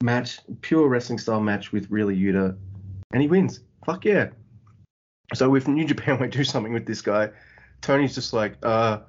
[0.01, 2.57] match, pure wrestling style match with really Yuta,
[3.13, 3.59] and he wins.
[3.85, 4.29] Fuck yeah!
[5.33, 7.29] So if New Japan might do something with this guy,
[7.81, 8.99] Tony's just like, uh,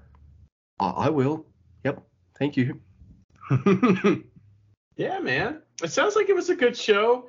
[0.81, 1.47] I will.
[1.85, 2.03] Yep,
[2.39, 2.81] thank you.
[4.97, 5.63] Yeah, man.
[5.83, 7.27] It sounds like it was a good show.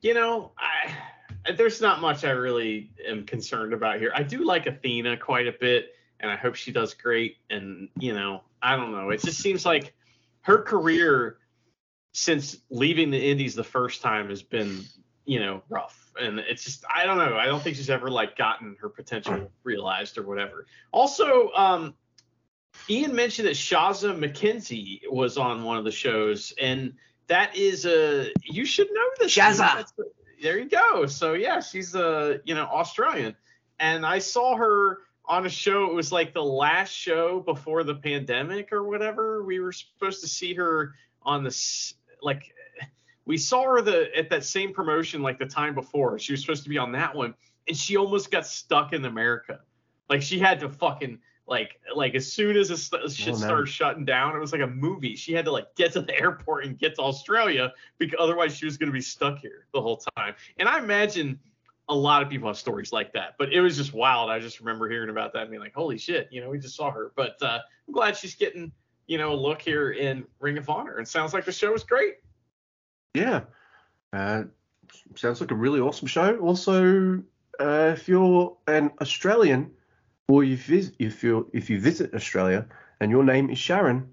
[0.00, 4.10] You know, I there's not much I really am concerned about here.
[4.14, 5.90] I do like Athena quite a bit,
[6.20, 7.36] and I hope she does great.
[7.50, 9.10] And you know, I don't know.
[9.10, 9.94] It just seems like
[10.42, 11.38] her career
[12.12, 14.84] since leaving the Indies the first time has been,
[15.24, 16.12] you know, rough.
[16.20, 17.36] And it's just I don't know.
[17.36, 20.66] I don't think she's ever like gotten her potential realized or whatever.
[20.92, 21.94] Also, um,
[22.88, 26.92] Ian mentioned that Shazza McKenzie was on one of the shows, and
[27.26, 29.34] that is a you should know this.
[29.34, 29.58] Shazza.
[29.58, 29.92] That's-
[30.42, 31.06] There you go.
[31.06, 33.34] So yeah, she's a you know Australian,
[33.80, 35.86] and I saw her on a show.
[35.90, 39.42] It was like the last show before the pandemic or whatever.
[39.42, 42.52] We were supposed to see her on this like
[43.26, 46.18] we saw her the at that same promotion like the time before.
[46.18, 47.34] She was supposed to be on that one,
[47.68, 49.60] and she almost got stuck in America.
[50.08, 54.04] Like she had to fucking like like as soon as this shit Oh, started shutting
[54.04, 55.16] down, it was like a movie.
[55.16, 58.64] She had to like get to the airport and get to Australia because otherwise she
[58.64, 60.34] was gonna be stuck here the whole time.
[60.58, 61.38] And I imagine
[61.88, 64.30] a lot of people have stories like that, but it was just wild.
[64.30, 66.76] I just remember hearing about that and being like, holy shit, you know, we just
[66.76, 67.12] saw her.
[67.14, 68.72] But uh, I'm glad she's getting
[69.06, 70.96] you know a look here in Ring of Honor.
[70.96, 72.14] And sounds like the show was great.
[73.14, 73.42] Yeah.
[74.12, 74.44] Uh,
[75.14, 76.36] sounds like a really awesome show.
[76.38, 77.22] Also,
[77.60, 79.70] uh, if you're an Australian
[80.28, 82.66] or you visit, if you if you visit Australia
[83.00, 84.12] and your name is Sharon,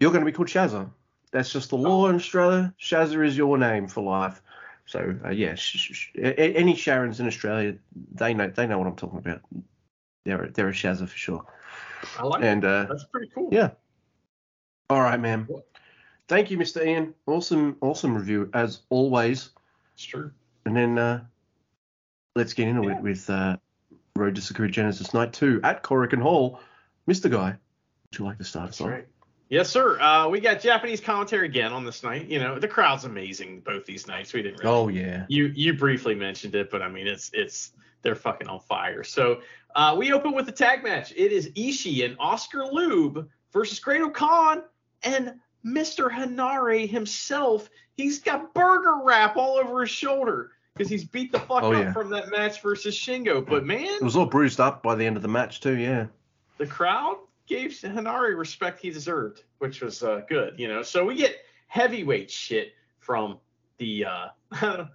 [0.00, 0.90] you're going to be called Shazza.
[1.30, 2.74] That's just the law in Australia.
[2.80, 4.42] Shazza is your name for life.
[4.86, 7.76] So uh, yeah, sh- sh- sh- a- a- any Sharons in Australia,
[8.14, 9.40] they know they know what I'm talking about.
[10.24, 11.44] They're they're a Shazza for sure.
[12.18, 12.86] I like And uh.
[12.88, 13.48] That's pretty cool.
[13.52, 13.70] yeah.
[14.90, 15.48] All right, man.
[16.28, 16.84] Thank you, Mr.
[16.86, 17.14] Ian.
[17.26, 19.50] Awesome, awesome review as always.
[19.94, 20.30] It's true.
[20.64, 21.24] And then uh,
[22.36, 22.96] let's get into Yeah.
[22.96, 23.56] it with uh,
[24.16, 26.60] Road to Sakura Genesis Night 2 at Korakuen Hall.
[27.08, 27.30] Mr.
[27.30, 28.90] Guy, would you like to start us off?
[29.48, 30.00] Yes, sir.
[30.00, 32.26] Uh, we got Japanese commentary again on this night.
[32.28, 34.32] You know, the crowd's amazing both these nights.
[34.32, 35.26] We didn't really Oh, yeah.
[35.28, 39.04] you you briefly mentioned it, but I mean it's it's they're fucking on fire.
[39.04, 39.42] So
[39.74, 41.12] uh, we open with the tag match.
[41.14, 44.62] It is Ishii and Oskar Leube versus Great Khan
[45.02, 45.34] and
[45.64, 46.10] Mr.
[46.10, 47.68] Henare himself.
[47.96, 51.84] He's got burger wrap all over his shoulder because he's beat the fuck Oh, up
[51.84, 51.92] yeah.
[51.92, 53.46] from that match versus Shingo.
[53.46, 56.06] But man, It was all bruised up by the end of the match, too, yeah.
[56.58, 60.82] the crowd gave Henare respect he deserved, which was uh, good, you know.
[60.82, 61.36] So we get
[61.66, 63.38] heavyweight shit from
[63.78, 64.28] the uh,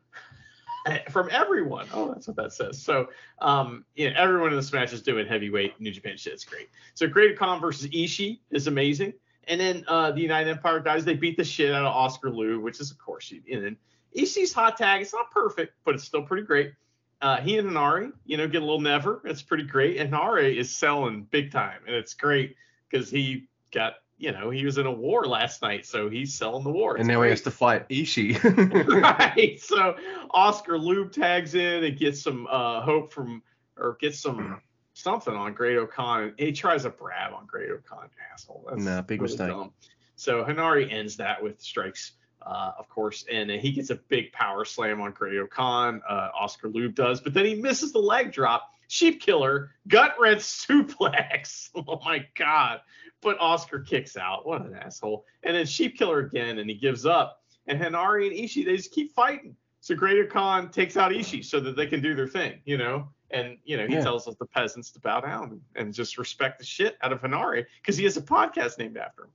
[1.09, 1.87] from everyone.
[1.93, 2.81] Oh, that's what that says.
[2.81, 3.09] So
[3.41, 6.33] um, you know, everyone in this match is doing heavyweight New Japan shit.
[6.33, 6.69] It's great.
[6.93, 9.13] So Great Khan versus Ishii is amazing.
[9.47, 12.61] And then uh, the United Empire guys, they beat the shit out of Oskar Leube,
[12.61, 13.77] which is of course, and then
[14.15, 15.01] Ishii's hot tag.
[15.01, 16.73] It's not perfect, but it's still pretty great.
[17.21, 19.21] Uh, he and Henare, you know, get a little never.
[19.25, 19.97] It's pretty great.
[19.97, 22.55] And Henare is selling big time, and it's great
[22.89, 26.63] because he got, you know, he was in a war last night, so he's selling
[26.63, 26.91] the war.
[26.91, 28.43] and It's now he has to fight Ishii.
[29.01, 29.59] right.
[29.59, 29.95] So
[30.31, 33.41] Oskar Leube tags in and gets some uh, hope from,
[33.77, 34.61] or gets some
[34.97, 36.33] something on Great-O-Khan.
[36.37, 38.65] He tries a brab on Great-O-Khan, asshole.
[38.69, 39.49] That's Nah, big mistake.
[39.49, 39.71] dumb.
[40.15, 44.65] So Henare ends that with strikes, uh, of course, and he gets a big power
[44.65, 46.01] slam on Great-O-Khan.
[46.07, 48.71] Uh, Oskar Leube does, but then he misses the leg drop.
[48.89, 51.69] Sheep killer, gut wrench suplex.
[51.75, 52.81] Oh my god.
[53.21, 54.45] But Oskar kicks out.
[54.47, 55.25] What an asshole.
[55.43, 57.41] And then Sheep Killer again, and he gives up.
[57.65, 59.55] And Henare and Ishii, they just keep fighting.
[59.87, 63.07] So Great-O-Khan takes out Ishii so that they can do their thing, you know?
[63.31, 64.01] And, you know, he Yeah.
[64.01, 67.65] tells us the peasants to bow down and just respect the shit out of Henare
[67.81, 69.29] because he has a podcast named after him.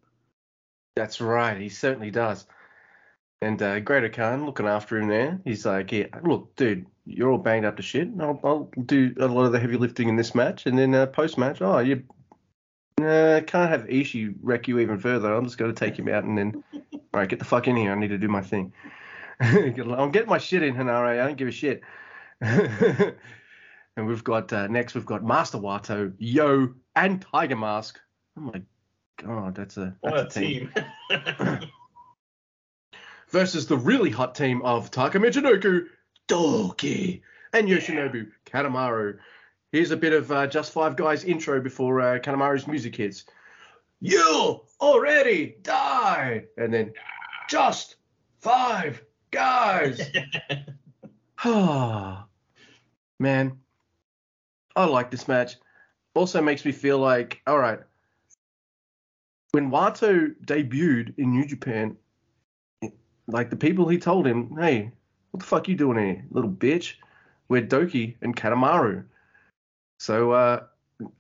[0.95, 2.47] That's right, he certainly does.
[3.41, 5.41] And uh, Great-O-Khan looking after him there.
[5.43, 8.11] He's like, yeah, look, dude, you're all banged up to shit.
[8.21, 10.67] I'll, I'll do a lot of the heavy lifting in this match.
[10.67, 12.03] And then uh, post match, oh, you
[13.01, 15.33] uh, can't have Ishii wreck you even further.
[15.33, 17.77] I'm just going to take him out and then, all right, get the fuck in
[17.77, 17.91] here.
[17.91, 18.75] I need to do my thing.
[19.41, 21.21] I'm getting my shit in, Henare.
[21.21, 21.83] I don't give a shit.
[22.41, 23.17] and
[23.97, 27.99] we've got, uh, next, we've got Master Wato, Yo, and Tiger Mask.
[28.37, 28.63] Oh my
[29.23, 30.73] god, that's a, that's What a team.
[33.33, 35.87] versus the really hot team of Taka Michinoku,
[36.29, 37.23] Douki,
[37.53, 39.19] and Yoshinobu Kanemaru.
[39.73, 43.25] Here's a bit of uh, Just Five Guys intro before uh, Kanemaru's music hits.
[44.01, 46.49] You already died!
[46.59, 46.93] And then,
[47.49, 47.97] Just
[48.41, 49.03] Five
[49.33, 50.01] Guys!
[51.45, 52.27] Ah,
[53.19, 53.59] Man,
[54.77, 55.57] I like this match.
[56.15, 57.81] Also makes me feel like, all right,
[59.53, 61.97] when Wato debuted in New Japan,
[63.27, 64.91] like the people he told him, hey,
[65.31, 66.95] what the fuck you doing here, little bitch?
[67.49, 69.05] We're Douki and Kanemaru.
[69.99, 70.65] So uh,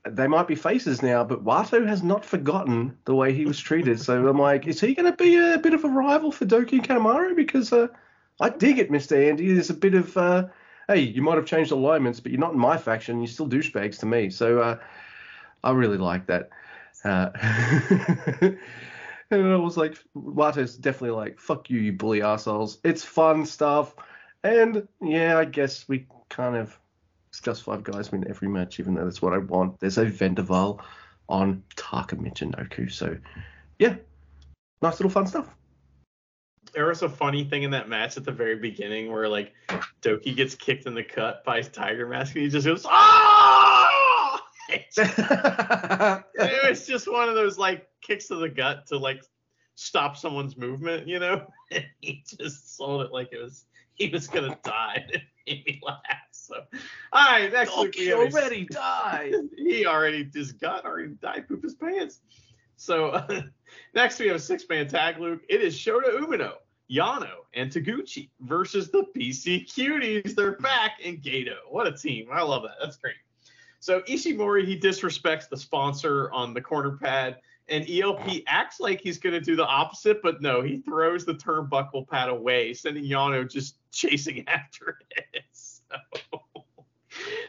[0.08, 4.00] they might be faces now, but Wato has not forgotten the way he was treated.
[4.00, 6.72] so I'm like, is he going to be a bit of a rival for Douki
[6.72, 7.36] and Kanemaru?
[7.36, 7.88] Because uh,
[8.40, 9.28] I dig it, Mr.
[9.28, 9.52] Andy.
[9.52, 10.46] There's a bit of, uh,
[10.88, 13.20] hey, you might have changed alignments, but you're not in my faction.
[13.20, 14.30] You're still douchebags to me.
[14.30, 14.78] So uh,
[15.62, 16.50] I really like that.
[17.04, 17.30] Uh,
[19.30, 22.78] and I was like, Wato's definitely like, fuck you, you bully assholes.
[22.84, 23.94] It's fun stuff.
[24.44, 26.78] And yeah, I guess we kind of
[27.30, 29.80] discuss five guys win every match, even though that's what I want.
[29.80, 30.80] There's a Vendaval
[31.28, 32.90] on Taka Michinoku.
[32.90, 33.16] So
[33.78, 33.96] yeah,
[34.82, 35.48] nice little fun stuff.
[36.72, 39.52] There was a funny thing in that match at the very beginning where like
[40.00, 44.42] Douki gets kicked in the cut by Tiger Mask and he just goes, ah!
[44.94, 49.22] it was just one of those like kicks to the gut to like
[49.74, 51.46] stop someone's movement, you know?
[51.70, 55.06] And he just sold it like it was he was gonna die.
[55.44, 55.98] It made me laugh.
[56.30, 56.54] So,
[57.12, 59.34] all right, next week we Douki a- already died.
[59.56, 62.20] he already his gut already died poop his pants.
[62.76, 63.20] So
[63.92, 65.40] next we have a six man tag, Luke.
[65.48, 66.52] It is Shota Umino,
[66.92, 70.34] Yano, and Taguchi versus the PC Cuties.
[70.34, 71.56] They're back in Gedo.
[71.68, 72.28] What a team!
[72.32, 72.76] I love that.
[72.80, 73.14] That's great.
[73.80, 77.38] So Ishimori he disrespects the sponsor on the corner pad,
[77.68, 81.34] and ELP acts like he's going to do the opposite, but no, he throws the
[81.34, 85.44] turnbuckle pad away, sending Yano just chasing after it.
[85.92, 85.98] So,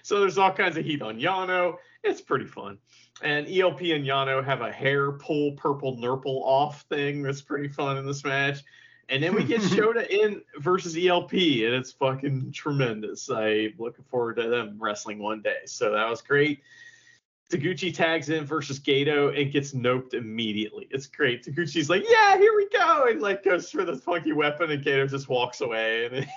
[0.01, 1.75] so there's all kinds of heat on Yano.
[2.03, 2.77] It's pretty fun.
[3.21, 7.95] And ELP and Yano have a hair pull purple nurple off thing that's pretty fun
[7.95, 8.61] in this match.
[9.09, 13.29] And then we get Shota in versus ELP, and it's fucking tremendous.
[13.29, 15.59] I'm looking forward to them wrestling one day.
[15.65, 16.61] So that was great.
[17.49, 20.87] Taguchi tags in versus Gedo and gets noped immediately.
[20.89, 21.45] It's great.
[21.45, 25.09] Taguchi's like, yeah, here we go, and like goes for the funky weapon, and Gedo
[25.09, 26.27] just walks away, and,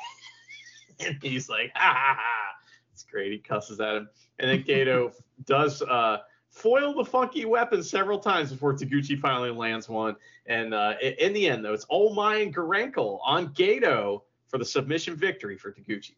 [1.01, 2.52] and he's like, ha ha ha.
[2.93, 3.32] It's great.
[3.32, 5.12] He cusses at him, and then Gedo
[5.44, 6.18] does uh,
[6.57, 10.16] foil the funky weapon several times before Taguchi finally lands one.
[10.47, 15.16] And uh, in the end, though, it's Omai and Garankle on Gedo for the submission
[15.16, 16.15] victory for Taguchi.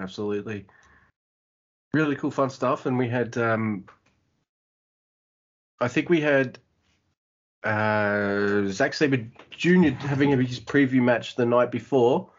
[0.00, 0.64] Absolutely.
[1.92, 2.86] Really cool, fun stuff.
[2.86, 3.84] And we had, um,
[5.80, 6.58] I think we had
[7.64, 9.90] uh, Zack Sabre Jr.
[10.06, 12.30] having his preview match the night before,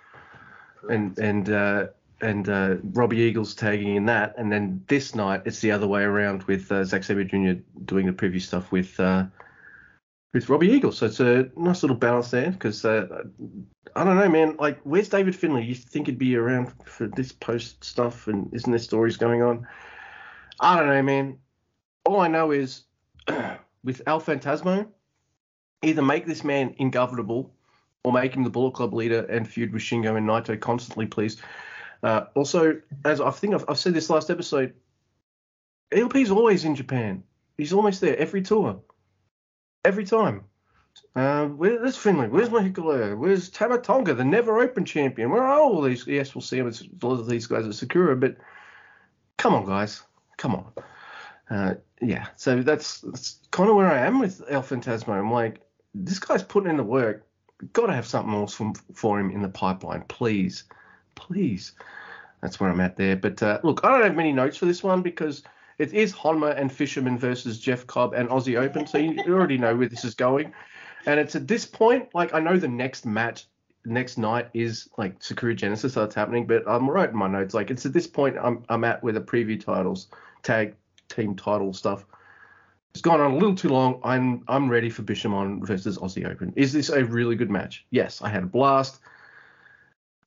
[0.90, 1.88] and and uh,
[2.22, 4.36] and uh, Robbie Eagles tagging in that.
[4.38, 7.62] And then this night it's the other way around with uh, Zack Sabre Jr.
[7.86, 9.26] doing the preview stuff with uh,
[10.34, 10.98] with Robbie Eagles.
[10.98, 13.24] So it's a nice little balance there because uh,
[13.96, 14.56] I don't know, man.
[14.60, 15.64] Like, where's David Finlay?
[15.64, 19.68] You think he'd be around for this post stuff, and isn't there stories going on?
[20.60, 21.38] I don't know, man.
[22.06, 22.84] All I know is
[23.84, 24.88] with El Phantasmo,
[25.82, 27.52] either make this man ingovernable
[28.04, 31.42] or make him the Bullet Club leader and feud with Shingo and Naito constantly, please.
[32.02, 34.74] Uh, also, as I think I've, I've said this last episode,
[35.92, 37.24] ELP's always in Japan.
[37.58, 38.82] He's almost there every tour,
[39.84, 40.46] every time.
[41.16, 42.28] Uh, where's Finlay?
[42.28, 43.18] Where's Mahikala?
[43.18, 45.30] Where's Tama Tonga, the never open champion?
[45.30, 46.06] Where are all these?
[46.08, 48.38] Yes, we'll see him as a lot of these guys at Sakura, but
[49.38, 50.04] come on, guys.
[50.38, 50.74] Come on.
[51.50, 55.10] Uh, yeah, so that's, that's kind of where I am with El Phantasmo.
[55.10, 55.62] I'm like,
[55.94, 57.26] this guy's putting in the work.
[57.74, 58.62] Got to have something else
[58.94, 60.64] for him in the pipeline, please.
[61.20, 61.74] Please.
[62.42, 63.16] That's where I'm at there.
[63.16, 65.44] But uh, look, I don't have many notes for this one because
[65.78, 69.76] it is Honma and Bishamon versus Jeff Cobb and Aussie Open, so you already know
[69.76, 70.54] where this is going.
[71.06, 73.48] And it's at this point, like I know the next match,
[73.86, 77.54] next night is like Sakura Genesis that's happening, but I'm writing my notes.
[77.54, 80.08] Like it's at this point I'm I'm at where the preview titles,
[80.44, 80.76] tag
[81.10, 82.06] team title stuff.
[82.92, 84.00] It's gone on a little too long.
[84.04, 86.54] I'm I'm ready for Bishamon versus Aussie Open.
[86.56, 87.86] Is this a really good match?
[87.92, 89.00] Yes, I had a blast.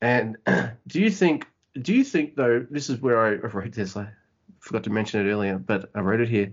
[0.03, 0.37] And
[0.87, 1.47] do you think
[1.81, 3.97] do you think though this is where I wrote this?
[3.97, 4.09] I
[4.59, 6.53] forgot to mention it earlier, but I wrote it here.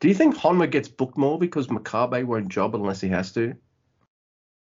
[0.00, 3.54] Do you think Honma gets booked more because Makabe won't job unless he has to?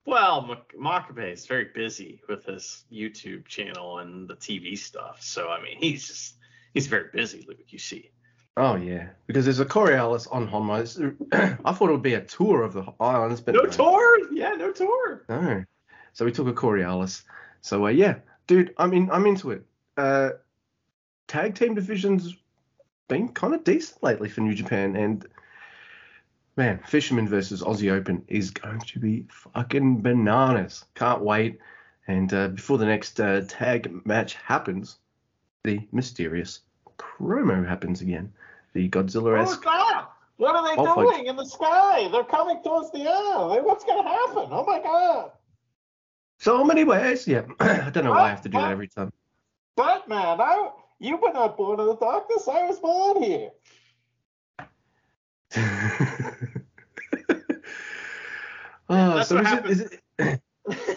[0.05, 5.21] Well, Mak- Makabe is very busy with his YouTube channel and the TV stuff.
[5.21, 6.35] So I mean, he's just
[6.73, 7.57] he's very busy, Luke.
[7.67, 8.11] You see.
[8.55, 11.59] Oh yeah, because there's a Coriolis on Honma.
[11.65, 14.31] I thought it would be a tour of the islands, but No tour.
[14.31, 15.25] Yeah, no tour.
[15.27, 15.65] No.
[16.13, 17.23] So we took a Coriolis.
[17.67, 18.15] So uh, yeah,
[18.47, 19.63] dude, I mean I'm into it.
[19.97, 20.29] Uh,
[21.27, 22.33] tag team divisions
[23.09, 25.25] been kind of decent lately for New Japan, and
[26.55, 30.85] man, Bishamon versus Aussie Open is going to be fucking bananas.
[30.95, 31.59] Can't wait.
[32.07, 34.97] And uh, before the next uh, tag match happens,
[35.65, 36.61] the mysterious
[36.97, 38.31] promo happens again.
[38.71, 39.59] The Godzilla Oh.
[39.61, 40.05] God!
[40.37, 42.07] What are they Oh, doing in the sky?
[42.13, 43.65] They're coming towards the Earth.
[43.65, 44.47] What's gonna happen?
[44.51, 45.31] Oh my God!
[46.47, 47.27] So many ways.
[47.27, 47.41] Yeah.
[47.59, 49.11] I don't know why I have to do that every time.
[49.75, 52.47] Batman, I you were not born in the darkness.
[52.47, 53.49] I was born here.
[58.89, 59.99] oh, so it, is it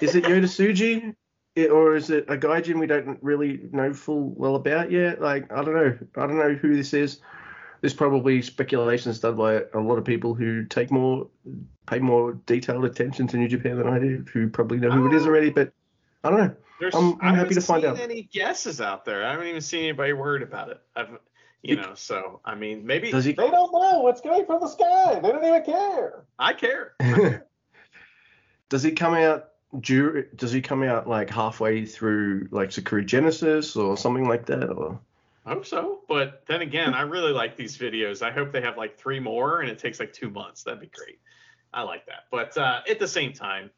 [0.01, 1.17] is it Yota Tsuji?
[1.59, 5.21] I- Or is it a gaijin we don't really know full well about yet?
[5.21, 5.99] Like I don't know.
[6.15, 7.19] I don't know who this is.
[7.81, 11.29] There's probably speculations done by a lot of people who take more,
[11.87, 15.15] pay more detailed attention to New Japan than I do, who probably know who it
[15.15, 15.51] is uh, already.
[15.51, 15.73] But
[16.23, 16.55] I don't know.
[16.79, 18.01] There's, I'm- I'm I happy to haven't find seen out.
[18.01, 19.25] any guesses out there.
[19.27, 20.81] I haven't even seen anybody worried about it.
[20.97, 21.09] I've,
[21.63, 24.61] you You- know, so I mean, maybe Does he- they don't know what's coming from
[24.61, 25.19] the sky.
[25.21, 26.25] They don't even care.
[26.39, 26.95] I care.
[28.69, 29.47] does he come out?
[29.81, 34.69] dur- Does he come out like halfway through like Sakura Genesis or something like that?
[34.71, 35.01] Or
[35.47, 36.01] I hope so.
[36.09, 38.23] But then again, I really like these videos.
[38.23, 40.65] I hope they have like three more and it takes like two months.
[40.65, 41.19] That'd be great.
[41.73, 42.25] I like that.
[42.31, 43.71] But uh, at the same time,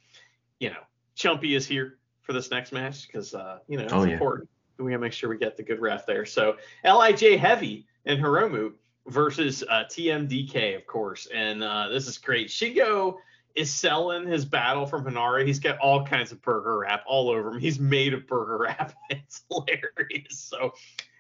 [0.59, 0.81] you know,
[1.17, 4.13] Chumpy is here for this next match because, uh, you know, it's Oh, yeah.
[4.15, 4.49] important.
[4.79, 6.25] We got to make sure we get the good ref there.
[6.25, 8.73] So LIJ Heavy and Hiromu
[9.07, 11.29] versus uh, TMDK, of course.
[11.33, 12.49] And uh, this is great.
[12.49, 13.17] Shingo
[13.55, 15.47] is selling his battle from Henare.
[15.47, 17.61] He's got all kinds of burger wrap all over him.
[17.61, 18.95] He's made of burger wrap.
[19.11, 20.39] It's hilarious.
[20.39, 20.73] So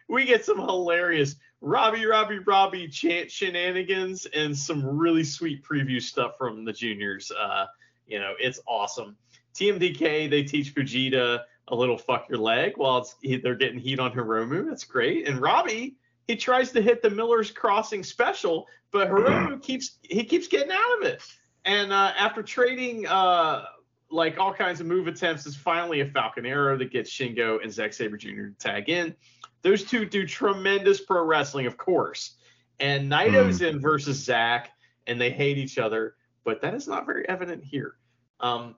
[0.08, 6.32] we get some hilarious Robbie, Robbie, Robbie chant shenanigans and some really sweet preview stuff
[6.36, 7.30] from the juniors.
[7.30, 7.66] Uh,
[8.06, 9.16] you know, it's awesome.
[9.54, 14.12] TMDK, they teach Fujita a little fuck your leg while it's, they're getting heat on
[14.12, 14.68] Hiromu.
[14.68, 15.28] That's great.
[15.28, 15.96] And Robbie,
[16.26, 20.98] he tries to hit the Miller's Crossing special, but Hiromu keeps he keeps getting out
[20.98, 21.22] of it.
[21.64, 23.64] And uh, after trading uh,
[24.12, 27.72] like all kinds of move attempts, is finally a Falcon Arrow that gets Shingo and
[27.72, 28.28] Zack Sabre Jr.
[28.28, 29.14] to tag in.
[29.62, 32.36] Those two do tremendous pro wrestling, of course.
[32.78, 34.70] And Naito's in versus Zack,
[35.06, 37.97] and they hate each other, but that is not very evident here.
[38.40, 38.74] Um,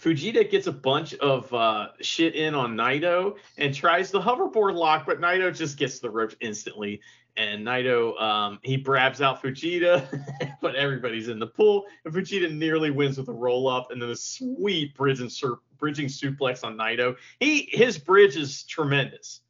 [0.00, 5.06] Fujita gets a bunch of uh, shit in on Naito and tries the hoverboard lock,
[5.06, 7.00] but Naito just gets the ropes instantly.
[7.38, 11.86] And Naito, um, he brabs out Fujita, but everybody's in the pool.
[12.04, 14.94] And Fujita nearly wins with a roll up and then a sweet
[15.28, 17.16] sur- bridging suplex on Naito.
[17.38, 19.40] He his bridge is tremendous.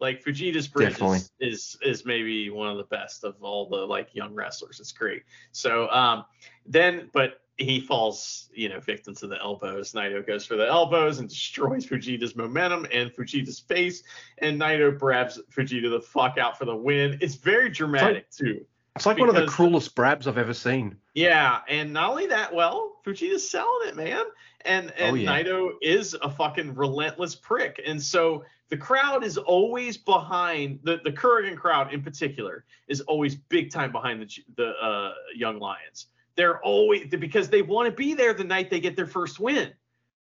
[0.00, 4.14] Like Fujita's bridge is, is is maybe one of the best of all the like
[4.14, 4.80] young wrestlers.
[4.80, 5.22] It's great.
[5.52, 6.24] So um,
[6.66, 9.92] then, but he falls, you know, victim to the elbows.
[9.92, 14.02] Naito goes for the elbows and destroys Fujita's momentum and Fujita's face.
[14.38, 17.18] And Naito brabs Fujita the fuck out for the win.
[17.20, 18.64] It's very dramatic too.
[18.96, 20.96] It's like one of the cruelest brabs I've ever seen.
[21.14, 24.24] Yeah, and not only that, well, Fujita's selling it, man.
[24.64, 25.42] And and Oh, yeah.
[25.42, 27.80] Naito is a fucking relentless prick.
[27.86, 33.36] And so the crowd is always behind the the Korakuen crowd in particular is always
[33.36, 36.06] big time behind the the uh, young lions.
[36.36, 39.72] They're always because they want to be there the night they get their first win.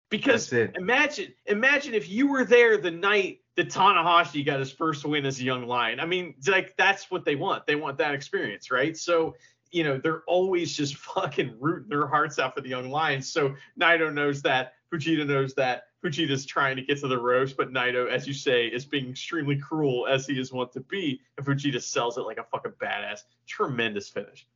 [0.09, 5.25] Because imagine imagine if you were there the night that Tanahashi got his first win
[5.25, 5.99] as a young lion.
[5.99, 7.67] I mean, like that's what they want.
[7.67, 8.95] They want that experience, right?
[8.97, 9.35] So
[9.71, 13.31] you know, they're always just fucking rooting their hearts out for the young lions.
[13.31, 14.73] So Naito knows that.
[14.93, 15.83] Fujita knows that.
[16.03, 19.55] Fujita's trying to get to the ropes, but Naito, as you say, is being extremely
[19.55, 21.21] cruel as he is wont to be.
[21.37, 23.21] And Fujita sells it like a fucking badass.
[23.47, 24.47] Tremendous finish.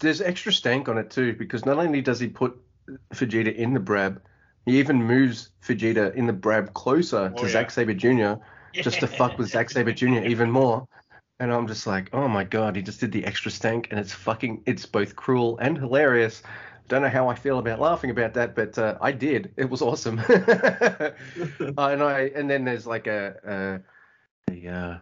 [0.00, 2.56] There's extra stank on it too, because not only does he put
[3.12, 4.20] Fujita in the Brab,
[4.66, 7.52] he even moves Fujita in the Brab closer Oh, to yeah.
[7.52, 8.34] Zack Sabre Jr.
[8.72, 10.24] just to fuck with Zack Sabre Jr.
[10.24, 10.86] even more.
[11.40, 14.12] And I'm just like, oh my god, he just did the extra stank, and it's
[14.12, 16.42] fucking, it's both cruel and hilarious.
[16.86, 19.52] Don't know how I feel about laughing about that, but uh, I did.
[19.56, 20.18] It was awesome.
[20.28, 21.10] uh,
[21.76, 23.82] and I, and then there's like a,
[24.48, 24.98] a, a uh,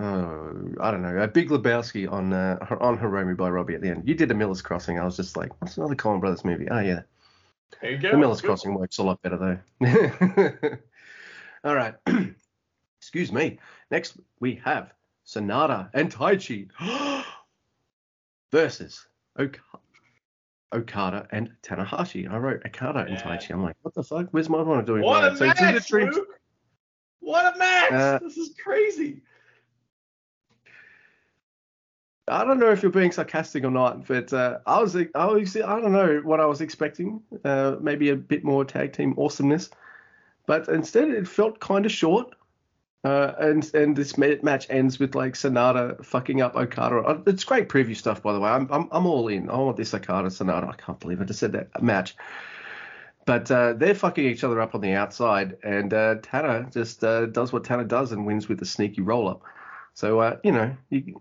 [0.00, 3.88] oh, I don't know, a Big Lebowski on uh, on Hiromu by Robbie at the
[3.90, 4.08] end.
[4.08, 4.98] You did a Miller's Crossing.
[4.98, 6.68] I was just like, what's another Coen Brothers movie?
[6.70, 7.02] Oh yeah,
[7.80, 8.10] There you go.
[8.12, 9.36] the Miller's Crossing works a lot better
[9.80, 10.78] though.
[11.64, 11.94] All right.
[13.00, 13.58] Excuse me.
[13.90, 14.92] Next we have
[15.26, 16.68] Sanada and Taichi
[18.52, 19.06] versus
[19.38, 19.58] Ok-
[20.72, 22.30] Okada and Tanahashi.
[22.30, 23.22] I wrote Okada and Yeah.
[23.22, 23.50] Taichi.
[23.52, 24.28] I'm like, what the fuck?
[24.30, 25.02] Where's my one doing?
[25.02, 25.36] What a?
[25.36, 26.28] So it's in the match, Luke!
[27.20, 27.92] What a match!
[27.92, 29.22] Uh, this is crazy.
[32.26, 35.56] I don't know if you're being sarcastic or not, but uh, I was I was
[35.56, 37.20] I don't know what I was expecting.
[37.44, 39.70] Uh, maybe a bit more tag team awesomeness,
[40.46, 42.34] but instead it felt kind of short.
[43.04, 46.96] Uh, and and this match ends with like Sanada fucking up Okada.
[46.96, 48.48] Uh, It's great preview stuff, by the way.
[48.48, 49.50] I'm I'm, I'm all in.
[49.50, 50.70] I want this Okada Sanada.
[50.70, 52.16] I can't believe I just said that match.
[53.26, 57.26] But uh, they're fucking each other up on the outside, and uh, Tana just uh,
[57.26, 59.42] does what Tanner does and wins with a sneaky roll up.
[59.92, 61.20] So uh, you know, you,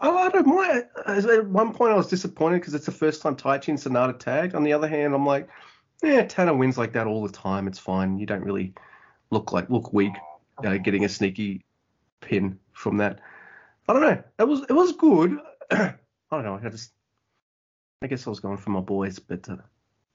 [0.00, 0.86] oh, I don't mind.
[1.06, 4.54] At one point, I was disappointed because it's the first time Taichi and Sanada tagged.
[4.54, 5.48] On the other hand, I'm like,
[6.02, 7.66] yeah, Tanner wins like that all the time.
[7.66, 8.18] It's fine.
[8.18, 8.74] You don't really
[9.30, 10.12] look like look weak
[10.64, 11.64] uh, getting a sneaky
[12.20, 13.20] pin from that.
[13.88, 14.22] I don't know.
[14.38, 15.38] It was it was good.
[15.70, 15.94] I
[16.30, 16.60] don't know.
[16.62, 16.92] I just
[18.02, 19.56] I guess I was going for my boys, but uh,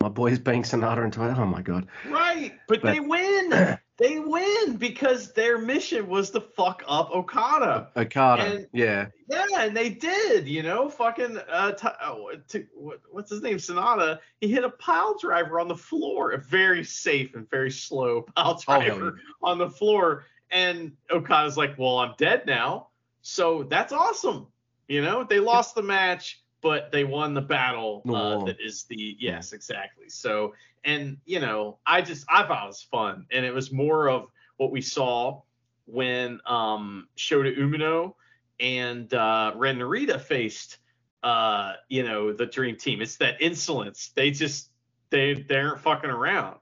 [0.02, 1.38] my boys being Sanada and Taichi.
[1.38, 1.88] Oh my god.
[2.10, 3.78] Right, but, But- they win.
[3.98, 7.90] they win because their mission was to fuck up Okada.
[7.96, 8.44] Okada.
[8.44, 9.08] And- yeah.
[9.30, 10.48] Yeah, and they did.
[10.48, 13.58] You know, fucking uh, t- oh, t- what, what's his name?
[13.58, 14.20] Sanada.
[14.42, 18.58] He hit a pile driver on the floor, a very safe and very slow pile
[18.58, 20.26] Oh, driver on the floor.
[20.50, 22.88] And Okada's like, "Well, I'm dead now."
[23.22, 24.48] So that's awesome.
[24.90, 28.02] You know, they lost the match, but they won the battle.
[28.06, 30.10] The Uh, that is the yes, exactly.
[30.10, 34.10] So, and you know, I just I thought it was fun, and it was more
[34.10, 34.28] of
[34.58, 35.42] what we saw
[35.86, 38.14] when um Shota Umino
[38.60, 40.78] and uh, Ren Narita faced,
[41.24, 43.02] uh, you know, the Dream Team.
[43.02, 44.12] It's that insolence.
[44.16, 44.70] They just
[45.10, 46.58] they they aren't fucking around.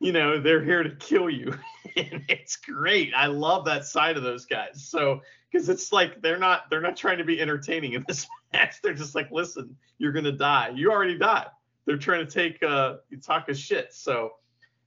[0.00, 1.54] You know, they're here to kill you,
[1.96, 3.12] and it's great.
[3.16, 4.84] I love that side of those guys.
[4.86, 5.22] So
[5.54, 8.82] because it's like they're not they're not trying to be entertaining in this match.
[8.82, 10.72] They're just like, listen, you're gonna die.
[10.74, 11.46] You already died.
[11.86, 13.94] They're trying to take uh Utaka's shit.
[13.94, 14.32] So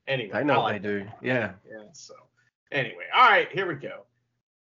[0.07, 1.05] anyway, I know I like they do.
[1.21, 1.53] Yeah.
[1.65, 1.85] yeah.
[1.93, 2.15] So
[2.71, 4.01] anyway, all right, here we go.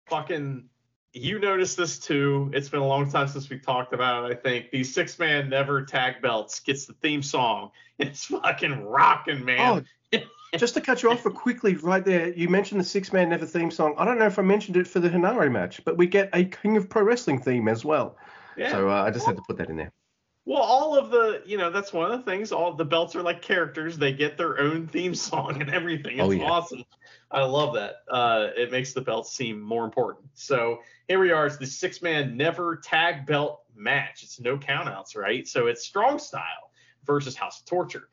[0.06, 0.68] Fucking,
[1.14, 2.50] you noticed this too.
[2.52, 4.36] It's been a long time since we talked about it.
[4.36, 7.70] I think these six man never tag belts gets the theme song.
[7.98, 9.86] It's fucking rocking, man.
[10.12, 10.18] Oh,
[10.60, 13.46] just to cut you off for quickly, right there, you mentioned the Six Man Never
[13.46, 13.94] theme song.
[13.98, 16.44] I don't know if I mentioned it for the Henare match, but we get a
[16.44, 18.16] King of Pro Wrestling theme as well.
[18.56, 18.70] yeah.
[18.70, 19.92] So uh, I just had to put that in there.
[20.46, 22.52] Well, all of the, you know, that's one of the things.
[22.52, 23.98] All the belts are like characters.
[23.98, 26.18] They get their own theme song and everything.
[26.18, 26.44] It's Oh, yeah.
[26.44, 26.84] awesome.
[27.32, 27.96] I love that.
[28.08, 30.26] Uh, it makes the belts seem more important.
[30.34, 30.78] So
[31.08, 31.46] here we are.
[31.46, 34.22] It's the six man never tag belt match.
[34.22, 35.48] It's no countouts, right?
[35.48, 36.70] So it's strong style
[37.04, 38.08] versus House of Torture.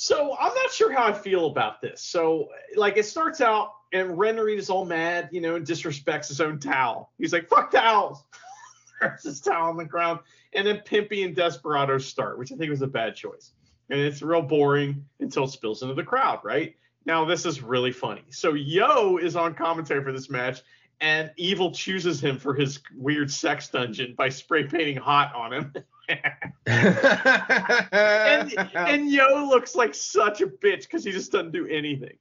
[0.00, 2.00] So I'm not sure how I feel about this.
[2.00, 6.40] So like it starts out and Ren is all mad, you know, and disrespects his
[6.40, 7.10] own towel.
[7.18, 8.22] He's like, "Fuck towels."
[9.00, 10.20] Throws his towel on the ground
[10.52, 13.50] and then Pimpy and Desperado start, which I think was a bad choice.
[13.90, 16.76] And it's real boring until it spills into the crowd, right?
[17.04, 18.22] Now this is really funny.
[18.30, 20.60] So Yo is on commentary for this match,
[21.00, 25.72] and Evil chooses him for his weird sex dungeon by spray painting hot on him.
[26.08, 26.22] and,
[28.74, 32.16] and Yo looks like such a bitch because he just doesn't do anything.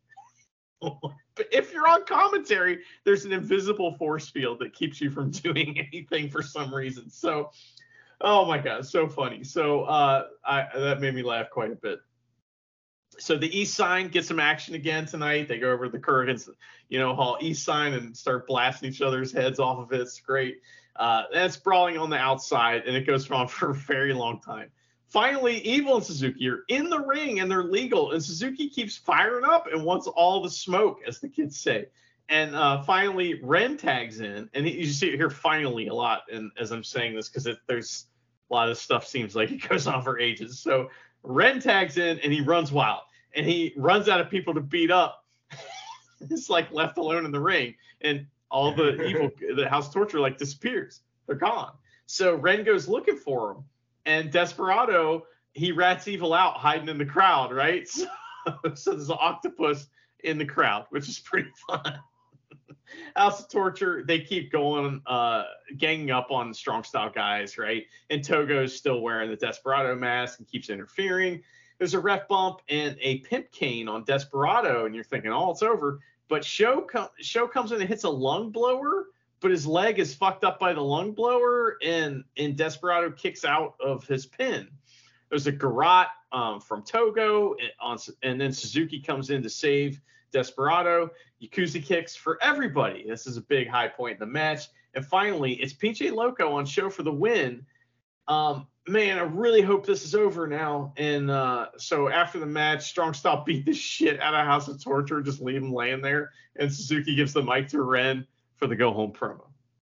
[0.82, 5.80] but if you're on commentary, there's an invisible force field that keeps you from doing
[5.80, 7.10] anything for some reason.
[7.10, 7.52] So,
[8.22, 9.44] oh my god, so funny.
[9.44, 12.00] So uh, I that made me laugh quite a bit.
[13.20, 15.48] So the East Sign gets some action again tonight.
[15.48, 16.50] They go over to the Kurgans,
[16.90, 20.02] you know, Hall East Sign and start blasting each other's heads off of it.
[20.02, 20.62] It's great.
[20.96, 24.70] Uh, that's brawling on the outside, and it goes on for a very long time.
[25.10, 29.46] Finally, Evil and Suzuki are in the ring and they're legal, and Suzuki keeps firing
[29.46, 31.88] up and wants all the smoke, as the kids say.
[32.30, 36.24] And uh, finally, Ren tags in, and you see it here finally a lot.
[36.30, 38.08] And as I'm saying this, because there's
[38.50, 40.60] a lot of stuff seems like it goes on for ages.
[40.60, 40.90] So
[41.24, 43.04] Ren tags in and he runs wild,
[43.38, 45.24] and he runs out of people to beat up.
[46.20, 50.38] it's like left alone in the ring, and all the evil, the House Torture like
[50.38, 51.02] disappears.
[51.28, 51.72] They're gone.
[52.08, 53.64] So Ren goes looking for him,
[54.06, 57.88] and Desperado he rats evil out hiding in the crowd, right?
[58.64, 59.88] So, so there's an octopus
[60.24, 62.00] in the crowd, which is pretty fun.
[63.14, 65.44] House of Torture, they keep going, uh,
[65.78, 67.84] ganging up on strong style guys, right?
[68.10, 71.44] And Togo's still wearing the Desperado mask and keeps interfering.
[71.78, 75.62] There's a ref bump and a pimp cane on Desperado, and you're thinking, oh, it's
[75.62, 76.00] over.
[76.28, 79.06] But Sho, com- Sho comes in and hits a lung blower,
[79.40, 83.76] but his leg is fucked up by the lung blower, and, and Desperado kicks out
[83.80, 84.68] of his pin.
[85.30, 90.02] There's a garrote um, from Togo, and, on, and then Suzuki comes in to save
[90.32, 91.12] Desperado.
[91.42, 93.06] Yakuza kicks for everybody.
[93.08, 94.68] This is a big high point in the match.
[94.94, 97.66] And finally, it's PJ Loco on Sho for the win.
[98.28, 100.94] Um, man, I really hope this is over now.
[100.98, 104.82] And uh, so after the match, Strong Style beat the shit out of House of
[104.84, 106.32] Torture, just leave him laying there.
[106.56, 108.26] And Suzuki gives the mic to Ren
[108.58, 109.48] for the go home promo.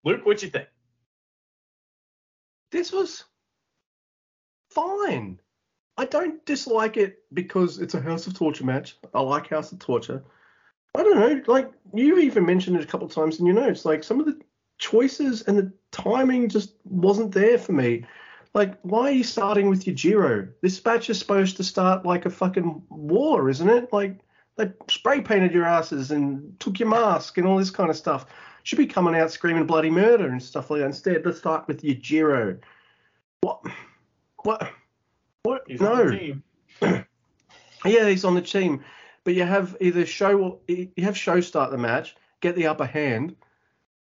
[0.03, 0.68] Luke, what you think?
[2.72, 3.24] this was
[4.70, 5.40] fine.
[5.98, 8.98] I don't dislike it because it's a House of Torture match.
[9.14, 10.24] I like House of Torture.
[10.95, 13.86] I don't know, like you even mentioned it a couple times in your notes.
[13.86, 14.40] Like some of the
[14.78, 18.06] choices and the timing just wasn't there for me.
[18.54, 20.50] Like, why are you starting with Yujiro?
[20.62, 23.94] This match is supposed to start like a fucking war, isn't it?
[23.94, 24.20] Like,
[24.58, 28.26] they spray painted your asses and took your mask and all this kind of stuff.
[28.64, 30.88] Should be coming out screaming bloody murder and stuff like that.
[30.88, 32.60] Instead, let's start with Yujiro.
[33.42, 33.62] What?
[34.44, 34.72] What?
[35.44, 35.64] What?
[35.68, 35.94] He's no.
[35.94, 36.44] on the team.
[37.86, 38.84] Yeah, he's on the team,
[39.24, 43.38] but you have either Sho you have Sho start the match, get the upper hand,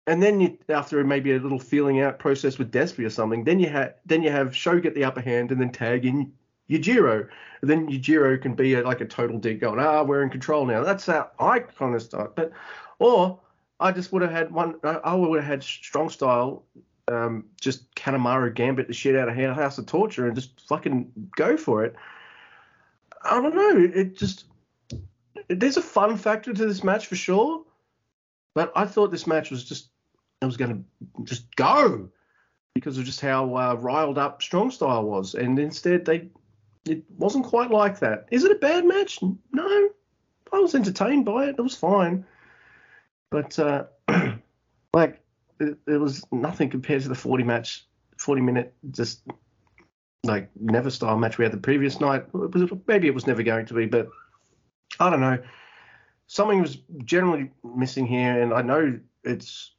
[0.06, 3.60] and then you after maybe a little feeling out process with Despy or something, then
[3.60, 6.32] you have then you have Sho get the upper hand and then tag in
[6.70, 7.28] Yujiro.
[7.60, 10.64] And then Yujiro can be a, like a total dick going, ah, we're in control
[10.64, 10.82] now.
[10.82, 12.36] That's how I kind of start.
[12.36, 12.52] But
[12.98, 13.40] or
[13.80, 14.76] I just would have had one.
[14.84, 16.64] I would have had strong style.
[17.08, 21.56] Um, just Kanemaru gambit the shit out of House of Torture and just fucking go
[21.56, 21.96] for it.
[23.22, 23.90] I don't know.
[23.92, 24.44] It just
[25.48, 27.64] there's a fun factor to this match for sure,
[28.54, 29.88] but I thought this match was just
[30.42, 30.84] it was going
[31.16, 32.08] to just go
[32.74, 36.28] because of just how uh, riled up Strong Style was, and instead they
[36.86, 38.26] it wasn't quite like that.
[38.30, 39.20] Is it a bad match?
[39.52, 39.90] No,
[40.52, 41.56] I was entertained by it.
[41.58, 42.24] It was fine,
[43.30, 43.84] but uh,
[44.94, 45.20] like
[45.58, 47.86] it, it was nothing compared to the 40 match,
[48.18, 49.22] 40 minute just
[50.24, 52.24] like never style match we had the previous night.
[52.34, 54.08] It was, maybe it was never going to be, but
[54.98, 55.38] I don't know.
[56.32, 59.72] Something was generally missing here, and I know it's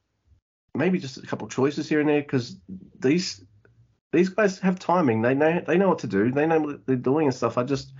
[0.76, 2.58] maybe just a couple of choices here and there because
[3.00, 3.46] these
[4.12, 5.22] these guys have timing.
[5.22, 6.30] They know they know what to do.
[6.30, 7.58] They know what they're doing and stuff.
[7.58, 7.94] I just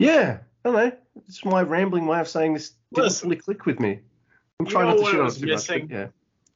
[0.00, 0.92] yeah, I don't know.
[1.28, 3.28] It's my rambling way of saying this didn't Listen.
[3.28, 4.00] really click with me.
[4.58, 5.48] I'm trying not to what shit on too much.
[5.48, 5.86] missing?
[5.86, 6.06] But yeah.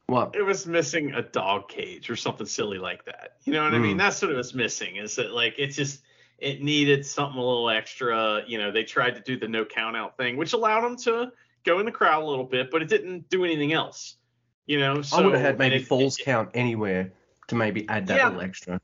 [0.07, 0.35] What?
[0.35, 3.37] It was missing a dog cage or something silly like that.
[3.45, 3.95] You know what I mean?
[3.95, 3.99] Mm.
[3.99, 4.97] That's what it was missing.
[4.97, 6.01] Is that like it's just
[6.43, 8.43] it needed something a little extra.
[8.45, 11.31] You know, they tried to do the no count out thing, which allowed them to
[11.63, 14.17] go in the crowd a little bit, but it didn't do anything else.
[14.65, 17.11] You know, so I would have had maybe it- falls it- count anywhere
[17.47, 18.27] to maybe add that Yeah.
[18.27, 18.79] little extra.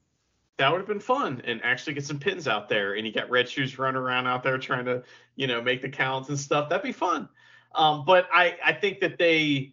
[0.58, 3.30] that would have been fun and actually get some pins out there and you got
[3.30, 5.02] red shoes running around out there trying to
[5.38, 7.30] you know make the counts and stuff that'd be fun
[7.76, 9.72] um, but i i think that they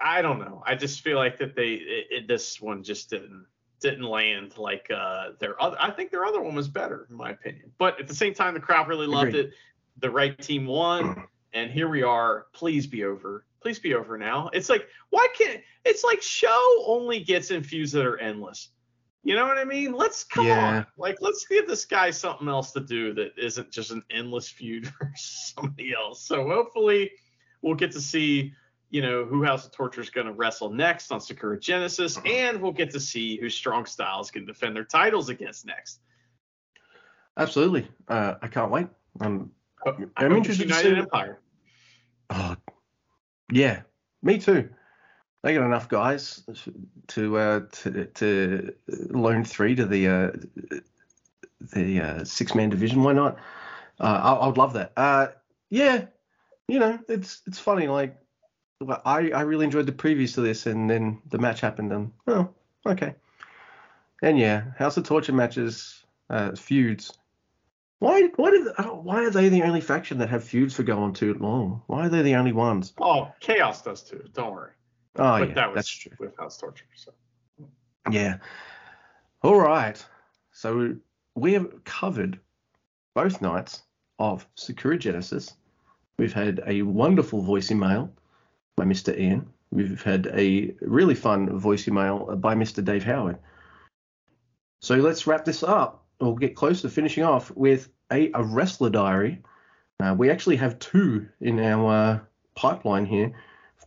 [0.00, 3.44] i don't know i just feel like that they it, it, this one just didn't
[3.80, 7.30] didn't land like uh their other i think their other one was better in my
[7.30, 9.46] opinion but at the same time the crowd really loved Agreed.
[9.46, 9.52] it
[9.98, 14.48] the right team won and here we are please be over please be over now
[14.52, 18.70] it's like why can't it's like Sho only gets infused that are endless
[19.26, 19.92] you know what I mean?
[19.92, 20.68] Let's come Yeah.
[20.68, 20.86] on.
[20.96, 24.86] Like, let's give this guy something else to do that isn't just an endless feud
[25.02, 26.24] versus somebody else.
[26.24, 27.10] So hopefully
[27.60, 28.52] we'll get to see,
[28.90, 32.28] you know, who House of Torture is going to wrestle next on Sakura Genesis, Uh-huh.
[32.28, 36.00] and we'll get to see who Strong Styles can defend their titles against next.
[37.36, 37.88] Absolutely.
[38.08, 38.86] Uh, I can't wait.
[39.20, 39.50] Um,
[39.84, 41.40] I I'm it's interested to United see- Empire.
[42.30, 42.56] oh,
[43.52, 43.82] yeah,
[44.22, 44.68] me too.
[45.42, 46.42] They got enough guys
[47.08, 48.72] to uh, to to
[49.10, 50.30] loan three to the uh,
[51.72, 53.02] the uh, six man division.
[53.04, 53.36] Why not?
[54.00, 54.92] Uh, I, I would love that.
[54.96, 55.28] Uh,
[55.70, 56.06] yeah,
[56.66, 57.86] you know, it's it's funny.
[57.86, 58.16] Like,
[58.80, 62.50] I I really enjoyed the previews to this, and then the match happened, and oh,
[62.84, 63.14] okay.
[64.22, 67.16] And yeah, House of Torture matches, uh, feuds.
[67.98, 71.14] Why why did oh, why are they the only faction that have feuds for going
[71.14, 71.82] too long?
[71.86, 72.92] Why are they the only ones?
[73.00, 74.22] Oh, Chaos does too.
[74.34, 74.72] Don't worry.
[75.18, 76.12] Oh but yeah, that was that's true.
[76.18, 76.84] with House of Torture.
[76.94, 77.12] So
[78.10, 78.38] Yeah.
[79.42, 80.04] All right.
[80.52, 80.96] So
[81.34, 82.38] we have covered
[83.14, 83.82] both nights
[84.18, 85.54] of Sakura Genesis.
[86.18, 88.12] We've had a wonderful voice email
[88.76, 89.18] by Mr.
[89.18, 89.46] Ian.
[89.70, 92.84] We've had a really fun voice email by Mr.
[92.84, 93.38] Dave Howard.
[94.80, 96.04] So let's wrap this up.
[96.20, 99.42] We'll get close to finishing off with a, a wrestler diary.
[100.00, 102.18] Uh, we actually have two in our uh,
[102.54, 103.32] pipeline here,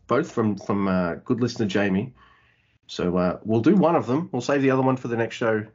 [0.07, 2.13] both from from uh, good listener Jamie.
[2.87, 4.29] So uh, we'll do one of them.
[4.31, 5.65] We'll save the other one for the next show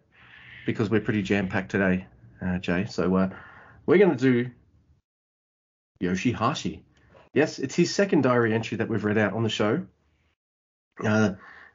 [0.66, 2.06] because we're pretty jam packed today,
[2.44, 2.86] uh, Jay.
[2.86, 3.30] So uh,
[3.86, 4.50] we're going to do
[6.02, 6.80] Yoshihashi.
[7.34, 9.84] Yes, it's his second diary entry that we've read out on the show.
[11.04, 11.32] Uh,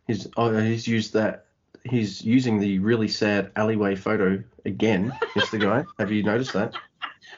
[0.07, 1.45] he's uh, he's used that.
[1.83, 5.59] He's using the really sad alleyway photo again, Mr.
[5.59, 5.83] Guy.
[5.99, 6.73] Have you noticed that?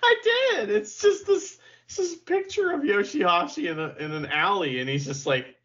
[0.03, 0.69] I did.
[0.69, 5.05] It's just this, it's this picture of Yoshihashi in a in an alley, and he's
[5.05, 5.55] just like,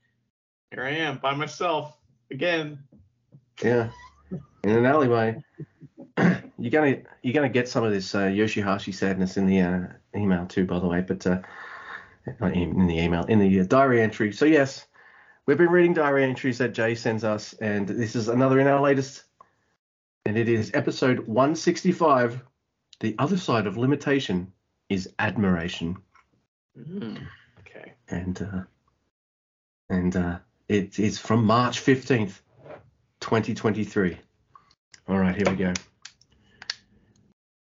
[0.71, 1.95] "Here I am by myself
[2.31, 2.79] again."
[3.63, 3.91] Yeah,
[4.31, 5.43] in an alleyway.
[6.59, 9.81] you're gonna you're gonna get some of this uh, Yoshihashi sadness in the uh,
[10.15, 11.03] email too, by the way.
[11.03, 11.41] But uh,
[12.41, 14.33] in the email, in the uh, diary entry.
[14.33, 14.87] So yes,
[15.47, 18.81] we've been reading diary entries that Jay sends us, and this is another in our
[18.81, 19.25] latest,
[20.25, 22.43] and it is episode 165.
[23.01, 24.53] The other side of limitation
[24.89, 25.97] is admiration,
[26.79, 27.93] Okay.
[28.09, 28.63] and uh,
[29.91, 30.39] and uh,
[30.69, 32.41] it is from March 15th,
[33.21, 34.19] 2023.
[35.09, 35.73] All right, here we go.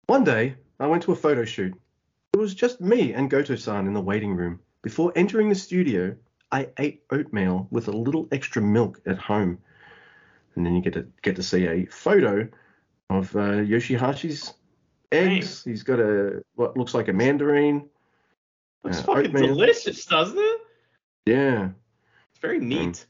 [0.07, 1.79] One day, I went to a photo shoot.
[2.37, 4.61] It was just me and Goto-san in the waiting room.
[4.83, 6.15] Before entering the studio,
[6.53, 9.57] I ate oatmeal with a little extra milk at home.
[10.55, 12.47] And then you get to get to see a photo
[13.09, 14.53] of uh, Yoshihashi's
[15.13, 15.65] eggs.
[15.65, 17.89] He's got a what looks like a mandarin.
[18.85, 19.47] Looks Uh, fucking oatmeal.
[19.55, 20.61] delicious, doesn't it?
[21.25, 21.71] Yeah,
[22.33, 23.07] It's very neat.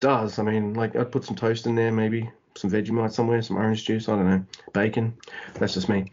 [0.00, 0.38] does.
[0.38, 3.84] I mean, like I'd put some toast in there, maybe some Vegemite somewhere, some orange
[3.84, 4.08] juice.
[4.08, 5.14] I don't know, bacon.
[5.54, 6.04] That's just me.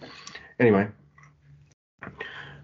[0.60, 0.88] Anyway,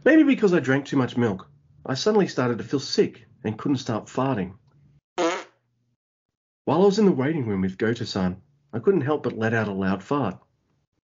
[0.04, 1.48] maybe because I drank too much milk,
[1.86, 4.54] I suddenly started to feel sick and couldn't stop farting.
[6.66, 8.42] While I was in the waiting room with Goto-san,
[8.74, 10.40] I couldn't help but let out a loud fart.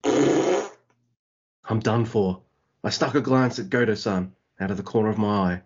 [0.04, 2.42] I'm done for.
[2.84, 5.62] I stuck a glance at Goto-san out of the corner of my eye.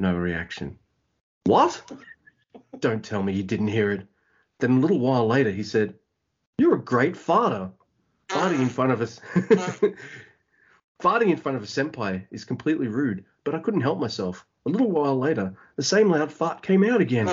[0.00, 0.78] No reaction.
[1.44, 1.82] What?
[2.78, 4.06] Don't tell me you didn't hear it.
[4.60, 5.94] Then a little while later he said,
[6.58, 7.72] You're a great farter.
[8.28, 9.20] Farting in front of us.
[11.02, 14.44] Farting in front of a senpai is completely rude, but I couldn't help myself.
[14.66, 17.26] A little while later, the same loud fart came out again.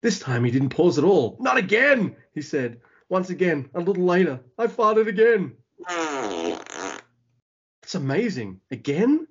[0.00, 1.36] This time he didn't pause at all.
[1.40, 2.80] Not again, he said.
[3.08, 5.56] Once again, a little later, I farted again.
[7.82, 8.60] It's amazing.
[8.70, 9.26] Again?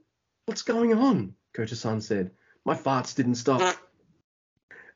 [0.45, 1.33] What's going on?
[1.53, 2.31] Kocha-san said.
[2.65, 3.75] My farts didn't stop.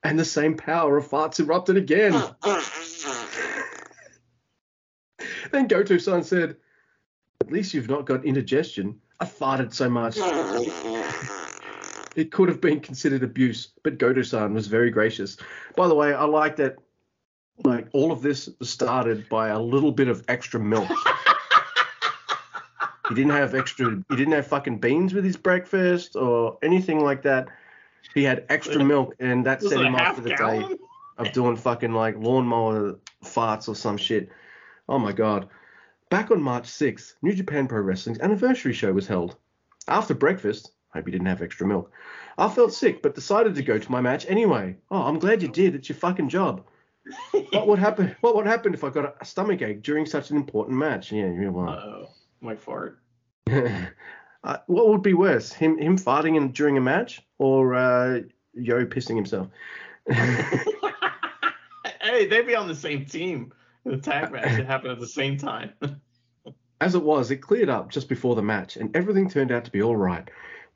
[0.03, 2.21] And the same power of farts erupted again.
[5.51, 6.57] Then Goto-san said,
[7.41, 8.99] At least you've not got indigestion.
[9.19, 10.17] I farted so much.
[12.15, 15.37] It could have been considered abuse, but Goto-san was very gracious.
[15.75, 16.77] By the way, I like that
[17.63, 20.89] like all of this started by a little bit of extra milk.
[23.09, 27.21] he didn't have extra he didn't have fucking beans with his breakfast or anything like
[27.23, 27.47] that.
[28.13, 30.65] He had extra milk and that set him off for the day
[31.17, 34.29] of doing fucking like lawnmower farts or some shit.
[34.87, 35.47] Oh my god.
[36.09, 39.37] Back on March 6th, New Japan Pro Wrestling's anniversary show was held.
[39.87, 41.91] After breakfast, I hope you didn't have extra milk,
[42.37, 44.77] I felt sick but decided to go to my match anyway.
[44.91, 45.73] Oh, I'm glad you did.
[45.73, 46.63] It's your fucking job.
[47.31, 48.15] what would happen?
[48.21, 51.11] What would happen if I got a stomach ache during such an important match?
[51.11, 51.69] Yeah, yeah, well.
[51.69, 52.09] Uh-oh.
[52.41, 52.99] My fart.
[53.51, 58.19] uh, what would be worse, him him farting in, during a match or uh,
[58.53, 59.47] Yo pissing himself?
[62.01, 63.51] hey, they'd be on the same team.
[63.91, 65.73] The tag match happened at the same time.
[66.81, 69.71] As it was, it cleared up just before the match, and everything turned out to
[69.71, 70.27] be all right.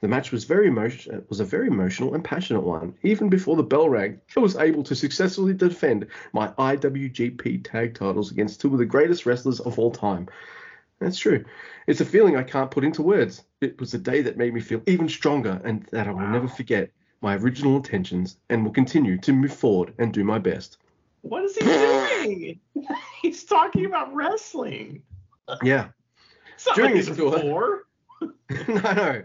[0.02, 2.94] The match was very emotion- it was a very emotional and passionate one.
[3.04, 8.32] Even before the bell rang, I was able to successfully defend my IWGP tag titles
[8.32, 10.30] against two of the greatest wrestlers of all time.
[11.00, 11.44] That's true.
[11.88, 13.44] It's a feeling I can't put into words.
[13.60, 16.34] It was a day that made me feel even stronger, and that I will Wow.
[16.34, 16.92] never forget
[17.22, 20.78] my original intentions, and will continue to move forward and do my best.
[21.22, 21.99] What is he doing?
[23.22, 25.04] He's talking about wrestling.
[25.64, 25.90] Yeah.
[26.56, 27.84] It's not During like this tour-
[28.22, 29.24] no, no.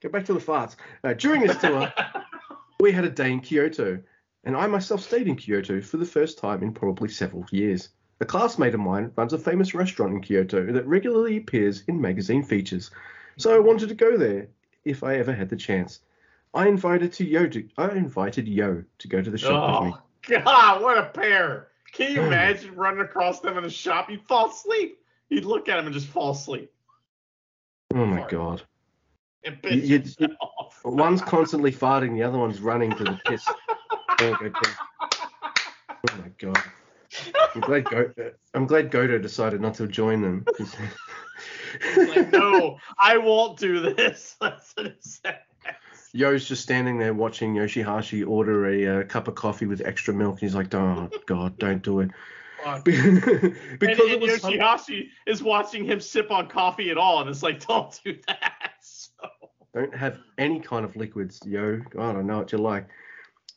[0.00, 0.76] Get back to the farts.
[1.04, 1.92] Uh, during this tour,
[2.80, 4.02] we had a day in Kyoto,
[4.44, 7.90] and I myself stayed in Kyoto for the first time in probably several years.
[8.20, 12.42] A classmate of mine runs a famous restaurant in Kyoto that regularly appears in magazine
[12.42, 12.90] features,
[13.36, 14.48] so I wanted to go there
[14.84, 16.00] if I ever had the chance.
[16.54, 20.36] I invited to Yo to, I invited Yo to go to the shop with me.
[20.36, 21.68] oh God, what a pair!
[21.92, 22.26] Can you hmm.
[22.28, 24.10] imagine running across them in a shop?
[24.10, 24.98] You'd fall asleep.
[25.28, 26.72] You'd look at them and just fall asleep.
[27.94, 28.30] Oh my Fart.
[28.30, 28.62] god.
[29.44, 30.80] And You- you- yourself.
[30.84, 33.46] One's constantly farting, the other one's running to the piss.
[34.22, 34.74] Oh, piss.
[35.00, 36.62] Oh my god.
[37.54, 38.12] I'm glad Go-
[38.52, 40.44] I'm glad Goto decided not to join them.
[41.96, 44.36] like, no, I won't do this.
[44.40, 45.34] That's what it says.
[46.12, 50.40] Yo's just standing there watching Yoshihashi order a uh, cup of coffee with extra milk.
[50.40, 52.10] He's like, "Oh God, don't do it."
[52.84, 57.66] Because and, and Yoshihashi is watching him sip on coffee at all, and it's like,
[57.66, 58.72] don't do that.
[58.82, 59.12] So,
[59.74, 61.80] don't have any kind of liquids, Yo.
[61.98, 62.86] I know what you like.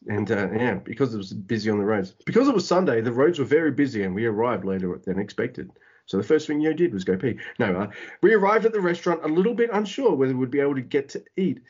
[0.08, 2.14] And uh, yeah, because it was busy on the roads.
[2.26, 5.72] Because it was Sunday, the roads were very busy, and we arrived later than expected.
[6.06, 7.40] So the first thing Yo did was go pee.
[7.60, 7.88] No, uh,
[8.22, 11.10] we arrived at the restaurant a little bit unsure whether we'd be able to get
[11.10, 11.62] to eat,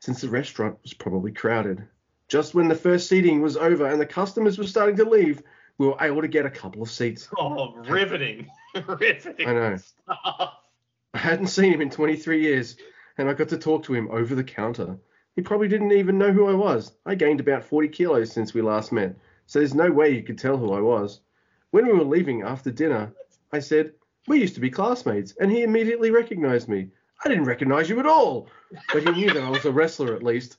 [0.00, 1.86] since the restaurant was probably crowded.
[2.28, 5.42] Just when the first seating was over and the customers were starting to leave,
[5.78, 7.28] we were able to get a couple of seats.
[7.38, 8.48] oh, riveting,
[8.86, 9.76] riveting I know.
[9.76, 10.54] stuff.
[11.14, 12.76] I hadn't seen him in 23 years,
[13.16, 14.98] and I got to talk to him over the counter.
[15.36, 16.92] He probably didn't even know who I was.
[17.06, 19.16] I gained about 40 kilos since we last met,
[19.46, 21.20] so there's no way you could tell who I was.
[21.70, 23.12] When we were leaving after dinner,
[23.52, 23.92] I said,
[24.26, 26.88] We used to be classmates, and he immediately recognized me.
[27.24, 28.48] I didn't recognize you at all,
[28.92, 30.58] but he knew that I was a wrestler at least.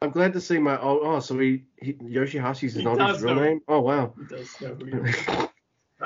[0.00, 0.76] I'm glad to see my.
[0.80, 3.44] Oh, oh so he, he Yoshihashi's He not his real know.
[3.44, 3.60] name?
[3.68, 4.12] Oh, wow.
[4.18, 5.48] He does know who.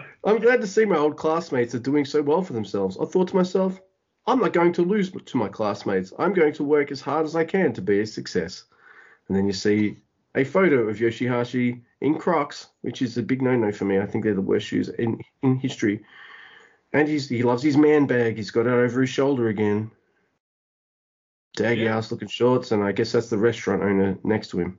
[0.24, 2.98] I'm glad to see my old classmates are doing so well for themselves.
[3.00, 3.80] I thought to myself,
[4.26, 6.12] I'm not going to lose to my classmates.
[6.18, 8.64] I'm going to work as hard as I can to be a success.
[9.28, 9.96] And then you see
[10.34, 13.98] a photo of Yoshihashi in Crocs, which is a big no-no for me.
[13.98, 16.04] I think they're the worst shoes in in history.
[16.96, 18.36] And he's he loves his man bag.
[18.36, 19.90] He's got it over his shoulder again.
[21.58, 21.98] Daggy Yeah.
[21.98, 24.78] ass looking shorts, and I guess that's the restaurant owner next to him.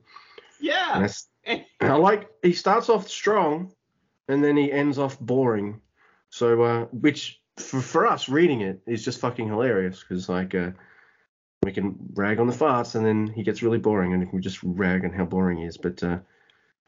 [0.60, 0.98] Yeah.
[1.00, 1.28] that's
[1.80, 3.72] I like he starts off strong
[4.26, 5.80] and then he ends off boring.
[6.30, 10.72] So uh which for, for us reading it is just fucking hilarious because like uh
[11.62, 14.60] we can rag on the farts and then he gets really boring and we just
[14.64, 15.76] rag on how boring he is.
[15.76, 16.18] But uh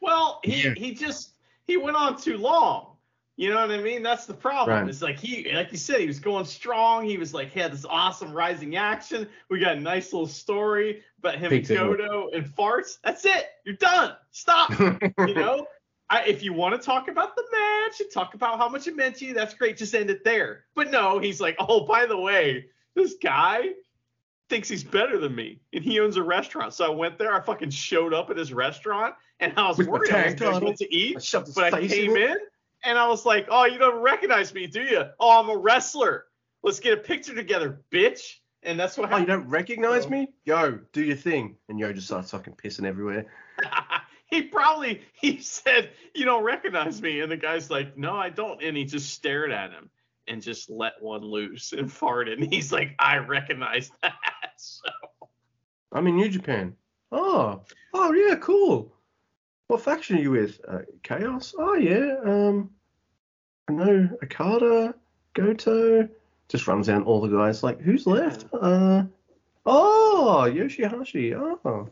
[0.01, 0.75] Well, he, Yeah.
[0.77, 1.35] he just
[1.69, 2.90] he went on too long.
[3.37, 4.03] You know what I mean?
[4.03, 4.81] That's the problem.
[4.81, 4.89] Right.
[4.89, 7.07] It's like he, like you said, he was going strong.
[7.07, 9.27] He was like, he had this awesome rising action.
[9.49, 11.79] We got a nice little story about him Peaks and.
[11.79, 12.99] Goto and farts.
[13.03, 13.47] That's it.
[13.65, 14.15] You're done.
[14.31, 14.79] Stop.
[14.81, 15.67] you know,
[16.11, 18.97] I, if you want to talk about the match and talk about how much it
[18.97, 19.77] meant to you, that's great.
[19.77, 20.65] Just end it there.
[20.75, 23.71] But no, he's like, oh, by the way, this guy
[24.49, 26.75] thinks he's better than me, and he owns a restaurant.
[26.75, 27.33] So I went there.
[27.33, 30.77] I fucking showed up at his restaurant, and I was With worried I was going
[30.77, 31.35] to eat.
[31.35, 32.37] I But I came in.
[32.85, 35.05] And I was like, oh, you don't recognize me, do you?
[35.19, 36.27] Oh, I'm a wrestler.
[36.63, 38.35] Let's get a picture together, bitch.
[38.63, 39.31] And that's what happened.
[39.31, 40.29] Oh, you don't recognize So- me?
[40.45, 41.57] Yo, do your thing.
[41.69, 43.27] And Yo just starts fucking pissing everywhere.
[44.31, 48.63] he probably he said you don't recognize me and the guy's like no i don't
[48.63, 49.91] and he just stared at him
[50.29, 54.15] and just let one loose and farted and he's like i recognize that
[54.57, 54.89] so
[55.93, 56.77] I'm in New Japan.
[57.11, 57.63] Oh,
[57.95, 58.95] oh yeah, cool.
[59.71, 60.61] What faction are you with?
[60.67, 61.55] Uh, Chaos.
[61.57, 62.17] Oh yeah.
[62.25, 62.71] Um,
[63.69, 64.97] I know Okada,
[65.35, 66.09] Goto.
[66.49, 67.63] Just runs down all the guys.
[67.63, 68.47] Like, who's left?
[68.53, 69.05] Uh,
[69.65, 71.35] oh, Yoshihashi.
[71.65, 71.89] Oh,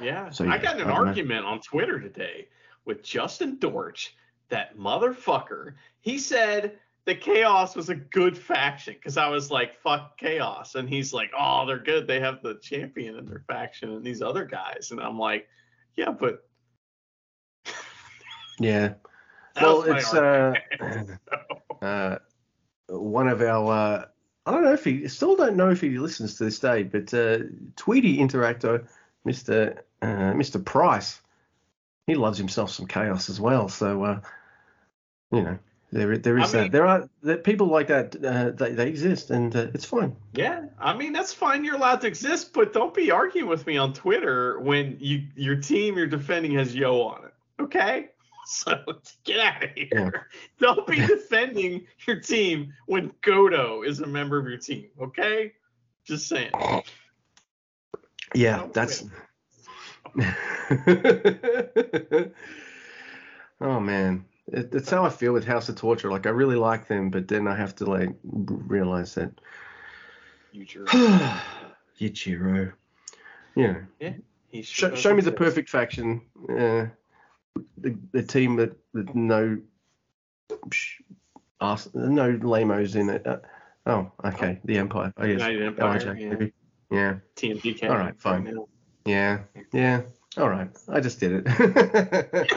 [0.00, 1.06] yeah So, i got in an don't know.
[1.08, 2.46] argument on twitter today
[2.84, 4.14] with justin dorch
[4.48, 10.16] that motherfucker he said that chaos was a good faction because i was like fuck
[10.16, 14.04] chaos and he's like oh they're good they have the champion in their faction and
[14.04, 15.48] these other guys and i'm like
[15.96, 16.47] yeah but
[18.58, 18.94] yeah.
[19.54, 20.54] that well, it's uh,
[21.82, 22.18] uh,
[22.88, 23.72] one of our.
[23.72, 24.04] Uh,
[24.46, 27.12] I don't know if he still don't know if he listens to this day, but
[27.12, 27.40] uh,
[27.76, 28.86] Tweety Interactor,
[29.24, 31.20] Mister uh, Mister Price,
[32.06, 33.68] he loves himself some chaos as well.
[33.68, 34.20] So uh,
[35.30, 35.58] you know,
[35.92, 36.72] there there is I mean- that.
[36.72, 38.16] There are there, people like that.
[38.24, 40.16] Uh, they, they exist, and uh, it's fine.
[40.32, 41.64] Yeah, I mean that's fine.
[41.64, 45.56] You're allowed to exist, but don't be arguing with me on Twitter when you your
[45.56, 47.34] team you're defending has Yo on it.
[47.60, 48.08] Okay,
[48.50, 48.82] so
[49.24, 49.88] get out of here.
[49.92, 50.10] Yeah.
[50.58, 54.88] Don't be defending your team when Goto is a member of your team.
[54.98, 55.52] Okay,
[56.06, 56.52] just saying.
[58.34, 59.04] Yeah, that's.
[63.60, 66.10] oh man, it, it's how I feel with House of Torture.
[66.10, 69.30] Like I really like them, but then I have to like realize that.
[72.00, 72.72] Yujiro.
[73.54, 73.66] You
[74.00, 74.14] know,
[74.48, 76.22] He show, show me the perfect faction.
[76.48, 76.86] Uh,
[77.76, 79.58] the, the team that with no
[81.60, 83.26] arse, no lamos in it.
[83.26, 83.38] Uh,
[83.86, 85.12] oh, okay, the Empire.
[85.16, 85.40] I guess.
[85.40, 86.48] United Empire, LIJ, yeah.
[86.90, 87.16] Yeah.
[87.36, 87.90] TMDK.
[87.90, 88.44] All right, fine.
[88.44, 88.66] right.
[89.04, 89.40] Yeah,
[89.72, 90.02] yeah.
[90.36, 91.46] All right, I just did it.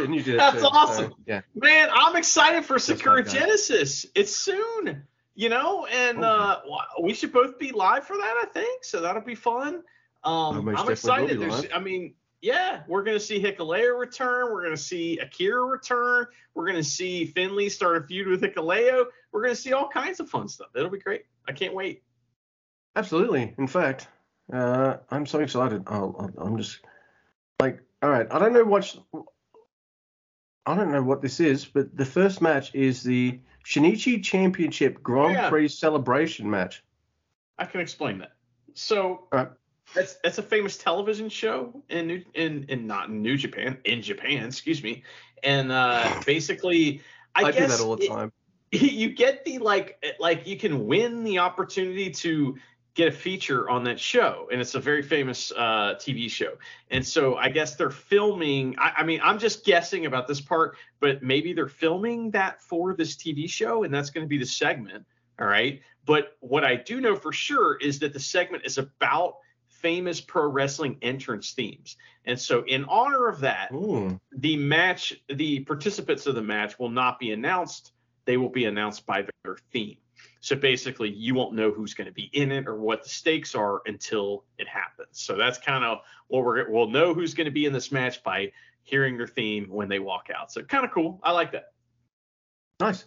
[0.00, 1.14] and you did it That's too, so, awesome.
[1.26, 1.40] yeah.
[1.54, 3.24] Man, I'm excited for Sakura.
[3.24, 4.06] Genesis.
[4.14, 5.04] It's soon,
[5.34, 6.60] you know, and Oh, uh,
[7.02, 8.84] we should both be live for that, I think.
[8.84, 9.82] So that'll be fun.
[10.22, 11.40] Um, I'm excited.
[11.40, 11.66] There's.
[11.74, 14.50] I mean, yeah, we're gonna see Hikuleo return.
[14.52, 16.26] We're gonna see Akira return.
[16.54, 19.06] We're gonna see Finlay start a feud with Hikuleo.
[19.32, 20.68] We're gonna see all kinds of fun stuff.
[20.74, 21.24] It'll be great.
[21.46, 22.02] I can't wait.
[22.96, 23.54] Absolutely.
[23.58, 24.08] In fact,
[24.52, 25.82] uh, I'm so excited.
[25.86, 26.80] I'll, I'll, I'm just
[27.60, 28.26] like, all right.
[28.30, 28.96] I don't know what.
[30.66, 35.34] I don't know what this is, but the first match is the Shinichi Championship Grand
[35.34, 35.48] Yeah.
[35.48, 36.82] Prix celebration match.
[37.58, 38.32] I can explain that.
[38.74, 39.48] So All right.
[39.94, 44.02] That's that's a famous television show in New in in not in New Japan in
[44.02, 45.02] Japan, excuse me.
[45.42, 47.02] And uh, basically,
[47.34, 48.32] I, I, do guess that all the it- time.
[48.72, 52.56] you get the like like you can win the opportunity to
[52.94, 56.52] get a feature on that show and it's a very famous uh, tv show
[56.90, 60.76] and so i guess they're filming I, I mean i'm just guessing about this part
[61.00, 64.46] but maybe they're filming that for this tv show and that's going to be the
[64.46, 65.04] segment
[65.40, 69.36] all right but what i do know for sure is that the segment is about
[69.80, 74.20] famous pro wrestling entrance themes and so in honor of that Ooh.
[74.32, 77.92] the match, the participants of the match will not be announced.
[78.24, 79.96] They will be announced by their theme.
[80.40, 83.54] So basically, you won't know who's going to be in it or what the stakes
[83.54, 85.08] are until it happens.
[85.12, 85.98] So that's kind of
[86.28, 88.52] what we're we'll know who's going to be in this match by
[88.82, 90.52] hearing their theme when they walk out.
[90.52, 91.20] So kind of cool.
[91.22, 91.72] I like that.
[92.80, 93.06] Nice.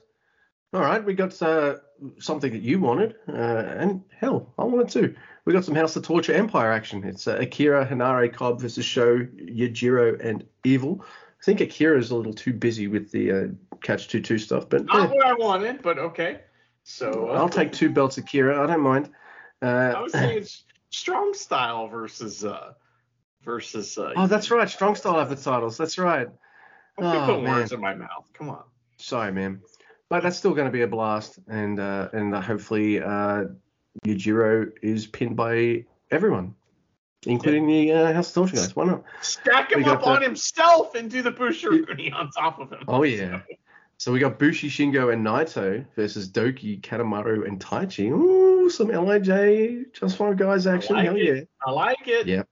[0.73, 1.75] All right, we got uh,
[2.19, 5.15] something that you wanted, uh, and hell, I wanted too.
[5.45, 7.03] We got some House of Torture Empire action.
[7.03, 11.05] It's uh, Akira Henare Cobb versus Sho Yujiro and Evil.
[11.05, 13.47] I think Akira is a little too busy with the uh,
[13.83, 16.39] Catch Two Two stuff, but Not yeah, what I wanted, but okay.
[16.83, 18.63] So uh, I'll take two belts, Akira.
[18.63, 19.11] I don't mind.
[19.61, 20.45] I Uh, was saying
[20.89, 22.73] strong style versus uh
[23.43, 24.13] versus uh.
[24.15, 24.69] oh, that's right.
[24.69, 25.77] Strong Style have the titles.
[25.77, 26.27] That's right.
[26.97, 27.53] Don't Oh, putting man.
[27.53, 28.29] words in my mouth.
[28.33, 28.63] Come on.
[28.97, 29.61] Sorry, man.
[30.09, 33.45] But that's still going to be a blast, and uh, and uh, hopefully uh,
[34.05, 36.53] Yujiro is pinned by everyone,
[37.25, 38.75] including the uh, House of Torture guys.
[38.75, 39.03] Why not?
[39.21, 42.83] Stack him up the- on himself and do the Bushirooni on top of him.
[42.87, 43.41] Oh yeah.
[43.97, 48.11] So we got Bushi Shingo and Naito versus Douki, Kanemaru, and Taichi.
[48.11, 50.95] Ooh, some Lij just five guys action.
[50.97, 51.23] like Hell it.
[51.23, 51.41] yeah.
[51.65, 52.27] I like it.
[52.27, 52.43] Yeah.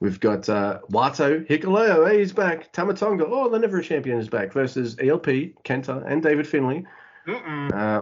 [0.00, 2.72] We've got uh, Wato, Hikuleo, hey, he's back.
[2.72, 5.26] Tama Tonga, oh, the Never Champion is back versus ELP,
[5.62, 6.84] Kenta, and David Finlay.
[7.28, 8.00] Uh,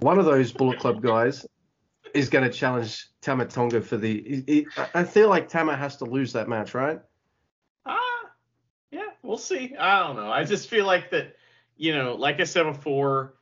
[0.00, 1.46] one of those Bullet Club guys
[2.12, 4.22] is going to challenge Tama Tonga for the.
[4.22, 7.00] He, he, I feel like Tama has to lose that match, right?
[7.86, 7.98] Ah,
[8.90, 9.74] yeah, we'll see.
[9.76, 10.30] I don't know.
[10.30, 11.36] I just feel like that,
[11.78, 13.36] you know, like I said before,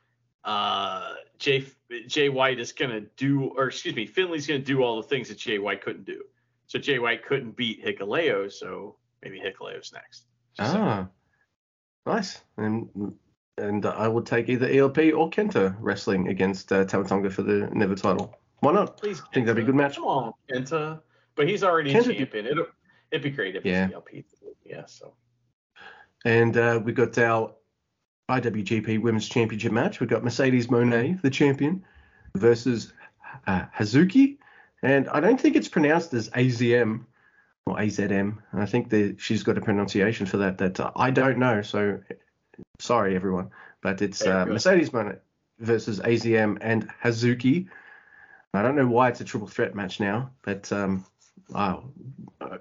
[0.45, 1.65] uh, Jay
[2.07, 5.37] Jay White is gonna do, or excuse me, Finlay's gonna do all the things that
[5.37, 6.23] Jay White couldn't do.
[6.69, 10.25] So Jay White couldn't beat Hikuleo, so maybe Hikuleo's next.
[10.55, 10.75] Just.
[10.75, 11.07] Ah,
[12.05, 12.41] nice.
[12.57, 12.87] And
[13.57, 17.69] and I would take either ELP or Kenta wrestling against uh, Tama Tonga for the
[17.73, 18.35] Never title.
[18.59, 18.97] Why not?
[18.97, 19.95] Please, I think that'd be a good match.
[19.95, 21.01] Come on, Kenta.
[21.35, 22.45] But he's already Kenta- champion.
[22.45, 22.67] It'll,
[23.11, 23.85] it'd be great if Yeah.
[23.85, 24.09] it's ELP.
[24.63, 25.15] Yeah, so.
[26.23, 27.55] And uh, we got our
[28.29, 29.99] IWGP Women's Championship match.
[29.99, 31.83] We've got Mercedes Moné, the champion,
[32.37, 32.93] versus
[33.47, 34.37] uh, Hazuki.
[34.81, 37.05] And I don't think it's pronounced as AZM
[37.65, 38.37] or AZM.
[38.53, 41.61] I think that she's got a pronunciation for that that uh, I don't know.
[41.61, 41.99] So
[42.79, 43.51] sorry, everyone.
[43.81, 44.45] But it's uh.
[44.45, 45.19] Mercedes Moné
[45.59, 47.67] versus AZM and Hazuki.
[48.53, 51.05] I don't know why it's a triple threat match now, but um,
[51.53, 51.83] oh,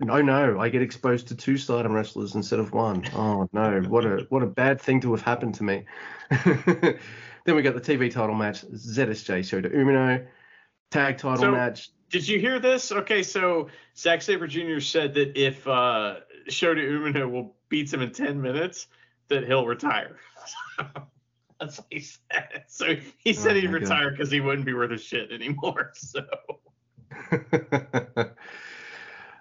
[0.00, 3.04] no, no, I get exposed to two Stardom wrestlers instead of one.
[3.14, 5.84] Oh no, what a what a bad thing to have happened to me.
[6.30, 6.98] then
[7.46, 10.26] we got the TV title match: ZSJ Shota Umino,
[10.90, 11.90] tag title So- match.
[12.10, 12.90] Did you hear this?
[12.90, 14.80] Okay, so Zack Sabre Jr.
[14.80, 16.16] said that if uh,
[16.48, 18.86] Shota Umino will beats him in 10 minutes,
[19.28, 20.16] that he'll retire.
[21.60, 22.64] That's what he said.
[22.68, 25.92] So he said Oh he'd retire because he wouldn't be worth a shit anymore.
[25.96, 26.20] So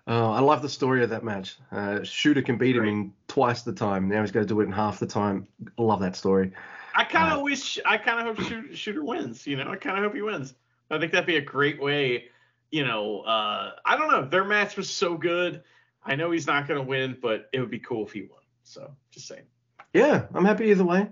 [0.07, 1.57] oh, I love the story of that match.
[1.72, 4.07] Uh, Shota can beat him in twice the time.
[4.10, 5.48] Now he's got to do it in half the time.
[5.77, 6.53] I love that story.
[6.95, 9.45] I kind of Uh, wish, I kind of hope Shota, Shota wins.
[9.45, 10.56] You know, I kind of hope he wins.
[10.89, 12.30] I think that'd be a great way.
[12.72, 14.26] You know, uh, I don't know.
[14.26, 15.64] Their match was so good.
[16.03, 18.41] I know he's not going to win, but it would be cool if he won.
[18.64, 19.44] So just saying.
[19.94, 21.10] Yeah, I'm happy either way.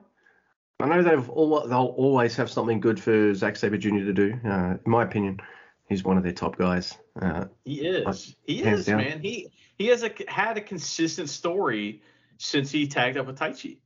[0.79, 3.99] I know they've all they'll always have something good for Zack Sabre Jr.
[3.99, 4.39] to do.
[4.45, 5.39] Uh, in my opinion,
[5.87, 6.97] he's one of their top guys.
[7.21, 8.35] Uh, He is.
[8.45, 8.97] He is, down.
[8.97, 9.21] man.
[9.21, 12.01] He he has a had a consistent story
[12.37, 13.77] since he tagged up with Taichi.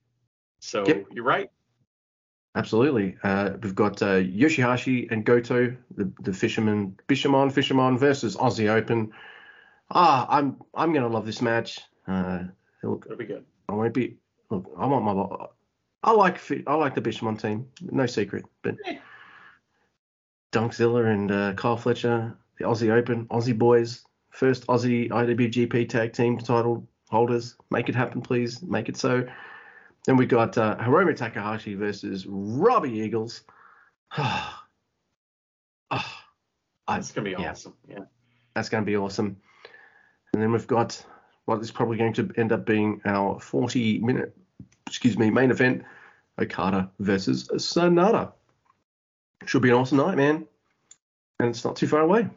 [0.59, 1.05] So Yep.
[1.11, 1.51] you're right.
[2.55, 3.17] Absolutely.
[3.23, 9.11] Uh, we've got uh, Yoshihashi and Goto, the the fisherman, Bishamon, Fisherman versus Aussie Open.
[9.91, 11.79] Ah, I'm I'm gonna love this match.
[12.07, 12.43] Uh,
[12.83, 13.45] look, It'll be good.
[13.67, 14.17] I won't be.
[14.49, 15.47] Look, I want my.
[16.03, 18.45] I like I like the Bishamon team, no secret.
[18.61, 18.99] But Yeah.
[20.51, 26.37] Dunkzilla and uh, Kyle Fletcher, the Aussie Open, Aussie boys, first Aussie IWGP Tag Team
[26.39, 27.55] title holders.
[27.69, 28.61] Make it happen, please.
[28.63, 29.27] Make it so.
[30.09, 33.43] Then we got uh, Hiromu Takahashi versus Robbie Eagles.
[35.91, 36.23] Ah,
[36.87, 37.51] That's gonna be yeah.
[37.51, 37.73] awesome.
[37.87, 37.99] Yeah.
[38.53, 39.37] that's going to be awesome.
[40.33, 41.03] And then we've got
[41.45, 44.37] what is probably going to end up being our 40 minute,
[44.85, 45.83] excuse me, main event
[46.39, 48.33] Okada versus Sanada.
[49.45, 50.45] Should be an awesome night, man.
[51.39, 52.27] And it's not too far away.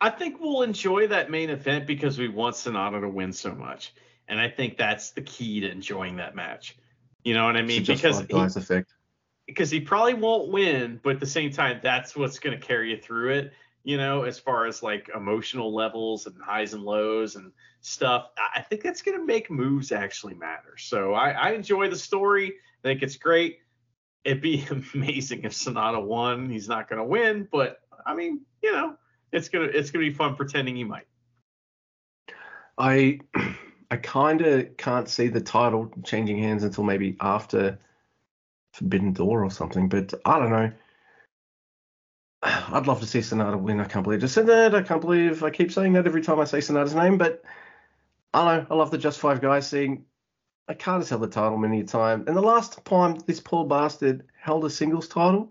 [0.00, 3.94] I think we'll enjoy that main event because we want Sanada to win so much,
[4.26, 6.76] and I think that's the key to enjoying that match.
[7.24, 7.80] You know what I mean?
[7.80, 8.94] It's a just Because he, effect.
[9.46, 12.90] because he probably won't win, but at the same time, that's what's going to carry
[12.90, 13.52] you through it.
[13.82, 18.58] You know, as far as like emotional levels and highs and lows and stuff, I
[18.58, 20.76] I think that's going to make moves actually matter.
[20.76, 22.54] So I, I enjoy the story.
[22.84, 23.58] I think it's great.
[24.24, 26.50] It'd be amazing if Sanada won.
[26.50, 28.96] He's not going to win, but I mean, you know,
[29.32, 31.06] it's gonna it's gonna be fun pretending he might.
[32.76, 33.20] I
[33.90, 37.78] I kind of can't see the title changing hands until maybe after
[38.72, 40.72] Forbidden Door or something, but I don't know.
[42.42, 43.80] I'd love to see Sanada win.
[43.80, 44.74] I can't believe I just said that.
[44.74, 47.42] I can't believe I keep saying that every time I say Sanada's name, but
[48.32, 48.66] I know.
[48.70, 50.04] I love the Just Five Guys seeing.
[50.68, 52.24] I can't held the title many a time.
[52.28, 55.50] And the last time this poor bastard held a singles title,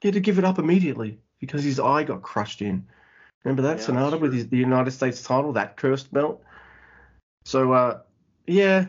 [0.00, 2.86] he had to give it up immediately because his eye got crushed in.
[3.44, 6.42] Remember that Yeah, Sanada that's with his, the United States title, that cursed belt.
[7.44, 8.00] So uh,
[8.46, 8.86] yeah,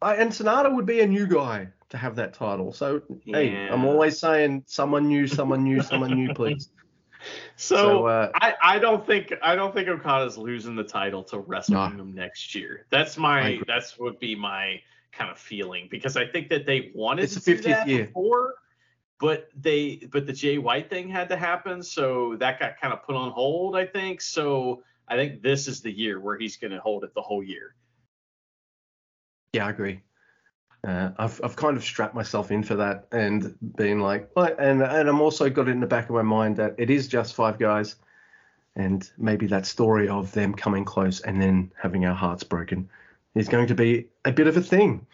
[0.00, 2.72] I, and Sanada would be a new guy to have that title.
[2.72, 6.68] So hey, I'm always saying someone new, someone new, someone new, please.
[7.54, 11.38] So, So, uh, I, I don't think I don't think Okada's losing the title to
[11.38, 11.86] Wrestle No.
[11.86, 12.86] Kingdom next year.
[12.90, 14.80] That's my that's would be my
[15.12, 18.06] kind of feeling because I think that they wanted It's to the do that year.
[18.06, 18.54] before,
[19.20, 23.04] but they but the Jay White thing had to happen, so that got kind of
[23.04, 23.76] put on hold.
[23.76, 24.82] I think so.
[25.06, 27.76] I think this is the year where he's going to hold it the whole year.
[29.52, 30.00] Yeah, I agree.
[30.86, 35.08] Uh, I've I've kind of strapped myself in for that and been like, and and
[35.08, 37.58] I'm also got it in the back of my mind that it is just five
[37.58, 37.96] guys,
[38.74, 42.88] and maybe that story of them coming close and then having our hearts broken
[43.34, 45.06] is going to be a bit of a thing.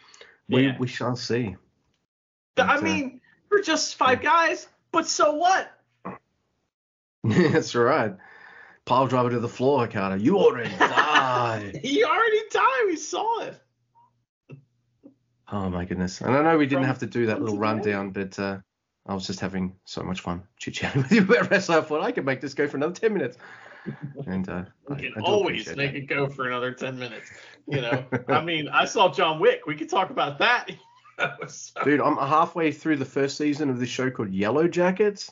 [0.49, 0.77] We Yeah.
[0.79, 1.55] we shall see.
[1.55, 1.55] I
[2.55, 3.21] But, uh, mean,
[3.51, 5.71] we're just five guys, but so what?
[7.23, 8.15] That's right.
[8.85, 10.17] Pile driver to the floor, Carter.
[10.17, 11.79] You already died.
[11.83, 12.83] He already died.
[12.87, 13.61] We saw it.
[15.51, 16.21] Oh my goodness.
[16.21, 18.59] And I know we didn't have to do that little rundown, but uh,
[19.07, 21.79] I was just having so much fun chit chatting with you about wrestling.
[21.79, 23.37] I thought I could make this go for another 10 minutes.
[24.27, 25.95] And uh, I, can I always make that.
[25.95, 27.31] it go for another 10 minutes.
[27.67, 29.65] You know, I mean, I saw John Wick.
[29.65, 30.69] We could talk about that.
[31.47, 35.31] So- Dude, I'm halfway through the first season of this show called Yellow Jackets.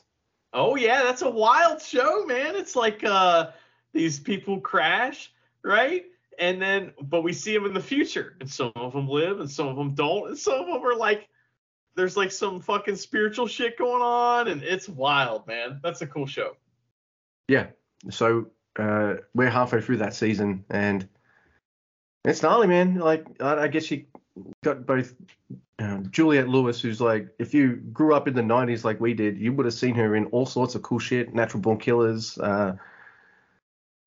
[0.54, 2.56] oh, yeah, that's a wild show, man.
[2.56, 3.52] It's like uh,
[3.94, 5.32] these people crash,
[5.64, 6.06] right?
[6.40, 9.50] And then, but we see them in the future, and some of them live, and
[9.50, 11.28] some of them don't, and some of them are like,
[11.96, 15.80] there's like some fucking spiritual shit going on, and it's wild, man.
[15.82, 16.56] That's a cool show.
[17.48, 17.68] Yeah.
[18.12, 18.48] So
[18.78, 21.08] uh, we're halfway through that season, and
[22.24, 22.96] it's gnarly, man.
[22.96, 24.06] Like, I, I guess you
[24.64, 25.16] got both
[25.80, 29.38] um, Juliette Lewis, who's like, if you grew up in the 90s like we did,
[29.38, 32.76] you would have seen her in all sorts of cool shit, Natural Born Killers, uh,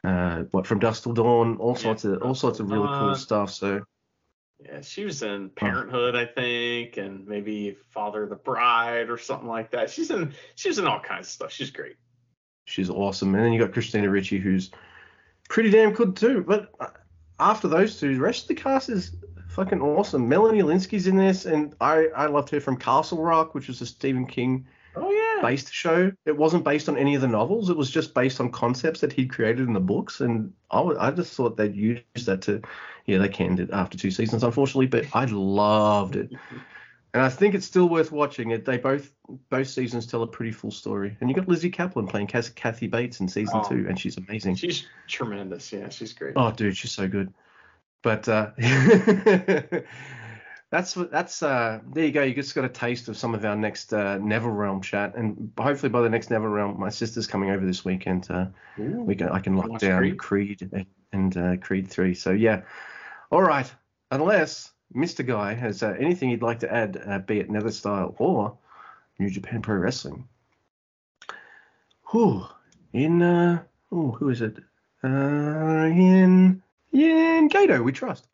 [0.04, 3.14] uh, what from Dusk Till Dawn, all Yeah, sorts of all sorts of really cool
[3.14, 3.52] stuff.
[3.52, 3.82] So
[4.64, 9.48] Yeah, she was in Parenthood, I think, and maybe Father of the Bride or something
[9.48, 9.90] like that.
[9.90, 11.52] She's in she was in all kinds of stuff.
[11.52, 11.96] She's great.
[12.64, 13.34] she's awesome.
[13.34, 14.70] And then you got Christina Ricci, who's
[15.48, 16.44] pretty damn good too.
[16.46, 16.88] But uh,
[17.38, 19.16] after those two, the rest of the cast is
[19.48, 20.28] fucking awesome.
[20.28, 23.86] Melanie Lynskey's in this, and I I loved her from Castle Rock, which was a
[23.86, 24.66] Stephen King
[24.96, 25.29] Oh yeah.
[25.40, 26.12] Based show.
[26.26, 27.70] It wasn't based on any of the novels.
[27.70, 30.20] It was just based on concepts that he'd created in the books.
[30.20, 32.60] And I, just thought they'd use that to,
[33.06, 36.30] yeah, they canned it after two seasons, unfortunately, but I loved it.
[37.12, 38.64] And I think it's still worth watching it.
[38.64, 39.12] They both
[39.48, 41.16] both seasons tell a pretty full story.
[41.20, 43.68] And you got Lizzy Caplan playing Cas- Kathy Bates in season Oh.
[43.68, 44.54] two, and she's amazing.
[44.54, 45.72] She's tremendous.
[45.72, 46.34] Yeah, she's great.
[46.36, 47.32] Oh, dude, she's so good.
[48.02, 48.50] But uh,
[50.70, 52.22] that's that's uh, there you go.
[52.22, 55.52] You just got a taste of some of our next uh, Never Realm chat, and
[55.58, 58.28] hopefully by the next Never Realm, my sister's coming over this weekend.
[58.30, 58.46] Uh,
[58.78, 59.02] Ooh.
[59.02, 60.18] we can I can lock down Creed?
[60.18, 62.14] Creed, and, and uh, Creed three.
[62.14, 62.62] So yeah,
[63.30, 63.70] all right.
[64.12, 65.26] Unless Mr.
[65.26, 68.56] Guy has uh, anything he'd like to add, uh, be it Nether Style or
[69.18, 70.28] New Japan Pro Wrestling.
[72.04, 72.44] Who
[72.92, 74.56] In uh, oh, who is it?
[75.02, 78.29] In in Gedo, we trust.